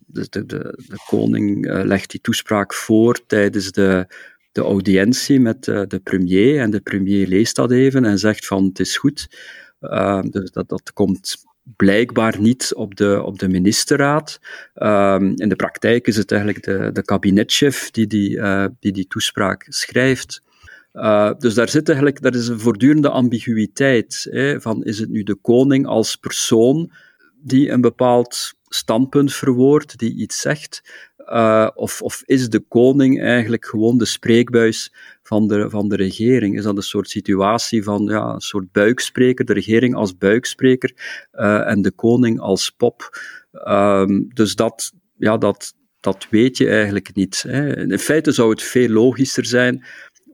de, 0.06 0.26
de, 0.28 0.46
de 0.46 1.02
koning 1.06 1.66
legt 1.84 2.10
die 2.10 2.20
toespraak 2.20 2.74
voor 2.74 3.26
tijdens 3.26 3.72
de 3.72 4.06
de 4.56 4.62
audiëntie 4.62 5.40
met 5.40 5.66
uh, 5.66 5.82
de 5.88 5.98
premier. 5.98 6.60
En 6.60 6.70
de 6.70 6.80
premier 6.80 7.26
leest 7.26 7.56
dat 7.56 7.70
even 7.70 8.04
en 8.04 8.18
zegt 8.18 8.46
van 8.46 8.64
het 8.64 8.78
is 8.78 8.96
goed. 8.96 9.28
Uh, 9.80 10.22
dus 10.22 10.50
dat, 10.50 10.68
dat 10.68 10.92
komt 10.92 11.36
blijkbaar 11.76 12.40
niet 12.40 12.74
op 12.74 12.96
de, 12.96 13.22
op 13.22 13.38
de 13.38 13.48
ministerraad. 13.48 14.40
Uh, 14.74 15.16
in 15.34 15.48
de 15.48 15.56
praktijk 15.56 16.06
is 16.06 16.16
het 16.16 16.32
eigenlijk 16.32 16.64
de, 16.64 16.90
de 16.92 17.02
kabinetchef 17.02 17.90
die 17.90 18.06
die, 18.06 18.30
uh, 18.30 18.66
die, 18.80 18.92
die 18.92 19.06
toespraak 19.06 19.66
schrijft. 19.68 20.44
Dus 21.38 21.54
daar 21.54 21.68
zit 21.68 21.88
eigenlijk, 21.88 22.22
daar 22.22 22.34
is 22.34 22.48
een 22.48 22.60
voortdurende 22.60 23.10
ambiguïteit. 23.10 24.26
Hè, 24.30 24.60
van 24.60 24.84
is 24.84 24.98
het 24.98 25.08
nu 25.08 25.22
de 25.22 25.34
koning 25.34 25.86
als 25.86 26.16
persoon 26.16 26.92
die 27.42 27.70
een 27.70 27.80
bepaald 27.80 28.54
standpunt 28.68 29.34
verwoordt, 29.34 29.98
die 29.98 30.14
iets 30.14 30.40
zegt, 30.40 30.82
Uh, 31.32 31.68
of, 31.74 32.02
of 32.02 32.22
is 32.24 32.48
de 32.48 32.60
koning 32.60 33.22
eigenlijk 33.22 33.66
gewoon 33.66 33.98
de 33.98 34.04
spreekbuis 34.04 34.92
van 35.22 35.48
de, 35.48 35.70
van 35.70 35.88
de 35.88 35.96
regering? 35.96 36.56
Is 36.56 36.64
dat 36.64 36.76
een 36.76 36.82
soort 36.82 37.10
situatie 37.10 37.82
van 37.82 38.04
ja, 38.04 38.34
een 38.34 38.40
soort 38.40 38.72
buikspreker, 38.72 39.44
de 39.44 39.52
regering 39.52 39.94
als 39.94 40.16
buikspreker 40.16 40.92
uh, 41.32 41.70
en 41.70 41.82
de 41.82 41.90
koning 41.90 42.40
als 42.40 42.70
pop? 42.70 43.18
Um, 43.68 44.28
dus 44.34 44.54
dat, 44.54 44.92
ja, 45.16 45.36
dat, 45.36 45.74
dat 46.00 46.26
weet 46.30 46.56
je 46.56 46.68
eigenlijk 46.68 47.14
niet. 47.14 47.44
Hè. 47.48 47.76
In 47.76 47.98
feite 47.98 48.32
zou 48.32 48.50
het 48.50 48.62
veel 48.62 48.88
logischer 48.88 49.46
zijn 49.46 49.84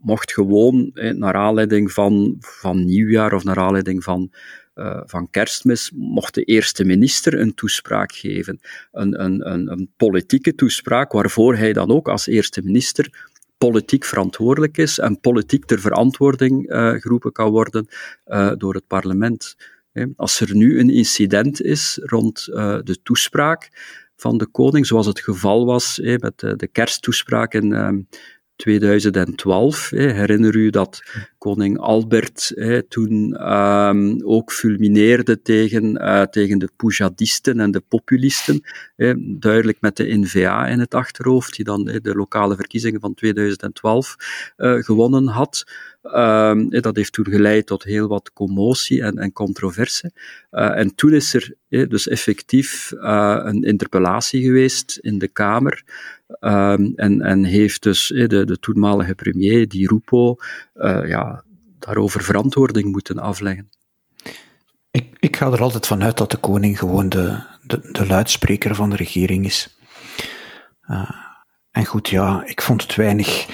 mocht 0.03 0.33
gewoon, 0.33 0.91
hè, 0.95 1.13
naar 1.13 1.35
aanleiding 1.35 1.93
van, 1.93 2.37
van 2.41 2.85
nieuwjaar 2.85 3.33
of 3.35 3.45
naar 3.45 3.59
aanleiding 3.59 4.05
van, 4.05 4.33
uh, 4.75 5.01
van 5.05 5.31
kerstmis, 5.31 5.91
mocht 5.95 6.35
de 6.35 6.43
eerste 6.45 6.85
minister 6.85 7.41
een 7.41 7.55
toespraak 7.55 8.13
geven. 8.13 8.61
Een, 8.93 9.23
een, 9.25 9.53
een, 9.53 9.71
een 9.71 9.93
politieke 9.97 10.55
toespraak, 10.55 11.13
waarvoor 11.13 11.57
hij 11.57 11.73
dan 11.73 11.91
ook 11.91 12.09
als 12.09 12.27
eerste 12.27 12.63
minister 12.65 13.31
politiek 13.59 14.05
verantwoordelijk 14.05 14.79
is 14.79 14.99
en 14.99 15.21
politiek 15.21 15.65
ter 15.65 15.81
verantwoording 15.81 16.71
uh, 16.71 16.91
geroepen 16.91 17.33
kan 17.33 17.51
worden 17.51 17.87
uh, 18.27 18.53
door 18.57 18.75
het 18.75 18.87
parlement. 18.87 19.57
Als 20.17 20.41
er 20.41 20.55
nu 20.55 20.79
een 20.79 20.91
incident 20.91 21.63
is 21.63 21.99
rond 22.03 22.45
de 22.45 22.99
toespraak 23.03 23.71
van 24.17 24.39
de 24.39 24.47
koning, 24.47 24.87
zoals 24.87 25.07
het 25.07 25.21
geval 25.21 25.65
was 25.67 25.99
met 25.99 26.39
de 26.39 26.69
kersttoespraak 26.73 27.55
in 27.55 28.07
2012. 28.63 29.91
Herinner 29.91 30.55
u 30.55 30.71
dat 30.71 31.03
koning 31.39 31.79
Albert 31.79 32.53
toen 32.89 33.53
um, 33.53 34.25
ook 34.25 34.53
fulmineerde 34.53 35.43
tegen, 35.43 35.85
uh, 35.85 36.23
tegen 36.23 36.59
de 36.59 36.69
Poujadisten 36.77 37.61
en 37.61 37.71
de 37.71 37.83
populisten. 37.89 38.61
Duidelijk 39.39 39.81
met 39.81 39.97
de 39.97 40.19
NVA 40.19 40.67
in 40.67 40.79
het 40.79 40.95
achterhoofd, 40.95 41.57
die 41.57 41.65
dan 41.65 41.85
de 41.85 42.15
lokale 42.15 42.57
verkiezingen 42.57 43.01
van 43.01 43.15
2012 43.15 44.17
uh, 44.57 44.73
eh, 44.73 44.85
gewonnen 44.85 45.27
had. 45.27 45.65
Um, 46.03 46.71
dat 46.71 46.97
heeft 46.97 47.13
toen 47.13 47.25
geleid 47.25 47.67
tot 47.67 47.83
heel 47.83 48.09
wat 48.09 48.33
commotie 48.33 49.03
en, 49.03 49.19
en 49.19 49.33
controverse. 49.33 50.13
Uh, 50.51 50.79
en 50.79 50.95
toen 50.95 51.13
is 51.13 51.35
er 51.35 51.55
dus 51.69 52.09
effectief 52.09 52.93
uh, 52.93 53.41
een 53.43 53.63
interpellatie 53.63 54.43
geweest 54.43 54.99
in 55.01 55.19
de 55.19 55.29
Kamer. 55.29 55.83
Um, 56.41 56.93
en, 56.97 57.21
en 57.21 57.45
heeft 57.45 57.83
dus 57.83 58.07
de, 58.07 58.45
de 58.45 58.59
toenmalige 58.61 59.15
premier, 59.15 59.69
Di 59.69 59.87
Rupo, 59.87 60.37
ja, 61.07 61.45
daarover 61.79 62.23
verantwoording 62.23 62.93
moeten 62.93 63.19
afleggen. 63.19 63.69
Ik, 64.93 65.17
ik 65.19 65.37
ga 65.37 65.47
er 65.47 65.63
altijd 65.63 65.87
vanuit 65.87 66.17
dat 66.17 66.31
de 66.31 66.37
koning 66.37 66.79
gewoon 66.79 67.09
de, 67.09 67.43
de, 67.63 67.89
de 67.93 68.07
luidspreker 68.07 68.75
van 68.75 68.91
de 68.91 68.97
regering 68.97 69.45
is. 69.45 69.77
Uh, 70.91 71.11
en 71.71 71.85
goed, 71.85 72.09
ja, 72.09 72.43
ik 72.47 72.63
vond 72.63 72.83
het 72.83 72.95
weinig 72.95 73.47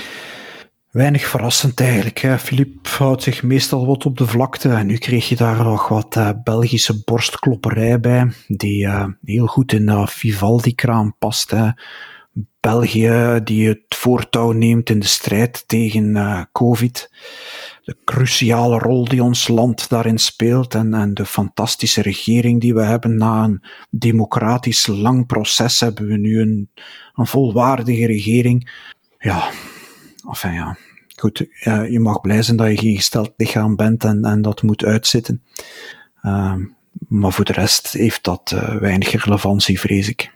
weinig 0.91 1.27
verrassend 1.27 1.81
eigenlijk. 1.81 2.41
Filip 2.41 2.87
houdt 2.87 3.23
zich 3.23 3.43
meestal 3.43 3.87
wat 3.87 4.07
op 4.07 4.19
de 4.19 4.27
vlakte 4.27 4.69
en 4.69 4.87
nu 4.87 4.97
kreeg 4.97 5.29
je 5.29 5.37
daar 5.37 5.65
nog 5.65 5.89
wat 5.89 6.17
uh, 6.17 6.31
Belgische 6.45 7.03
borstklopperij 7.05 8.01
bij, 8.01 8.33
die 8.47 8.87
uh, 8.87 9.07
heel 9.25 9.47
goed 9.47 9.73
in 9.73 9.87
de 9.87 10.07
Vivaldi-kraam 10.07 11.15
past. 11.19 11.55
België 12.61 13.41
die 13.45 13.69
het 13.69 13.85
voortouw 13.89 14.53
neemt 14.53 14.91
in 14.91 14.99
de 14.99 15.07
strijd 15.07 15.69
tegen 15.69 16.49
COVID. 16.53 17.11
De 17.89 17.97
cruciale 18.05 18.79
rol 18.79 19.05
die 19.05 19.23
ons 19.23 19.49
land 19.49 19.89
daarin 19.89 20.19
speelt 20.19 20.75
en, 20.75 20.95
en 20.95 21.15
de 21.15 21.27
fantastische 21.27 22.03
regering 22.03 22.61
die 22.61 22.75
we 22.75 22.83
hebben. 22.83 23.17
Na 23.17 23.45
een 23.45 23.63
democratisch 23.91 24.87
lang 24.87 25.27
proces 25.27 25.81
hebben 25.81 26.07
we 26.07 26.17
nu 26.17 26.41
een, 26.41 26.71
een 27.15 27.27
volwaardige 27.27 28.07
regering. 28.07 28.71
Ja, 29.19 29.51
enfin 30.27 30.53
ja, 30.53 30.77
goed, 31.17 31.47
je 31.91 32.01
mag 32.01 32.21
blij 32.21 32.43
zijn 32.43 32.57
dat 32.57 32.69
je 32.69 32.79
geen 32.79 32.97
gesteld 32.97 33.33
lichaam 33.37 33.77
bent 33.77 34.05
en, 34.05 34.25
en 34.25 34.43
dat 34.43 34.63
moet 34.63 34.85
uitzitten. 34.85 35.43
Uh, 36.23 36.55
maar 37.09 37.33
voor 37.33 37.45
de 37.45 37.53
rest 37.53 37.93
heeft 37.93 38.25
dat 38.25 38.53
uh, 38.55 38.77
weinig 38.77 39.25
relevantie, 39.25 39.81
vrees 39.81 40.09
ik. 40.09 40.33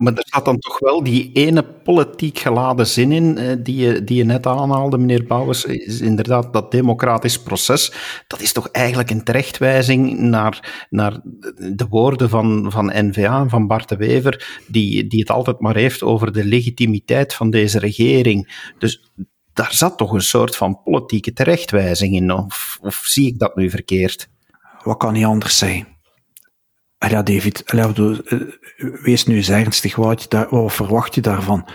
Maar 0.00 0.12
er 0.12 0.26
staat 0.26 0.44
dan 0.44 0.58
toch 0.58 0.78
wel 0.78 1.02
die 1.02 1.30
ene 1.32 1.62
politiek 1.62 2.38
geladen 2.38 2.86
zin 2.86 3.12
in, 3.12 3.38
eh, 3.38 3.56
die 3.58 3.76
je, 3.76 4.04
die 4.04 4.16
je 4.16 4.24
net 4.24 4.46
aanhaalde, 4.46 4.98
meneer 4.98 5.24
Bouwers, 5.26 5.64
is 5.64 6.00
inderdaad 6.00 6.52
dat 6.52 6.70
democratisch 6.70 7.42
proces. 7.42 7.92
Dat 8.26 8.40
is 8.40 8.52
toch 8.52 8.68
eigenlijk 8.68 9.10
een 9.10 9.24
terechtwijzing 9.24 10.18
naar, 10.18 10.86
naar 10.90 11.20
de 11.56 11.86
woorden 11.88 12.28
van, 12.28 12.70
van 12.70 12.92
NVA, 12.94 13.48
van 13.48 13.66
Bart 13.66 13.88
de 13.88 13.96
Wever, 13.96 14.62
die, 14.66 15.06
die 15.06 15.20
het 15.20 15.30
altijd 15.30 15.60
maar 15.60 15.76
heeft 15.76 16.02
over 16.02 16.32
de 16.32 16.44
legitimiteit 16.44 17.34
van 17.34 17.50
deze 17.50 17.78
regering. 17.78 18.68
Dus 18.78 19.12
daar 19.52 19.72
zat 19.72 19.98
toch 19.98 20.12
een 20.12 20.22
soort 20.22 20.56
van 20.56 20.82
politieke 20.82 21.32
terechtwijzing 21.32 22.14
in, 22.14 22.32
of, 22.32 22.78
of 22.82 22.94
zie 22.94 23.26
ik 23.26 23.38
dat 23.38 23.56
nu 23.56 23.70
verkeerd? 23.70 24.28
Wat 24.82 24.96
kan 24.96 25.12
niet 25.12 25.24
anders 25.24 25.58
zijn? 25.58 25.86
Ja, 27.08 27.22
David, 27.22 27.62
eh, 27.62 28.40
wees 29.02 29.24
nu 29.24 29.36
eens 29.36 29.48
ernstig, 29.48 29.96
wat, 29.96 30.28
verwacht 30.66 31.14
je 31.14 31.20
daarvan? 31.20 31.68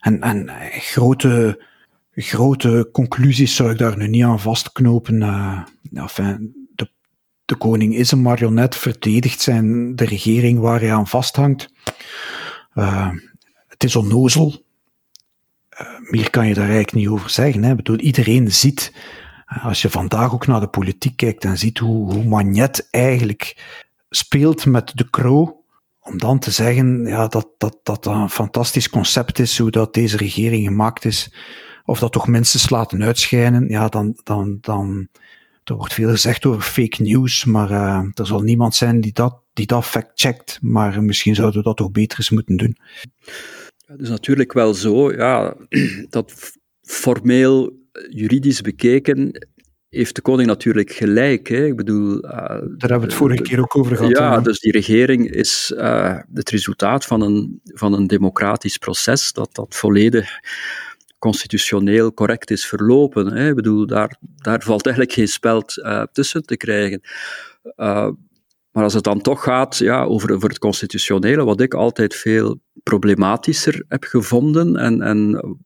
En, 0.00 0.20
en 0.20 0.50
grote, 0.70 1.62
grote 2.12 2.88
conclusies 2.92 3.56
zou 3.56 3.70
ik 3.70 3.78
daar 3.78 3.96
nu 3.96 4.08
niet 4.08 4.24
aan 4.24 4.40
vastknopen. 4.40 5.22
Enfin, 5.92 6.68
de, 6.74 6.90
de 7.44 7.56
koning 7.56 7.94
is 7.94 8.10
een 8.10 8.22
marionet, 8.22 8.76
verdedigt 8.76 9.40
zijn 9.40 9.96
de 9.96 10.04
regering 10.04 10.58
waar 10.58 10.80
hij 10.80 10.92
aan 10.92 11.08
vasthangt. 11.08 11.72
Het 13.68 13.84
is 13.84 13.96
onnozel, 13.96 14.64
meer 16.10 16.30
kan 16.30 16.46
je 16.46 16.54
daar 16.54 16.64
eigenlijk 16.64 16.92
niet 16.92 17.08
over 17.08 17.30
zeggen. 17.30 17.62
Hè. 17.62 17.74
Bedoel, 17.74 17.98
iedereen 17.98 18.52
ziet, 18.52 18.92
als 19.62 19.82
je 19.82 19.90
vandaag 19.90 20.32
ook 20.32 20.46
naar 20.46 20.60
de 20.60 20.68
politiek 20.68 21.16
kijkt 21.16 21.44
en 21.44 21.58
ziet 21.58 21.78
hoe, 21.78 22.12
hoe 22.12 22.24
Magnet 22.24 22.88
eigenlijk 22.90 23.56
speelt 24.08 24.66
met 24.66 24.92
de 24.94 25.10
Crow, 25.10 25.58
om 26.00 26.18
dan 26.18 26.38
te 26.38 26.50
zeggen 26.50 27.06
ja, 27.06 27.26
dat, 27.26 27.48
dat, 27.58 27.78
dat 27.82 28.06
een 28.06 28.30
fantastisch 28.30 28.88
concept 28.88 29.38
is, 29.38 29.58
hoe 29.58 29.70
dat 29.70 29.94
deze 29.94 30.16
regering 30.16 30.66
gemaakt 30.66 31.04
is, 31.04 31.34
of 31.84 31.98
dat 31.98 32.12
toch 32.12 32.26
mensen 32.26 32.76
laten 32.76 33.02
uitschijnen, 33.02 33.68
ja, 33.68 33.88
dan, 33.88 34.20
dan, 34.22 34.58
dan, 34.60 35.08
er 35.64 35.74
wordt 35.74 35.94
veel 35.94 36.10
gezegd 36.10 36.46
over 36.46 36.62
fake 36.62 37.02
news, 37.02 37.44
maar 37.44 37.70
uh, 37.70 38.04
er 38.14 38.26
zal 38.26 38.40
niemand 38.40 38.74
zijn 38.74 39.00
die 39.00 39.12
dat, 39.12 39.42
die 39.52 39.66
dat 39.66 39.84
fact-checkt, 39.84 40.58
maar 40.62 41.02
misschien 41.02 41.34
zouden 41.34 41.58
we 41.58 41.64
dat 41.64 41.76
toch 41.76 41.90
beter 41.90 42.18
eens 42.18 42.30
moeten 42.30 42.56
doen. 42.56 42.76
Het 43.86 44.00
is 44.00 44.08
natuurlijk 44.08 44.52
wel 44.52 44.74
zo, 44.74 45.12
ja, 45.12 45.56
dat 46.08 46.52
formeel 46.82 47.72
juridisch 48.10 48.60
bekeken 48.60 49.48
heeft 49.88 50.14
de 50.14 50.22
koning 50.22 50.48
natuurlijk 50.48 50.92
gelijk. 50.92 51.48
Hè. 51.48 51.66
Ik 51.66 51.76
bedoel, 51.76 52.24
uh, 52.24 52.30
Daar 52.30 52.60
hebben 52.78 52.98
we 52.98 53.04
het 53.04 53.14
vorige 53.14 53.42
keer 53.42 53.60
ook 53.60 53.76
over 53.76 53.96
gehad. 53.96 54.16
Ja, 54.16 54.40
dus 54.40 54.60
die 54.60 54.72
regering 54.72 55.30
is 55.30 55.72
uh, 55.76 56.18
het 56.32 56.50
resultaat 56.50 57.04
van 57.04 57.20
een, 57.20 57.60
van 57.64 57.92
een 57.92 58.06
democratisch 58.06 58.78
proces 58.78 59.32
dat, 59.32 59.54
dat 59.54 59.74
volledig 59.74 60.30
constitutioneel 61.18 62.14
correct 62.14 62.50
is 62.50 62.66
verlopen. 62.66 63.32
Hè. 63.32 63.48
Ik 63.48 63.54
bedoel, 63.54 63.86
daar, 63.86 64.16
daar 64.36 64.62
valt 64.62 64.86
eigenlijk 64.86 65.16
geen 65.16 65.28
speld 65.28 65.76
uh, 65.76 66.02
tussen 66.12 66.42
te 66.42 66.56
krijgen. 66.56 67.00
maar 68.70 68.82
als 68.84 68.94
het 68.94 69.04
dan 69.04 69.20
toch 69.20 69.42
gaat 69.42 69.76
ja, 69.76 70.04
over, 70.04 70.34
over 70.34 70.48
het 70.48 70.58
constitutionele, 70.58 71.44
wat 71.44 71.60
ik 71.60 71.74
altijd 71.74 72.14
veel 72.14 72.60
problematischer 72.82 73.84
heb 73.88 74.04
gevonden 74.04 74.76
en, 74.76 75.02
en 75.02 75.56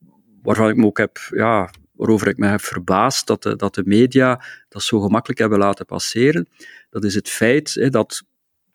waarvan 0.42 0.68
ik 0.68 0.76
me 0.76 0.86
ook 0.86 0.98
heb 0.98 1.18
ja, 1.30 1.70
waarover 2.02 2.28
ik 2.28 2.38
me 2.38 2.46
heb 2.46 2.60
verbaasd 2.60 3.26
dat 3.26 3.42
de, 3.42 3.56
dat 3.56 3.74
de 3.74 3.82
media 3.84 4.44
dat 4.68 4.82
zo 4.82 5.00
gemakkelijk 5.00 5.40
hebben 5.40 5.58
laten 5.58 5.86
passeren, 5.86 6.48
dat 6.90 7.04
is 7.04 7.14
het 7.14 7.28
feit 7.28 7.74
hè, 7.74 7.88
dat 7.88 8.22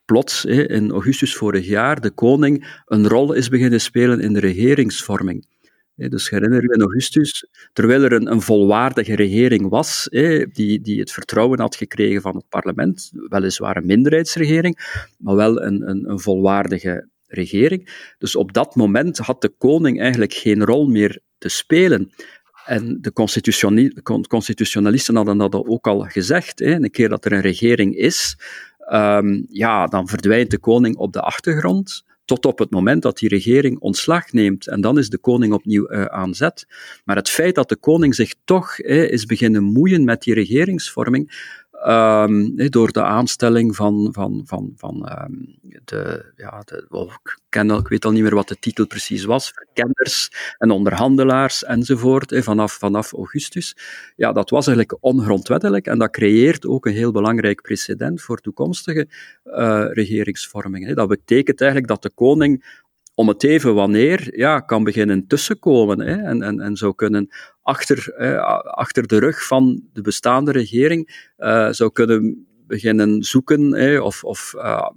plots 0.04 0.44
in 0.44 0.90
augustus 0.90 1.34
vorig 1.36 1.66
jaar 1.66 2.00
de 2.00 2.10
koning 2.10 2.82
een 2.86 3.08
rol 3.08 3.32
is 3.32 3.48
beginnen 3.48 3.80
spelen 3.80 4.20
in 4.20 4.32
de 4.32 4.40
regeringsvorming. 4.40 5.46
Dus 5.94 6.30
herinner 6.30 6.62
u 6.62 6.72
in 6.72 6.80
augustus, 6.80 7.46
terwijl 7.72 8.02
er 8.02 8.12
een, 8.12 8.30
een 8.30 8.42
volwaardige 8.42 9.14
regering 9.14 9.68
was, 9.68 10.08
die, 10.52 10.80
die 10.80 11.00
het 11.00 11.12
vertrouwen 11.12 11.60
had 11.60 11.76
gekregen 11.76 12.20
van 12.20 12.36
het 12.36 12.48
parlement, 12.48 13.10
weliswaar 13.28 13.76
een 13.76 13.86
minderheidsregering, 13.86 15.02
maar 15.18 15.34
wel 15.34 15.62
een, 15.62 15.88
een, 15.88 16.10
een 16.10 16.20
volwaardige 16.20 17.08
regering. 17.26 18.12
Dus 18.18 18.36
op 18.36 18.52
dat 18.52 18.74
moment 18.74 19.18
had 19.18 19.40
de 19.40 19.52
koning 19.58 20.00
eigenlijk 20.00 20.32
geen 20.32 20.64
rol 20.64 20.88
meer 20.88 21.20
te 21.38 21.48
spelen. 21.48 22.12
En 22.68 22.98
de 23.00 23.12
constitutionalisten 24.28 25.16
hadden 25.16 25.38
dat 25.38 25.54
ook 25.54 25.86
al 25.86 26.00
gezegd. 26.00 26.58
Hè. 26.58 26.74
Een 26.74 26.90
keer 26.90 27.08
dat 27.08 27.24
er 27.24 27.32
een 27.32 27.40
regering 27.40 27.96
is, 27.96 28.38
um, 28.92 29.46
ja, 29.50 29.86
dan 29.86 30.08
verdwijnt 30.08 30.50
de 30.50 30.58
koning 30.58 30.96
op 30.96 31.12
de 31.12 31.20
achtergrond 31.20 32.06
tot 32.24 32.46
op 32.46 32.58
het 32.58 32.70
moment 32.70 33.02
dat 33.02 33.18
die 33.18 33.28
regering 33.28 33.78
ontslag 33.78 34.32
neemt. 34.32 34.66
En 34.66 34.80
dan 34.80 34.98
is 34.98 35.08
de 35.08 35.18
koning 35.18 35.52
opnieuw 35.52 35.92
uh, 35.92 36.04
aan 36.04 36.34
zet. 36.34 36.66
Maar 37.04 37.16
het 37.16 37.28
feit 37.28 37.54
dat 37.54 37.68
de 37.68 37.76
koning 37.76 38.14
zich 38.14 38.34
toch 38.44 38.78
is 38.80 39.26
beginnen 39.26 39.62
moeien 39.62 40.04
met 40.04 40.22
die 40.22 40.34
regeringsvorming, 40.34 41.52
Um, 41.86 42.70
door 42.70 42.92
de 42.92 43.02
aanstelling 43.02 43.76
van, 43.76 44.08
van, 44.12 44.42
van, 44.44 44.72
van 44.76 45.10
um, 45.22 45.58
de, 45.84 46.32
ja, 46.36 46.62
de, 46.64 46.86
ik, 47.50 47.88
weet 47.88 48.04
al 48.04 48.10
niet 48.10 48.22
meer 48.22 48.34
wat 48.34 48.48
de 48.48 48.56
titel 48.60 48.86
precies 48.86 49.24
was, 49.24 49.50
verkenners 49.50 50.30
en 50.58 50.70
onderhandelaars 50.70 51.64
enzovoort, 51.64 52.36
vanaf, 52.44 52.72
vanaf 52.72 53.12
augustus. 53.12 53.76
Ja, 54.16 54.32
dat 54.32 54.50
was 54.50 54.66
eigenlijk 54.66 55.04
ongrondwettelijk 55.04 55.86
en 55.86 55.98
dat 55.98 56.10
creëert 56.10 56.66
ook 56.66 56.86
een 56.86 56.92
heel 56.92 57.12
belangrijk 57.12 57.62
precedent 57.62 58.22
voor 58.22 58.40
toekomstige 58.40 59.08
uh, 59.44 59.86
regeringsvormingen. 59.90 60.94
Dat 60.94 61.08
betekent 61.08 61.60
eigenlijk 61.60 61.90
dat 61.90 62.02
de 62.02 62.10
koning 62.10 62.84
om 63.18 63.28
het 63.28 63.44
even 63.44 63.74
wanneer 63.74 64.38
ja, 64.38 64.60
kan 64.60 64.84
beginnen 64.84 65.26
tussenkomen 65.26 66.00
hè, 66.00 66.16
en, 66.16 66.42
en, 66.42 66.60
en 66.60 66.76
zou 66.76 66.94
kunnen 66.94 67.28
achter, 67.62 68.14
achter 68.64 69.06
de 69.06 69.18
rug 69.18 69.46
van 69.46 69.82
de 69.92 70.00
bestaande 70.00 70.52
regering 70.52 71.32
uh, 71.38 71.70
zou 71.70 71.92
kunnen 71.92 72.46
beginnen 72.66 73.22
zoeken 73.22 74.02
of, 74.02 74.24
of 74.24 74.52
uh, 74.56 74.88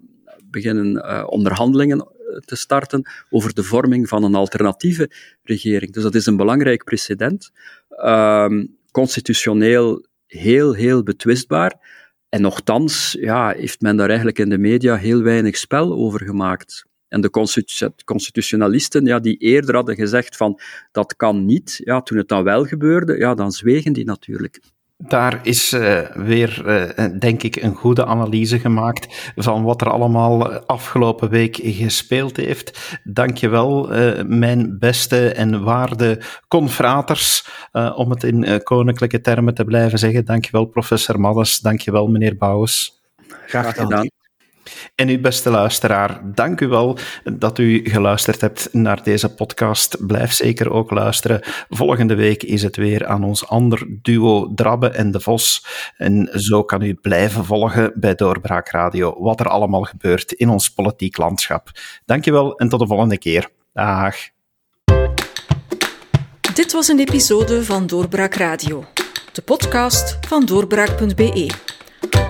beginnen 0.46 0.96
uh, 0.96 1.24
onderhandelingen 1.28 2.08
te 2.46 2.56
starten 2.56 3.10
over 3.30 3.54
de 3.54 3.64
vorming 3.64 4.08
van 4.08 4.24
een 4.24 4.36
alternatieve 4.36 5.12
regering. 5.44 5.94
Dus 5.94 6.04
dat 6.04 6.16
is 6.16 6.26
een 6.26 6.38
belangrijk 6.38 6.84
precedent. 6.84 7.52
Ehm, 7.90 8.66
constitutioneel 8.92 10.06
heel, 10.28 10.74
heel 10.74 11.04
betwistbaar. 11.04 11.74
En 12.30 12.42
nochtans 12.42 13.18
ja, 13.20 13.50
heeft 13.50 13.82
men 13.82 13.96
daar 13.96 14.08
eigenlijk 14.08 14.40
in 14.40 14.50
de 14.50 14.58
media 14.58 14.96
heel 14.96 15.22
weinig 15.22 15.58
spel 15.58 15.94
over 15.94 16.24
gemaakt. 16.26 16.90
En 17.12 17.22
de 17.22 17.30
constitutionalisten, 18.06 19.06
ja, 19.06 19.20
die 19.20 19.38
eerder 19.38 19.76
hadden 19.76 19.96
gezegd 19.96 20.38
van 20.38 20.60
dat 20.92 21.16
kan 21.16 21.46
niet, 21.46 21.82
ja, 21.84 22.02
toen 22.02 22.18
het 22.18 22.28
dan 22.28 22.44
wel 22.44 22.66
gebeurde, 22.66 23.18
ja, 23.18 23.34
dan 23.34 23.52
zwegen 23.52 23.94
die 23.94 24.06
natuurlijk. 24.06 24.60
Daar 24.98 25.40
is 25.44 25.74
uh, 25.74 26.00
weer, 26.16 26.64
uh, 26.98 27.20
denk 27.20 27.44
ik, 27.44 27.56
een 27.56 27.76
goede 27.76 28.06
analyse 28.06 28.60
gemaakt 28.60 29.32
van 29.36 29.64
wat 29.64 29.82
er 29.82 29.90
allemaal 29.90 30.52
afgelopen 30.54 31.30
week 31.30 31.60
gespeeld 31.62 32.38
heeft. 32.38 33.00
Dankjewel, 33.04 33.98
uh, 33.98 34.24
mijn 34.24 34.80
beste 34.80 35.30
en 35.30 35.64
waarde 35.64 36.22
confraters, 36.48 37.48
om 37.96 38.10
het 38.10 38.24
in 38.24 38.64
koninklijke 38.64 39.22
termen 39.22 39.54
te 39.54 39.66
blijven 39.66 40.00
zeggen. 40.00 40.26
Dankjewel, 40.26 40.66
professor 40.66 41.20
Maddes. 41.20 41.60
Dankjewel, 41.60 42.08
meneer 42.08 42.38
Bouwens. 42.38 43.02
Graag 43.46 43.76
gedaan. 43.76 44.10
En 44.96 45.10
uw 45.10 45.20
beste 45.20 45.50
luisteraar, 45.50 46.22
dank 46.24 46.62
u 46.62 46.68
wel 46.68 46.98
dat 47.34 47.58
u 47.58 47.90
geluisterd 47.90 48.42
hebt 48.42 48.70
naar 48.72 49.04
deze 49.04 49.34
podcast. 49.34 50.08
Blijf 50.08 50.34
zeker 50.34 50.72
ook 50.72 50.92
luisteren. 50.92 51.42
Volgende 51.70 52.16
week 52.16 52.44
is 52.44 52.64
het 52.64 52.76
weer 52.76 53.06
aan 53.06 53.24
ons 53.24 53.48
ander 53.48 53.88
duo 54.02 54.54
Drabbe 54.56 54.90
en 54.90 55.12
de 55.12 55.20
Vos. 55.20 55.66
En 55.98 56.30
zo 56.34 56.64
kan 56.64 56.82
u 56.82 56.94
blijven 56.94 57.46
volgen 57.46 57.92
bij 57.96 58.16
Doorbraak 58.16 58.70
Radio 58.70 59.16
wat 59.20 59.40
er 59.40 59.48
allemaal 59.48 59.84
gebeurt 59.84 60.32
in 60.32 60.50
ons 60.50 60.70
politiek 60.74 61.18
landschap. 61.18 61.70
Dankjewel 62.06 62.58
en 62.58 62.70
tot 62.70 62.80
de 62.80 62.88
volgende 62.88 63.18
keer. 63.18 63.50
Dag. 63.74 64.16
Dit 66.54 66.72
was 66.72 66.88
een 66.88 67.00
episode 67.00 67.64
van 67.64 67.88
Doorbraak 67.88 68.34
Radio, 68.34 68.86
de 69.32 69.42
podcast 69.42 70.18
van 70.28 70.46
doorbraak.be. 70.46 71.80